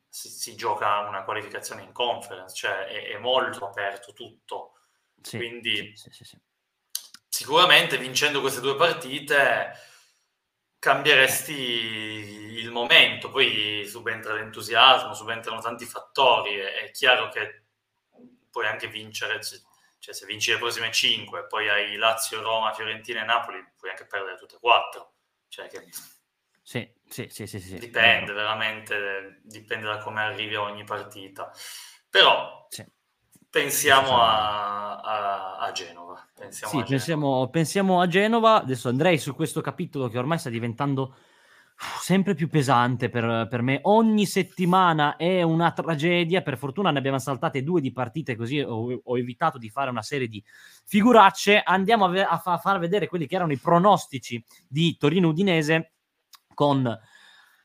si, 0.08 0.28
si, 0.28 0.54
gioca 0.56 1.00
una 1.00 1.24
qualificazione 1.24 1.82
in 1.82 1.92
conference, 1.92 2.54
cioè 2.54 2.86
è, 2.86 3.08
è 3.08 3.18
molto 3.18 3.66
aperto 3.66 4.12
tutto. 4.12 4.74
Quindi 5.22 5.94
sicuramente 7.28 7.96
vincendo 7.96 8.40
queste 8.40 8.60
due 8.60 8.74
partite 8.74 9.72
cambieresti 10.82 11.52
il 11.52 12.72
momento, 12.72 13.30
poi 13.30 13.86
subentra 13.86 14.34
l'entusiasmo, 14.34 15.14
subentrano 15.14 15.60
tanti 15.60 15.84
fattori, 15.84 16.56
è, 16.56 16.90
chiaro 16.90 17.28
che 17.28 17.66
puoi 18.50 18.66
anche 18.66 18.88
vincere, 18.88 19.38
cioè 20.00 20.12
se 20.12 20.26
vinci 20.26 20.50
le 20.50 20.58
prossime 20.58 20.90
5, 20.90 21.46
poi 21.46 21.68
hai 21.68 21.94
Lazio, 21.94 22.42
Roma, 22.42 22.74
Fiorentina 22.74 23.22
e 23.22 23.24
Napoli, 23.24 23.64
puoi 23.76 23.90
anche 23.90 24.06
perdere 24.06 24.36
tutte 24.36 24.56
e 24.56 24.58
quattro. 24.58 25.12
Cioè 25.46 25.68
che... 25.68 25.86
Sì, 26.60 26.92
sì, 27.08 27.28
sì, 27.30 27.46
sì, 27.46 27.60
sì. 27.60 27.78
Dipende, 27.78 28.32
veramente, 28.32 29.38
dipende 29.44 29.86
da 29.86 29.98
come 29.98 30.22
arrivi 30.22 30.56
a 30.56 30.62
ogni 30.62 30.82
partita. 30.82 31.52
Però 32.10 32.66
sì. 32.68 32.84
Pensiamo 33.52 34.18
a, 34.18 34.96
a, 34.96 35.56
a, 35.58 35.72
Genova. 35.72 36.26
Pensiamo 36.34 36.72
sì, 36.72 36.78
a 36.78 36.84
pensiamo, 36.84 37.26
Genova. 37.26 37.48
pensiamo 37.48 38.00
a 38.00 38.06
Genova. 38.06 38.62
Adesso 38.62 38.88
andrei 38.88 39.18
su 39.18 39.34
questo 39.34 39.60
capitolo 39.60 40.08
che 40.08 40.16
ormai 40.16 40.38
sta 40.38 40.48
diventando 40.48 41.14
sempre 42.00 42.34
più 42.34 42.48
pesante 42.48 43.10
per, 43.10 43.46
per, 43.50 43.60
me. 43.60 43.80
Ogni 43.82 44.24
settimana 44.24 45.16
è 45.16 45.42
una 45.42 45.70
tragedia. 45.72 46.40
Per 46.40 46.56
fortuna 46.56 46.90
ne 46.90 46.98
abbiamo 46.98 47.18
saltate 47.18 47.62
due 47.62 47.82
di 47.82 47.92
partite, 47.92 48.36
così 48.36 48.58
ho, 48.58 49.00
ho 49.04 49.18
evitato 49.18 49.58
di 49.58 49.68
fare 49.68 49.90
una 49.90 50.02
serie 50.02 50.28
di 50.28 50.42
figuracce. 50.86 51.60
Andiamo 51.62 52.06
a, 52.06 52.08
ve- 52.08 52.24
a, 52.24 52.38
fa- 52.38 52.52
a 52.52 52.58
far 52.58 52.78
vedere 52.78 53.06
quelli 53.06 53.26
che 53.26 53.34
erano 53.34 53.52
i 53.52 53.58
pronostici 53.58 54.42
di 54.66 54.96
Torino 54.96 55.28
Udinese 55.28 55.92
con 56.54 56.98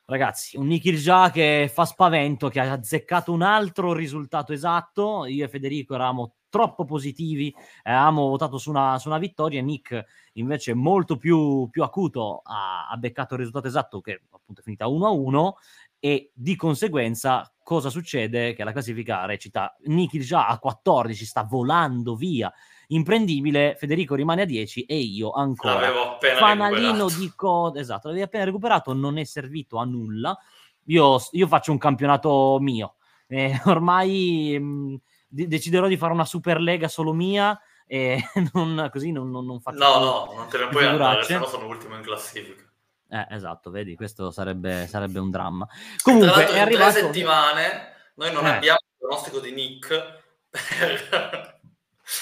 ragazzi, 0.08 0.58
un 0.58 0.68
Nikirja 0.68 1.30
che 1.32 1.70
fa 1.72 1.86
spavento, 1.86 2.47
che 2.47 2.60
ha 2.60 2.72
azzeccato 2.72 3.32
un 3.32 3.41
altro 3.41 3.93
risultato 3.93 4.53
esatto. 4.53 5.26
Io 5.26 5.45
e 5.45 5.49
Federico 5.49 5.95
eravamo 5.95 6.36
troppo 6.49 6.86
positivi, 6.86 7.53
avevamo 7.84 8.28
votato 8.30 8.58
su 8.58 8.70
una, 8.70 8.97
su 8.99 9.10
una 9.10 9.18
vittoria. 9.18 9.62
Nick 9.62 10.03
invece 10.34 10.74
molto 10.74 11.18
più, 11.18 11.68
più 11.70 11.84
acuto 11.84 12.41
ha, 12.43 12.88
ha, 12.88 12.97
beccato 12.97 13.34
il 13.34 13.39
risultato 13.39 13.68
esatto 13.68 13.99
che 13.99 14.22
appunto 14.32 14.62
è 14.62 14.64
finita 14.64 14.86
1-1 14.86 15.51
e 15.99 16.32
di 16.34 16.55
conseguenza 16.55 17.53
cosa 17.62 17.89
succede? 17.89 18.53
Che 18.53 18.64
la 18.64 18.72
classifica 18.72 19.26
recita 19.26 19.76
già 20.20 20.47
a 20.47 20.58
14 20.58 21.26
sta 21.26 21.43
volando 21.43 22.16
via 22.16 22.51
imprendibile, 22.88 23.75
Federico 23.77 24.15
rimane 24.15 24.43
a 24.43 24.45
10 24.45 24.83
e 24.83 24.97
io 24.97 25.31
ancora. 25.31 25.79
L'avevo 25.79 26.11
appena 26.11 26.38
Fanalino 26.38 27.07
recuperato. 27.07 27.19
di 27.19 27.33
coda, 27.35 27.79
esatto, 27.79 28.07
l'avevi 28.07 28.25
appena 28.25 28.43
recuperato, 28.45 28.93
non 28.93 29.17
è 29.17 29.23
servito 29.23 29.77
a 29.77 29.85
nulla. 29.85 30.38
Io, 30.85 31.17
io 31.31 31.47
faccio 31.47 31.71
un 31.71 31.77
campionato 31.77 32.57
mio. 32.61 32.95
Eh, 33.27 33.59
ormai 33.65 34.57
mh, 34.59 34.95
de- 35.27 35.47
deciderò 35.47 35.88
di 35.88 35.97
fare 35.97 36.13
una 36.13 36.25
Superlega 36.25 36.88
solo 36.88 37.13
mia 37.13 37.59
e 37.85 38.21
non, 38.53 38.89
così 38.91 39.11
non, 39.11 39.29
non, 39.29 39.45
non 39.45 39.59
faccio 39.59 39.77
No, 39.77 39.99
no, 39.99 40.33
non 40.35 40.49
te 40.49 40.57
ne 40.57 40.67
puoi 40.67 40.85
andare, 40.85 41.23
se 41.23 41.38
no 41.38 41.45
sono 41.45 41.67
ultimo 41.67 41.95
in 41.95 42.01
classifica. 42.01 42.63
Eh, 43.09 43.27
esatto, 43.29 43.71
vedi, 43.71 43.95
questo 43.95 44.31
sarebbe, 44.31 44.88
sarebbe 44.89 45.19
un 45.19 45.29
dramma. 45.29 45.67
Comunque, 46.03 46.47
è 46.47 46.51
in 46.51 46.59
arrivato... 46.59 46.91
tre 46.91 47.01
settimane 47.01 47.95
noi 48.17 48.33
non 48.33 48.45
eh. 48.45 48.49
abbiamo 48.49 48.79
il 48.81 48.95
pronostico 48.97 49.39
di 49.39 49.51
Nick 49.51 50.23
per... 50.49 51.57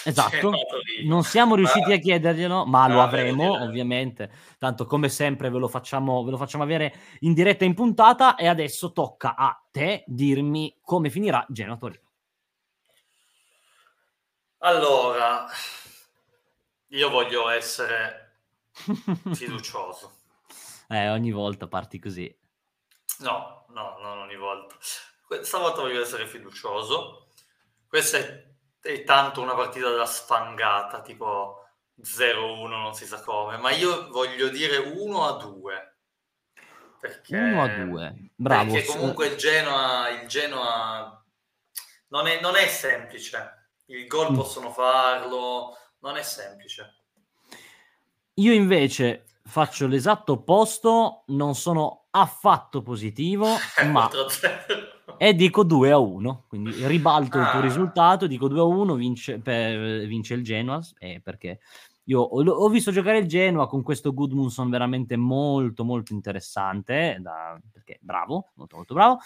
Esatto, 0.04 0.52
non 1.04 1.24
siamo 1.24 1.56
riusciti 1.56 1.94
a 1.94 1.98
chiederglielo, 1.98 2.66
ma 2.66 2.88
lo 2.88 3.02
avremo 3.02 3.62
ovviamente. 3.64 4.32
Tanto 4.58 4.86
come 4.86 5.10
sempre 5.10 5.50
ve 5.50 5.60
lo, 5.60 5.68
facciamo, 5.68 6.24
ve 6.24 6.32
lo 6.32 6.38
facciamo 6.38 6.64
avere 6.64 6.94
in 7.20 7.34
diretta 7.34 7.66
in 7.66 7.76
puntata 7.76 8.36
e 8.36 8.48
adesso 8.48 8.92
tocca 8.92 9.36
a 9.36 9.64
te 9.70 10.04
dirmi 10.08 10.78
come 10.82 11.10
finirà 11.10 11.46
Genoa 11.50 11.78
Torino. 11.78 12.04
Allora, 14.60 15.46
io 16.88 17.10
voglio 17.10 17.50
essere 17.50 18.40
fiducioso. 19.36 20.14
eh, 20.90 21.10
ogni 21.10 21.32
volta 21.32 21.68
parti 21.68 22.00
così. 22.00 22.36
No, 23.20 23.66
no, 23.70 23.98
non 24.02 24.18
ogni 24.18 24.36
volta. 24.36 24.76
Stavolta 25.42 25.82
voglio 25.82 26.02
essere 26.02 26.26
fiducioso. 26.28 27.28
Questa 27.88 28.18
è, 28.18 28.55
è 28.86 29.04
tanto 29.04 29.42
una 29.42 29.56
partita 29.56 29.90
da 29.90 30.06
sfangata, 30.06 31.02
tipo 31.02 31.68
0-1, 32.02 32.68
non 32.68 32.94
si 32.94 33.06
sa 33.06 33.22
come, 33.22 33.58
ma 33.58 33.72
io 33.72 34.10
voglio 34.10 34.50
dire 34.50 34.78
1-2. 34.78 35.94
Perché, 37.00 37.38
1-2, 37.38 38.28
bravo. 38.36 38.74
Perché 38.74 38.88
comunque 38.88 39.28
il 39.28 39.36
Genoa, 39.36 40.10
il 40.10 40.28
Genoa 40.28 41.24
non, 42.08 42.28
è, 42.28 42.40
non 42.40 42.56
è 42.56 42.68
semplice 42.68 43.66
il 43.88 44.08
gol 44.08 44.32
mm. 44.32 44.36
possono 44.36 44.72
farlo, 44.72 45.78
non 46.00 46.18
è 46.18 46.24
semplice. 46.24 47.02
Io 48.36 48.54
invece 48.54 49.26
faccio 49.44 49.88
l'esatto 49.88 50.34
opposto, 50.34 51.24
non 51.28 51.56
sono 51.56 52.08
affatto 52.12 52.82
positivo, 52.82 53.56
ma 53.92 54.10
e 55.18 55.34
dico 55.34 55.64
2 55.64 55.92
a 55.92 55.98
1, 55.98 56.46
quindi 56.48 56.86
ribalto 56.88 57.38
ah. 57.38 57.42
il 57.42 57.50
tuo 57.50 57.60
ah. 57.60 57.64
risultato, 57.64 58.28
dico 58.28 58.48
2 58.48 58.60
a 58.60 58.64
1, 58.64 58.96
vince, 58.96 59.40
per, 59.40 60.06
vince 60.08 60.34
il 60.34 60.44
Genoa, 60.44 60.82
eh, 61.00 61.22
perché 61.24 61.60
io 62.06 62.22
ho, 62.22 62.44
ho, 62.44 62.70
visto 62.70 62.92
giocare 62.92 63.18
il 63.18 63.28
Genoa 63.28 63.68
con 63.68 63.82
questo 63.82 64.14
Goodmunson 64.14 64.70
veramente 64.70 65.16
molto 65.16 65.84
molto 65.84 66.14
interessante, 66.14 67.18
da, 67.20 67.60
perché 67.72 67.98
bravo, 68.02 68.52
molto 68.56 68.76
molto 68.76 68.94
bravo, 68.94 69.20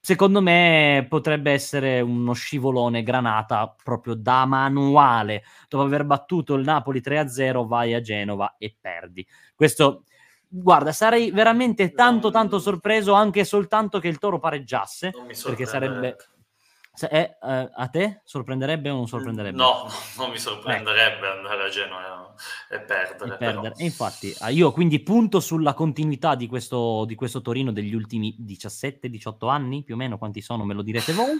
secondo 0.00 0.40
me 0.40 1.06
potrebbe 1.08 1.52
essere 1.52 2.00
uno 2.00 2.32
scivolone 2.32 3.02
granata 3.02 3.74
proprio 3.82 4.14
da 4.14 4.46
manuale. 4.46 5.42
Dopo 5.68 5.84
aver 5.84 6.04
battuto 6.04 6.54
il 6.54 6.64
Napoli 6.64 7.00
3-0, 7.00 7.66
vai 7.66 7.94
a 7.94 8.00
Genova 8.00 8.56
e 8.58 8.76
perdi. 8.80 9.26
Questo, 9.54 10.04
guarda, 10.48 10.92
sarei 10.92 11.30
veramente 11.30 11.92
tanto, 11.92 12.30
tanto 12.30 12.58
sorpreso 12.58 13.12
anche 13.12 13.44
soltanto 13.44 13.98
che 13.98 14.08
il 14.08 14.18
Toro 14.18 14.38
pareggiasse, 14.38 15.12
perché 15.44 15.66
sarebbe 15.66 16.16
è, 17.06 17.36
uh, 17.40 17.70
a 17.72 17.88
te 17.88 18.22
sorprenderebbe 18.24 18.90
o 18.90 18.96
non 18.96 19.06
sorprenderebbe? 19.06 19.56
No, 19.56 19.84
no 19.84 19.90
non 20.24 20.30
mi 20.30 20.38
sorprenderebbe 20.38 21.26
eh. 21.26 21.30
andare 21.30 21.64
a 21.64 21.68
Genoa 21.68 22.34
e 22.68 22.80
perdere. 22.80 23.34
E, 23.34 23.36
perdere. 23.36 23.74
e 23.76 23.84
infatti 23.84 24.34
ah, 24.40 24.48
io 24.48 24.72
quindi 24.72 25.00
punto 25.00 25.38
sulla 25.40 25.74
continuità 25.74 26.34
di 26.34 26.46
questo, 26.46 27.04
di 27.04 27.14
questo 27.14 27.40
Torino 27.40 27.70
degli 27.70 27.94
ultimi 27.94 28.36
17-18 28.40 29.48
anni, 29.48 29.84
più 29.84 29.94
o 29.94 29.98
meno 29.98 30.18
quanti 30.18 30.40
sono, 30.40 30.64
me 30.64 30.74
lo 30.74 30.82
direte 30.82 31.12
voi. 31.12 31.38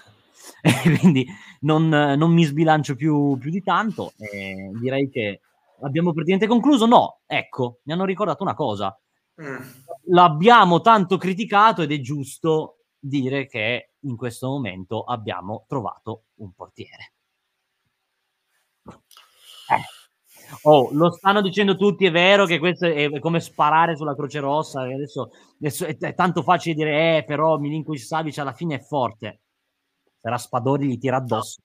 quindi 1.01 1.27
non, 1.61 1.89
non, 1.89 2.33
mi 2.33 2.45
sbilancio 2.45 2.95
più, 2.95 3.37
più 3.39 3.51
di 3.51 3.63
tanto. 3.63 4.13
Eh, 4.19 4.71
direi 4.81 5.11
che 5.11 5.41
abbiamo 5.83 6.13
praticamente 6.13 6.47
concluso. 6.47 6.87
No, 6.87 7.21
ecco, 7.27 7.81
mi 7.85 7.93
hanno 7.93 8.05
ricordato 8.05 8.43
una 8.43 8.55
cosa. 8.55 8.99
Mm. 9.41 9.61
L'abbiamo 10.07 10.81
tanto 10.81 11.17
criticato 11.17 11.83
ed 11.83 11.93
è 11.93 12.01
giusto 12.01 12.79
dire 12.99 13.47
che 13.47 13.93
in 14.01 14.17
questo 14.17 14.49
momento 14.49 15.05
abbiamo 15.05 15.65
trovato 15.69 16.25
un 16.37 16.53
portiere. 16.53 17.13
Eh. 19.71 19.97
Oh, 20.63 20.89
lo 20.93 21.11
stanno 21.11 21.43
dicendo 21.43 21.77
tutti, 21.77 22.07
è 22.07 22.11
vero 22.11 22.47
che 22.47 22.59
questo 22.59 22.87
è 22.87 23.19
come 23.19 23.39
sparare 23.39 23.97
sulla 23.97 24.15
Croce 24.15 24.41
Rossa, 24.41 24.81
adesso, 24.81 25.31
adesso 25.59 25.85
è, 25.85 25.97
è, 25.99 26.15
tanto 26.15 26.43
facile 26.43 26.75
dire, 26.75 27.19
eh, 27.19 27.25
però 27.25 27.59
Milinkovic 27.59 28.01
Savic 28.01 28.39
alla 28.39 28.55
fine 28.55 28.77
è 28.77 28.81
forte. 28.81 29.43
Se 30.17 30.29
Raspadori 30.29 30.89
gli 30.89 30.99
tira 30.99 31.19
addosso. 31.19 31.61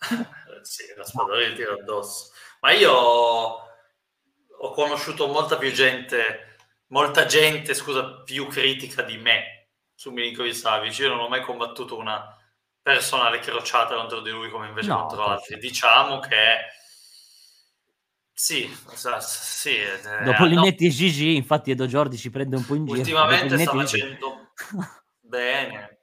sì, 0.62 0.84
Raspadori 0.96 1.50
gli 1.50 1.56
tira 1.56 1.74
addosso. 1.74 2.29
Ma 2.60 2.72
io 2.72 2.92
ho 2.92 4.72
conosciuto 4.72 5.26
molta 5.26 5.56
più 5.56 5.72
gente, 5.72 6.56
molta 6.88 7.24
gente, 7.24 7.74
scusa, 7.74 8.22
più 8.22 8.46
critica 8.46 9.02
di 9.02 9.16
me 9.16 9.68
su 9.94 10.10
Milinkovic 10.10 10.54
Savic. 10.54 10.98
Io 10.98 11.08
non 11.08 11.20
ho 11.20 11.28
mai 11.28 11.42
combattuto 11.42 11.96
una 11.96 12.36
personale 12.82 13.38
crociata 13.38 13.94
contro 13.94 14.20
di 14.20 14.30
lui 14.30 14.50
come 14.50 14.68
invece 14.68 14.88
no, 14.88 15.06
contro 15.06 15.24
altri. 15.24 15.58
Diciamo 15.58 16.18
che 16.20 16.58
sì, 18.32 18.70
sì 19.20 19.76
eh, 19.76 20.00
dopo 20.24 20.44
Linetti 20.44 20.84
no. 20.84 20.90
e 20.90 20.92
Gigi, 20.92 21.36
infatti 21.36 21.70
Edo 21.70 21.86
Giordi 21.86 22.18
ci 22.18 22.30
prende 22.30 22.56
un 22.56 22.64
po' 22.64 22.74
in 22.74 22.84
giro. 22.84 22.98
Ultimamente 22.98 23.58
sta 23.58 23.72
facendo 23.72 24.52
bene. 25.20 25.98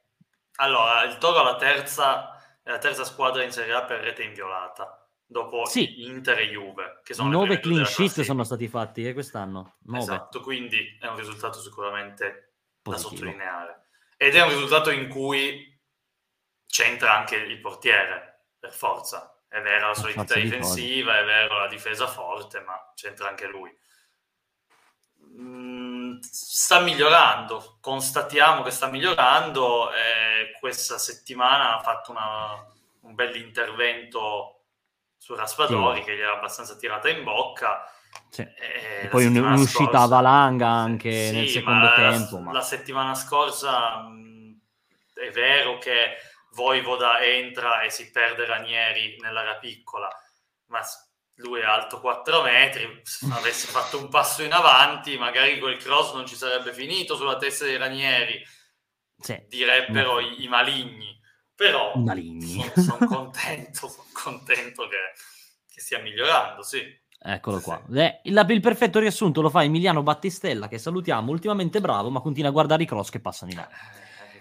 Allora, 0.56 1.04
il 1.04 1.18
Toro 1.18 1.40
è 1.40 1.44
la 1.44 1.56
terza, 1.56 2.36
è 2.62 2.70
la 2.70 2.78
terza 2.78 3.04
squadra 3.04 3.44
in 3.44 3.52
Serie 3.52 3.74
A 3.74 3.84
per 3.84 4.00
rete 4.00 4.24
inviolata 4.24 5.07
dopo 5.30 5.66
sì. 5.66 6.04
Inter 6.06 6.38
e 6.38 6.48
Juve, 6.48 7.00
che 7.04 7.12
sono 7.12 7.28
9 7.28 7.60
clean 7.60 7.84
sheet 7.84 8.22
sono 8.22 8.44
stati 8.44 8.66
fatti 8.66 9.06
eh, 9.06 9.12
quest'anno. 9.12 9.76
9. 9.84 10.02
Esatto, 10.02 10.40
quindi 10.40 10.96
è 10.98 11.06
un 11.06 11.16
risultato 11.16 11.60
sicuramente 11.60 12.54
Positivo. 12.80 13.10
da 13.10 13.16
sottolineare. 13.16 13.86
Ed 14.16 14.34
è 14.34 14.42
un 14.42 14.48
risultato 14.48 14.90
in 14.90 15.08
cui 15.08 15.78
c'entra 16.66 17.16
anche 17.16 17.36
il 17.36 17.60
portiere, 17.60 18.46
per 18.58 18.72
forza. 18.72 19.42
È 19.46 19.60
vero 19.60 19.88
la 19.88 19.94
solidità 19.94 20.34
difensiva, 20.34 21.18
è 21.18 21.24
vero 21.24 21.58
la 21.58 21.68
difesa 21.68 22.06
forte, 22.06 22.60
ma 22.60 22.92
c'entra 22.94 23.28
anche 23.28 23.46
lui. 23.46 23.70
Mm, 25.40 26.18
sta 26.20 26.80
migliorando, 26.80 27.78
constatiamo 27.80 28.62
che 28.62 28.70
sta 28.70 28.88
migliorando. 28.88 29.92
Eh, 29.92 30.56
questa 30.58 30.98
settimana 30.98 31.76
ha 31.76 31.82
fatto 31.82 32.10
una, 32.10 32.66
un 33.02 33.14
bell'intervento 33.14 34.57
su 35.18 35.34
Raspadori 35.34 35.98
sì. 35.98 36.04
che 36.06 36.16
gli 36.16 36.20
era 36.20 36.36
abbastanza 36.36 36.76
tirata 36.76 37.10
in 37.10 37.24
bocca. 37.24 37.84
Sì. 38.30 38.40
E, 38.42 39.02
e 39.02 39.08
poi 39.08 39.26
un'uscita 39.26 39.90
scorsa, 39.90 40.06
valanga 40.06 40.68
anche 40.68 41.26
sì, 41.26 41.32
nel 41.32 41.48
secondo 41.48 41.92
tempo. 41.94 42.38
Ma... 42.38 42.52
La 42.52 42.62
settimana 42.62 43.14
scorsa 43.14 43.98
mh, 43.98 44.60
è 45.14 45.30
vero 45.30 45.78
che 45.78 46.16
Voivoda 46.52 47.20
entra 47.20 47.82
e 47.82 47.90
si 47.90 48.10
perde 48.10 48.46
Ranieri 48.46 49.16
nell'area 49.20 49.56
piccola, 49.56 50.08
ma 50.66 50.80
lui 51.36 51.60
è 51.60 51.64
alto 51.64 52.00
4 52.00 52.42
metri, 52.42 53.00
se 53.02 53.26
avesse 53.32 53.68
fatto 53.68 53.98
un 53.98 54.08
passo 54.08 54.42
in 54.42 54.52
avanti, 54.52 55.18
magari 55.18 55.58
quel 55.58 55.76
cross 55.76 56.14
non 56.14 56.26
ci 56.26 56.34
sarebbe 56.34 56.72
finito 56.72 57.16
sulla 57.16 57.36
testa 57.36 57.64
dei 57.64 57.76
Ranieri, 57.76 58.42
sì. 59.18 59.40
direbbero 59.48 60.14
no. 60.14 60.20
i, 60.20 60.44
i, 60.44 60.48
maligni. 60.48 61.17
Però 61.58 61.90
sono 61.92 62.72
son 62.76 63.08
contento, 63.08 63.88
sono 63.90 64.04
contento 64.12 64.86
che, 64.86 64.96
che, 65.68 65.80
stia 65.80 65.98
migliorando, 65.98 66.62
sì. 66.62 66.80
Eccolo 67.20 67.58
qua. 67.58 67.82
Eh, 67.94 68.20
il, 68.22 68.46
il, 68.48 68.60
perfetto 68.60 69.00
riassunto 69.00 69.40
lo 69.40 69.50
fa 69.50 69.64
Emiliano 69.64 70.04
Battistella, 70.04 70.68
che 70.68 70.78
salutiamo, 70.78 71.32
ultimamente 71.32 71.80
bravo, 71.80 72.10
ma 72.10 72.20
continua 72.20 72.50
a 72.50 72.52
guardare 72.52 72.84
i 72.84 72.86
cross 72.86 73.10
che 73.10 73.18
passano 73.18 73.50
in 73.50 73.58
aria. 73.58 73.76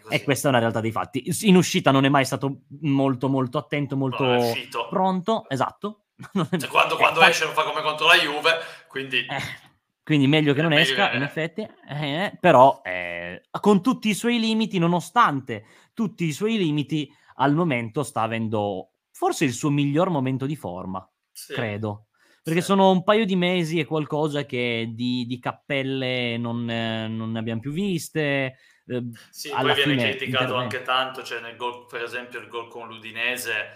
Eh, 0.10 0.18
e 0.18 0.24
questa 0.24 0.46
è 0.46 0.52
una 0.52 0.60
realtà 0.60 0.80
dei 0.80 0.92
fatti. 0.92 1.28
In 1.42 1.56
uscita 1.56 1.90
non 1.90 2.06
è 2.06 2.10
mai 2.10 2.24
stato 2.24 2.66
molto 2.82 3.30
molto 3.30 3.58
attento, 3.58 3.98
molto 3.98 4.40
pronto. 4.88 5.50
Esatto, 5.50 6.04
cioè, 6.32 6.70
quando, 6.70 6.98
quando 7.02 7.24
eh, 7.24 7.30
esce 7.30 7.46
non 7.46 7.56
fa 7.56 7.64
come 7.64 7.82
contro 7.82 8.06
la 8.06 8.16
Juve, 8.16 8.60
quindi... 8.88 9.26
Eh, 9.26 9.66
quindi 10.08 10.28
meglio 10.28 10.54
che 10.54 10.62
non 10.62 10.70
meglio 10.70 10.84
esca, 10.84 11.10
che... 11.10 11.18
in 11.18 11.22
effetti, 11.22 11.68
eh, 11.90 12.38
però 12.40 12.80
eh, 12.82 13.42
con 13.60 13.82
tutti 13.82 14.08
i 14.08 14.14
suoi 14.14 14.40
limiti, 14.40 14.80
nonostante 14.80 15.66
tutti 15.94 16.24
i 16.24 16.32
suoi 16.32 16.58
limiti, 16.58 17.14
al 17.36 17.54
momento 17.54 18.04
sta 18.04 18.22
avendo 18.22 18.92
forse 19.12 19.44
il 19.44 19.52
suo 19.52 19.70
miglior 19.70 20.10
momento 20.10 20.46
di 20.46 20.56
forma, 20.56 21.06
sì. 21.30 21.52
credo. 21.52 22.08
Perché 22.42 22.62
sì. 22.62 22.68
sono 22.68 22.90
un 22.90 23.04
paio 23.04 23.26
di 23.26 23.36
mesi 23.36 23.80
e 23.80 23.86
qualcosa 23.86 24.46
che 24.46 24.94
di, 24.94 25.26
di 25.26 25.40
cappelle 25.40 26.38
non, 26.38 26.70
eh, 26.70 27.10
non, 27.10 27.32
ne 27.32 27.40
abbiamo 27.40 27.60
più 27.60 27.74
viste. 27.74 28.60
Eh, 28.86 29.04
sì, 29.30 29.50
poi 29.50 29.74
viene 29.74 30.12
criticato 30.12 30.56
anche 30.56 30.84
tanto, 30.84 31.22
cioè 31.22 31.42
nel 31.42 31.58
gol, 31.58 31.86
per 31.86 32.04
esempio 32.04 32.40
il 32.40 32.48
gol 32.48 32.70
con 32.70 32.88
l'Udinese, 32.88 33.72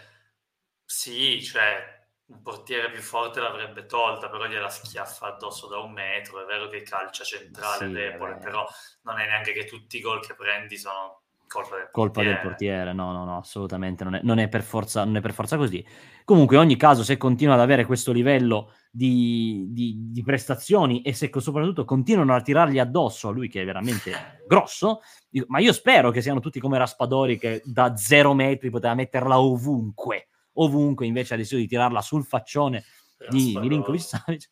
sì, 0.86 1.43
cioè 1.43 2.00
un 2.32 2.41
portiere 2.41 2.89
più 2.91 3.01
forte 3.01 3.41
l'avrebbe 3.41 3.86
tolta, 3.86 4.29
però 4.29 4.47
gliela 4.47 4.69
schiaffa 4.69 5.27
addosso 5.27 5.67
da 5.67 5.79
un 5.79 5.91
metro. 5.91 6.41
È 6.41 6.45
vero 6.45 6.67
che 6.67 6.82
calcia 6.82 7.23
centrale 7.23 7.88
sì, 7.88 7.91
debole, 7.91 8.38
però 8.38 8.65
non 9.03 9.19
è 9.19 9.25
neanche 9.25 9.51
che 9.53 9.65
tutti 9.65 9.97
i 9.97 10.01
gol 10.01 10.25
che 10.25 10.34
prendi 10.34 10.77
sono 10.77 11.19
colpa 11.47 11.75
del 11.75 11.89
colpa 11.91 12.13
portiere. 12.13 12.34
del 12.34 12.47
portiere. 12.47 12.93
No, 12.93 13.11
no, 13.11 13.25
no, 13.25 13.38
assolutamente 13.38 14.05
non 14.05 14.15
è, 14.15 14.21
non 14.23 14.39
è, 14.39 14.47
per 14.47 14.63
forza, 14.63 15.03
non 15.03 15.17
è 15.17 15.21
per 15.21 15.34
forza 15.34 15.57
così. 15.57 15.86
Comunque, 16.23 16.55
in 16.55 16.61
ogni 16.61 16.77
caso, 16.77 17.03
se 17.03 17.17
continua 17.17 17.55
ad 17.55 17.59
avere 17.59 17.86
questo 17.86 18.13
livello 18.13 18.73
di, 18.89 19.67
di, 19.69 20.09
di 20.09 20.23
prestazioni 20.23 21.01
e 21.01 21.13
se 21.13 21.29
soprattutto 21.38 21.84
continuano 21.84 22.34
a 22.34 22.41
tirargli 22.41 22.79
addosso 22.79 23.27
a 23.27 23.32
lui, 23.32 23.49
che 23.49 23.61
è 23.61 23.65
veramente 23.65 24.11
grosso, 24.47 25.01
ma 25.47 25.59
io 25.59 25.73
spero 25.73 26.11
che 26.11 26.21
siano 26.21 26.39
tutti 26.39 26.61
come 26.61 26.77
Raspadori, 26.77 27.38
che 27.38 27.61
da 27.65 27.97
zero 27.97 28.34
metri 28.34 28.69
poteva 28.69 28.95
metterla 28.95 29.39
ovunque 29.39 30.27
ovunque, 30.53 31.05
invece 31.05 31.33
ha 31.33 31.37
deciso 31.37 31.57
di 31.57 31.67
tirarla 31.67 32.01
sul 32.01 32.25
faccione 32.25 32.83
di 33.29 33.57
Milinkovic 33.59 34.01
Savic. 34.01 34.49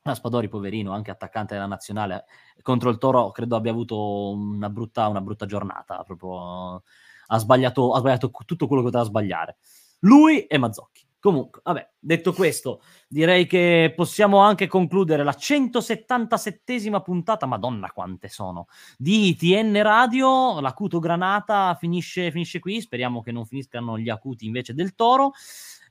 Raspadori, 0.00 0.48
poverino, 0.48 0.92
anche 0.92 1.10
attaccante 1.10 1.54
della 1.54 1.66
nazionale, 1.66 2.24
contro 2.62 2.88
il 2.88 2.98
Toro 2.98 3.30
credo 3.30 3.56
abbia 3.56 3.72
avuto 3.72 4.30
una 4.30 4.70
brutta, 4.70 5.06
una 5.08 5.20
brutta 5.20 5.44
giornata, 5.44 6.02
proprio 6.04 6.82
ha 7.26 7.38
sbagliato, 7.38 7.92
ha 7.92 7.98
sbagliato 7.98 8.30
tutto 8.46 8.66
quello 8.66 8.82
che 8.82 8.88
poteva 8.88 9.04
sbagliare. 9.04 9.58
Lui 10.00 10.46
e 10.46 10.56
Mazzocchi. 10.56 11.07
Comunque, 11.20 11.60
vabbè, 11.64 11.90
detto 11.98 12.32
questo, 12.32 12.80
direi 13.08 13.46
che 13.46 13.92
possiamo 13.96 14.38
anche 14.38 14.68
concludere 14.68 15.24
la 15.24 15.34
177esima 15.36 17.00
puntata, 17.00 17.44
madonna 17.44 17.90
quante 17.90 18.28
sono, 18.28 18.68
di 18.96 19.34
TN 19.34 19.82
Radio. 19.82 20.60
L'acuto 20.60 21.00
Granata 21.00 21.76
finisce, 21.78 22.30
finisce 22.30 22.60
qui, 22.60 22.80
speriamo 22.80 23.20
che 23.20 23.32
non 23.32 23.46
finiscano 23.46 23.98
gli 23.98 24.08
acuti 24.08 24.46
invece 24.46 24.74
del 24.74 24.94
Toro. 24.94 25.32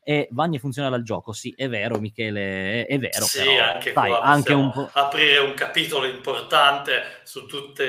E 0.01 0.29
Vagni 0.31 0.59
funziona 0.59 0.87
dal 0.87 1.03
gioco, 1.03 1.33
sì, 1.33 1.53
è 1.57 1.67
vero 1.67 1.99
Michele, 1.99 2.85
è, 2.85 2.87
è 2.87 2.97
vero. 2.97 3.25
Sì, 3.25 3.43
però, 3.43 3.73
anche 3.73 3.91
dai, 3.91 4.09
qua 4.09 4.21
anche 4.21 4.53
un 4.53 4.71
po'... 4.71 4.89
aprire 4.93 5.39
un 5.39 5.53
capitolo 5.53 6.05
importante 6.05 7.01
su 7.23 7.45
tutte 7.45 7.83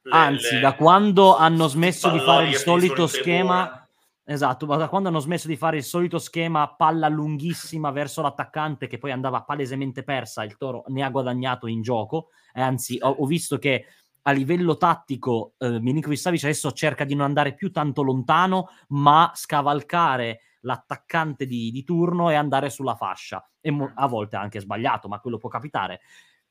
le... 0.00 0.10
Anzi, 0.10 0.54
le... 0.54 0.60
da 0.60 0.74
quando 0.74 1.36
hanno 1.36 1.66
smesso 1.66 2.08
di 2.08 2.18
fare 2.20 2.48
il 2.48 2.56
solito 2.56 3.06
schema 3.06 3.87
Esatto, 4.30 4.66
ma 4.66 4.76
da 4.76 4.90
quando 4.90 5.08
hanno 5.08 5.20
smesso 5.20 5.48
di 5.48 5.56
fare 5.56 5.78
il 5.78 5.82
solito 5.82 6.18
schema 6.18 6.68
palla 6.68 7.08
lunghissima 7.08 7.90
verso 7.90 8.20
l'attaccante 8.20 8.86
che 8.86 8.98
poi 8.98 9.10
andava 9.10 9.40
palesemente 9.40 10.02
persa, 10.02 10.44
il 10.44 10.58
Toro 10.58 10.84
ne 10.88 11.02
ha 11.02 11.08
guadagnato 11.08 11.66
in 11.66 11.80
gioco, 11.80 12.28
e 12.52 12.60
anzi 12.60 12.98
ho, 13.00 13.08
ho 13.08 13.24
visto 13.24 13.56
che 13.56 13.86
a 14.20 14.30
livello 14.32 14.76
tattico 14.76 15.54
eh, 15.56 15.80
Milinkovic 15.80 16.18
Savic 16.18 16.44
adesso 16.44 16.72
cerca 16.72 17.04
di 17.04 17.14
non 17.14 17.24
andare 17.24 17.54
più 17.54 17.72
tanto 17.72 18.02
lontano, 18.02 18.68
ma 18.88 19.32
scavalcare 19.34 20.40
l'attaccante 20.60 21.46
di, 21.46 21.70
di 21.70 21.82
turno 21.82 22.28
e 22.28 22.34
andare 22.34 22.68
sulla 22.68 22.96
fascia. 22.96 23.42
E 23.62 23.70
mo- 23.70 23.92
a 23.94 24.06
volte 24.08 24.36
anche 24.36 24.60
sbagliato, 24.60 25.08
ma 25.08 25.20
quello 25.20 25.38
può 25.38 25.48
capitare. 25.48 26.02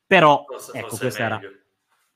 Però, 0.04 0.46
forse, 0.48 0.72
ecco, 0.72 0.88
forse 0.88 1.04
questa 1.04 1.24
era, 1.24 1.40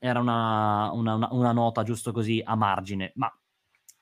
era 0.00 0.18
una, 0.18 0.90
una, 0.90 1.14
una, 1.14 1.28
una 1.30 1.52
nota 1.52 1.84
giusto 1.84 2.10
così 2.10 2.42
a 2.44 2.56
margine. 2.56 3.12
Ma 3.14 3.32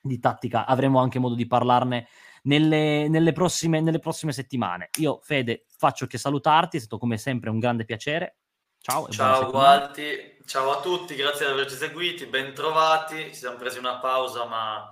di 0.01 0.19
tattica 0.19 0.65
avremo 0.65 0.99
anche 0.99 1.19
modo 1.19 1.35
di 1.35 1.45
parlarne 1.45 2.07
nelle, 2.43 3.07
nelle, 3.07 3.31
prossime, 3.31 3.81
nelle 3.81 3.99
prossime 3.99 4.31
settimane. 4.31 4.89
Io, 4.99 5.19
Fede, 5.21 5.65
faccio 5.77 6.07
che 6.07 6.17
salutarti, 6.17 6.77
è 6.77 6.79
stato 6.79 6.97
come 6.97 7.17
sempre 7.17 7.49
un 7.49 7.59
grande 7.59 7.85
piacere. 7.85 8.37
Ciao. 8.79 9.07
Ciao 9.09 9.51
Gualti, 9.51 10.39
ciao 10.45 10.71
a 10.71 10.81
tutti, 10.81 11.13
grazie 11.13 11.45
di 11.45 11.51
averci 11.51 11.75
seguiti, 11.75 12.25
ben 12.25 12.53
trovati. 12.53 13.25
Ci 13.25 13.35
siamo 13.35 13.57
presi 13.57 13.77
una 13.77 13.99
pausa, 13.99 14.45
ma, 14.45 14.91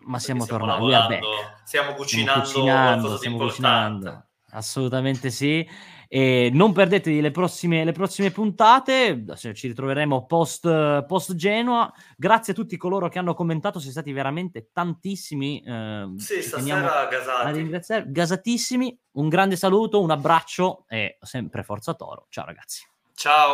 ma 0.00 0.18
siamo 0.18 0.44
tornati. 0.44 1.18
Stiamo 1.64 1.94
cucinando, 1.94 2.44
stiamo 2.44 2.66
cucinando, 2.66 3.16
stiamo 3.16 3.38
cucinando. 3.38 4.26
Assolutamente 4.50 5.30
sì. 5.30 5.66
E 6.14 6.48
non 6.52 6.72
perdetevi 6.72 7.20
le 7.20 7.32
prossime, 7.32 7.82
le 7.82 7.90
prossime 7.90 8.30
puntate, 8.30 9.24
ci 9.34 9.66
ritroveremo 9.66 10.26
post, 10.26 11.06
post, 11.06 11.34
Genoa. 11.34 11.92
Grazie 12.16 12.52
a 12.52 12.54
tutti 12.54 12.76
coloro 12.76 13.08
che 13.08 13.18
hanno 13.18 13.34
commentato, 13.34 13.80
siete 13.80 13.94
stati 13.94 14.12
veramente 14.12 14.68
tantissimi. 14.72 15.60
Eh, 15.66 16.12
sì, 16.18 16.40
stasera 16.40 17.06
gasati. 17.06 18.12
Gasatissimi. 18.12 18.96
Un 19.14 19.28
grande 19.28 19.56
saluto, 19.56 20.00
un 20.00 20.12
abbraccio 20.12 20.84
e 20.86 21.18
sempre 21.20 21.64
Forza 21.64 21.94
Toro. 21.94 22.26
Ciao 22.28 22.44
ragazzi. 22.44 22.86
Ciao. 23.16 23.52